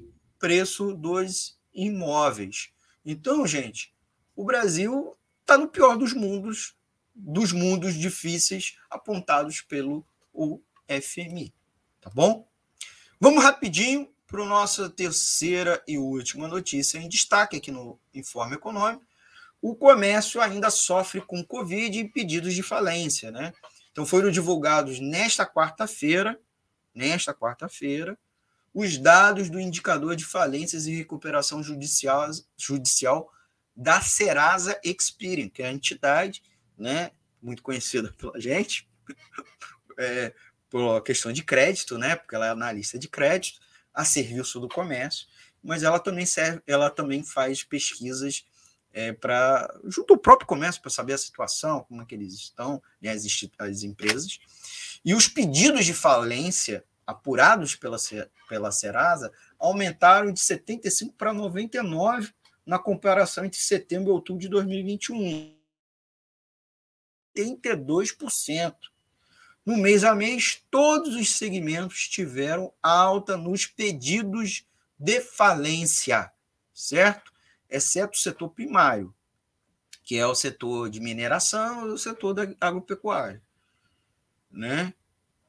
[0.47, 2.71] preço dos imóveis.
[3.05, 3.93] Então, gente,
[4.37, 6.77] o Brasil está no pior dos mundos,
[7.13, 11.53] dos mundos difíceis apontados pelo UFMI.
[12.01, 12.47] Tá bom?
[13.19, 19.05] Vamos rapidinho para a nossa terceira e última notícia em destaque aqui no Informe Econômico.
[19.61, 23.53] O comércio ainda sofre com Covid e pedidos de falência, né?
[23.91, 26.39] Então foram divulgados nesta quarta-feira,
[26.95, 28.17] nesta quarta-feira,
[28.77, 32.29] os dados do indicador de falências e recuperação judicial,
[32.59, 33.33] judicial
[33.75, 36.43] da Serasa Experian, que é a entidade,
[36.77, 38.87] né, muito conhecida pela gente,
[39.99, 40.35] é,
[40.69, 43.59] por questão de crédito, né, porque ela é analista de crédito,
[43.95, 45.27] a serviço do comércio,
[45.63, 48.45] mas ela também serve, ela também faz pesquisas
[48.93, 52.83] é, para junto ao próprio comércio para saber a situação, como é que eles estão,
[53.01, 53.25] né, as,
[53.59, 54.39] as empresas.
[55.03, 57.97] E os pedidos de falência apurados pela,
[58.49, 62.33] pela Serasa aumentaram de 75 para 99
[62.65, 65.55] na comparação entre setembro e outubro de 2021.
[67.37, 68.75] 82%.
[69.65, 74.65] No mês a mês, todos os segmentos tiveram alta nos pedidos
[74.99, 76.33] de falência,
[76.73, 77.33] certo?
[77.69, 79.15] exceto o setor primário,
[80.03, 83.43] que é o setor de mineração e o setor da agropecuária,
[84.51, 84.95] né?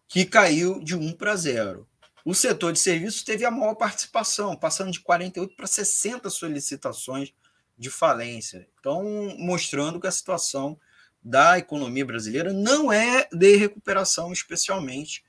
[0.07, 1.87] Que caiu de 1 para 0.
[2.23, 7.33] O setor de serviços teve a maior participação, passando de 48 para 60 solicitações
[7.77, 8.67] de falência.
[8.79, 9.03] Então,
[9.37, 10.79] mostrando que a situação
[11.21, 15.23] da economia brasileira não é de recuperação, especialmente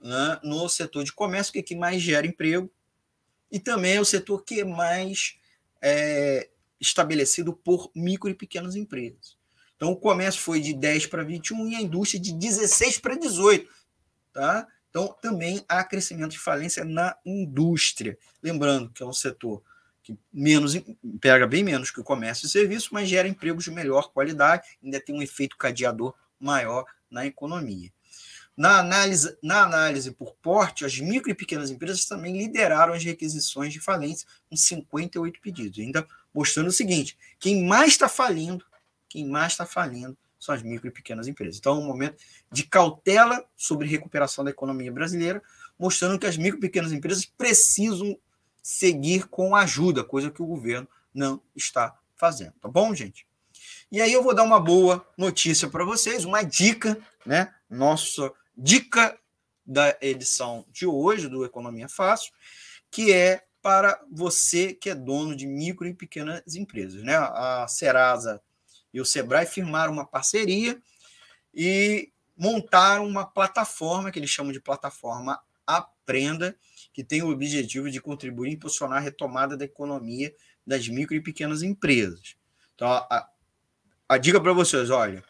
[0.00, 2.70] né, no setor de comércio, que é que mais gera emprego,
[3.50, 5.36] e também é o setor que mais
[5.80, 6.48] é,
[6.80, 9.36] estabelecido por micro e pequenas empresas.
[9.76, 13.68] Então, o comércio foi de 10 para 21 e a indústria de 16 para 18.
[14.34, 14.66] Tá?
[14.90, 18.18] Então, também há crescimento de falência na indústria.
[18.42, 19.62] Lembrando que é um setor
[20.02, 20.74] que menos
[21.20, 25.00] pega bem menos que o comércio e serviço, mas gera empregos de melhor qualidade, ainda
[25.00, 27.90] tem um efeito cadeador maior na economia.
[28.56, 33.72] Na análise, na análise por porte, as micro e pequenas empresas também lideraram as requisições
[33.72, 38.64] de falência com 58 pedidos, ainda mostrando o seguinte: quem mais está falindo,
[39.08, 41.58] quem mais está falindo são as micro e pequenas empresas.
[41.58, 42.16] Então, é um momento
[42.50, 45.42] de cautela sobre recuperação da economia brasileira,
[45.78, 48.18] mostrando que as micro e pequenas empresas precisam
[48.62, 52.52] seguir com ajuda, coisa que o governo não está fazendo.
[52.60, 53.26] Tá bom, gente?
[53.90, 57.54] E aí eu vou dar uma boa notícia para vocês, uma dica, né?
[57.68, 59.18] Nossa dica
[59.66, 62.32] da edição de hoje do Economia Fácil,
[62.90, 67.02] que é para você que é dono de micro e pequenas empresas.
[67.02, 67.16] Né?
[67.16, 68.42] A Serasa
[68.94, 70.80] e o Sebrae firmaram uma parceria
[71.52, 76.56] e montaram uma plataforma que eles chamam de plataforma Aprenda,
[76.92, 80.32] que tem o objetivo de contribuir e impulsionar a retomada da economia
[80.64, 82.36] das micro e pequenas empresas.
[82.74, 83.28] Então, a,
[84.08, 85.24] a dica para vocês, olha,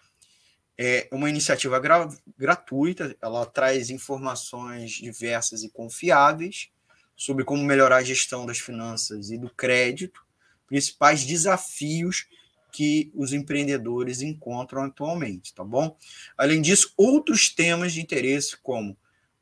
[0.77, 6.69] é uma iniciativa gra gratuita, ela traz informações diversas e confiáveis
[7.17, 10.21] sobre como melhorar a gestão das finanças e do crédito,
[10.67, 12.27] principais desafios
[12.75, 15.97] que os empreendedores encontram atualmente, tá bom?
[16.37, 18.97] Além disso, outros temas de interesse como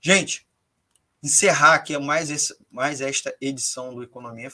[0.00, 0.46] Gente,
[1.22, 4.50] encerrar aqui mais, esse, mais esta edição do Economia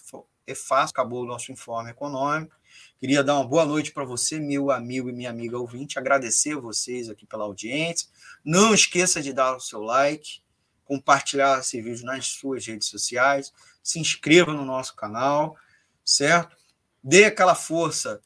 [0.47, 2.55] é fácil, acabou o nosso informe econômico.
[3.01, 7.09] Queria dar uma boa noite para você, meu amigo e minha amiga ouvinte, agradecer vocês
[7.09, 8.09] aqui pela audiência.
[8.45, 10.43] Não esqueça de dar o seu like,
[10.85, 15.57] compartilhar esse vídeo nas suas redes sociais, se inscreva no nosso canal,
[16.05, 16.57] certo?
[17.03, 18.21] Dê aquela força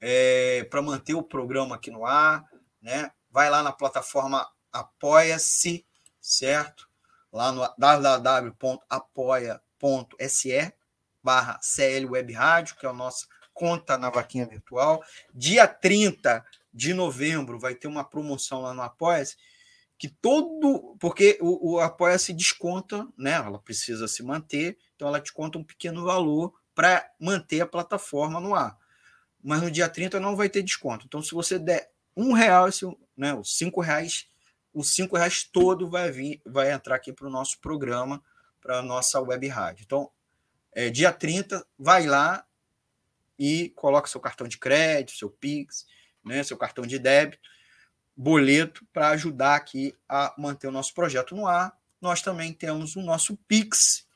[0.00, 2.44] é, para manter o programa aqui no ar,
[2.80, 3.12] né?
[3.30, 5.86] Vai lá na plataforma Apoia-se,
[6.20, 6.88] certo?
[7.32, 10.72] Lá no www.apoia.se
[11.22, 15.02] barra CL Web Rádio, que é a nossa conta na vaquinha virtual.
[15.34, 19.36] Dia 30 de novembro vai ter uma promoção lá no Apoia-se
[19.98, 20.96] que todo.
[21.00, 23.32] Porque o, o Apoia se desconta, né?
[23.32, 28.52] Ela precisa se manter, então ela desconta um pequeno valor para manter a plataforma no
[28.52, 28.76] ar.
[29.40, 31.06] Mas no dia 30 não vai ter desconto.
[31.06, 32.84] Então, se você der um real, esse,
[33.16, 34.28] né, os cinco reais,
[34.74, 38.20] os cinco reais todo vai vir, vai entrar aqui para o nosso programa,
[38.60, 39.84] para a nossa web rádio.
[39.84, 40.10] Então,
[40.72, 42.44] é, dia 30, vai lá
[43.38, 45.86] e coloca seu cartão de crédito, seu Pix,
[46.24, 47.48] né, seu cartão de débito
[48.16, 51.72] boleto para ajudar aqui a manter o nosso projeto no ar.
[52.00, 54.07] Nós também temos o nosso Pix.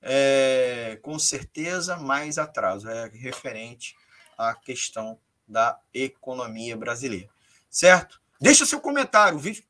[0.02, 3.96] É, com certeza mais atraso, é referente
[4.38, 7.30] à questão da economia brasileira,
[7.70, 8.22] certo?
[8.40, 9.64] Deixa seu comentário, o vídeo,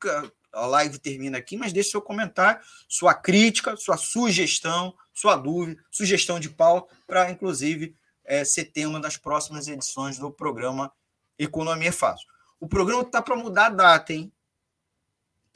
[0.53, 6.39] a live termina aqui, mas deixa seu comentário, sua crítica, sua sugestão, sua dúvida, sugestão
[6.39, 10.91] de pauta, para inclusive é, ser tema das próximas edições do programa
[11.37, 12.27] Economia Fácil.
[12.59, 14.31] O programa está para mudar a data, hein?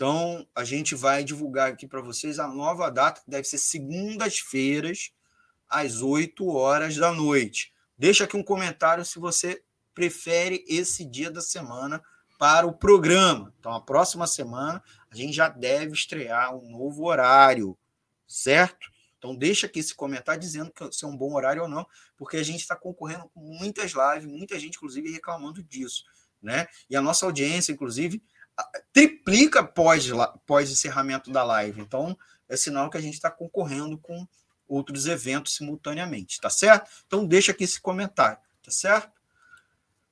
[0.04, 5.14] Então, a gente vai divulgar aqui para vocês a nova data, que deve ser segundas-feiras,
[5.70, 7.74] às 8 horas da noite.
[7.98, 9.64] Deixa aqui um comentário se você
[9.94, 12.04] prefere esse dia da semana
[12.38, 13.54] para o programa.
[13.58, 17.78] Então, a próxima semana a gente já deve estrear um novo horário,
[18.28, 18.92] certo?
[19.18, 22.44] Então, deixa aqui esse comentário dizendo se é um bom horário ou não, porque a
[22.44, 26.04] gente está concorrendo com muitas lives, muita gente, inclusive, reclamando disso.
[26.42, 26.68] Né?
[26.90, 28.22] E a nossa audiência, inclusive,
[28.92, 30.10] triplica pós,
[30.46, 31.82] pós encerramento da live.
[31.82, 32.18] Então,
[32.48, 34.28] é sinal que a gente está concorrendo com
[34.68, 36.90] outros eventos simultaneamente, tá certo?
[37.06, 39.12] Então deixa aqui esse comentário, tá certo?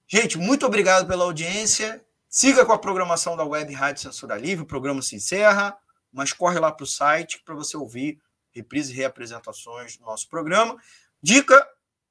[0.08, 2.04] Gente, muito obrigado pela audiência.
[2.28, 5.78] Siga com a programação da Web Rádio Censura Livre, o programa se encerra,
[6.12, 10.78] mas corre lá para o site para você ouvir reprises e reapresentações do nosso programa.
[11.22, 11.66] Dica,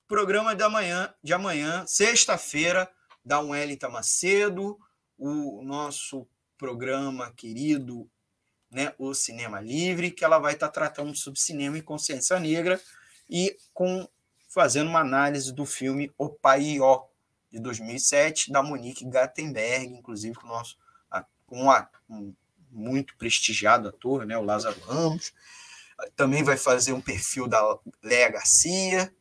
[0.08, 2.90] programa de amanhã, de amanhã, sexta-feira,
[3.24, 4.78] da Wellington Macedo,
[5.20, 6.26] o nosso
[6.56, 8.08] programa querido,
[8.70, 12.80] né, o Cinema Livre, que ela vai estar tratando sobre cinema e consciência negra
[13.28, 14.08] e com
[14.48, 17.04] fazendo uma análise do filme O Paió,
[17.52, 20.76] de 2007, da Monique Gattenberg, inclusive com o nosso
[21.46, 21.68] com
[22.08, 22.34] um
[22.70, 25.32] muito prestigiado ator, né, o Lázaro Ramos.
[26.14, 29.12] Também vai fazer um perfil da Léa Garcia.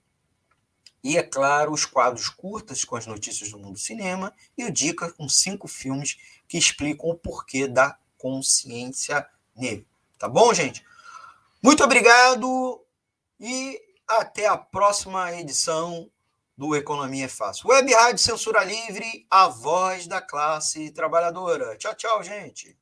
[1.04, 4.72] E, é claro, os quadros curtas com as notícias do mundo do cinema e o
[4.72, 6.18] Dica com cinco filmes
[6.48, 9.86] que explicam o porquê da consciência negra.
[10.18, 10.86] Tá bom, gente?
[11.64, 12.84] Muito obrigado
[13.40, 16.10] e até a próxima edição
[16.58, 17.70] do Economia é Fácil.
[17.70, 21.78] Web Rádio Censura Livre, a voz da classe trabalhadora.
[21.78, 22.78] Tchau, tchau, gente.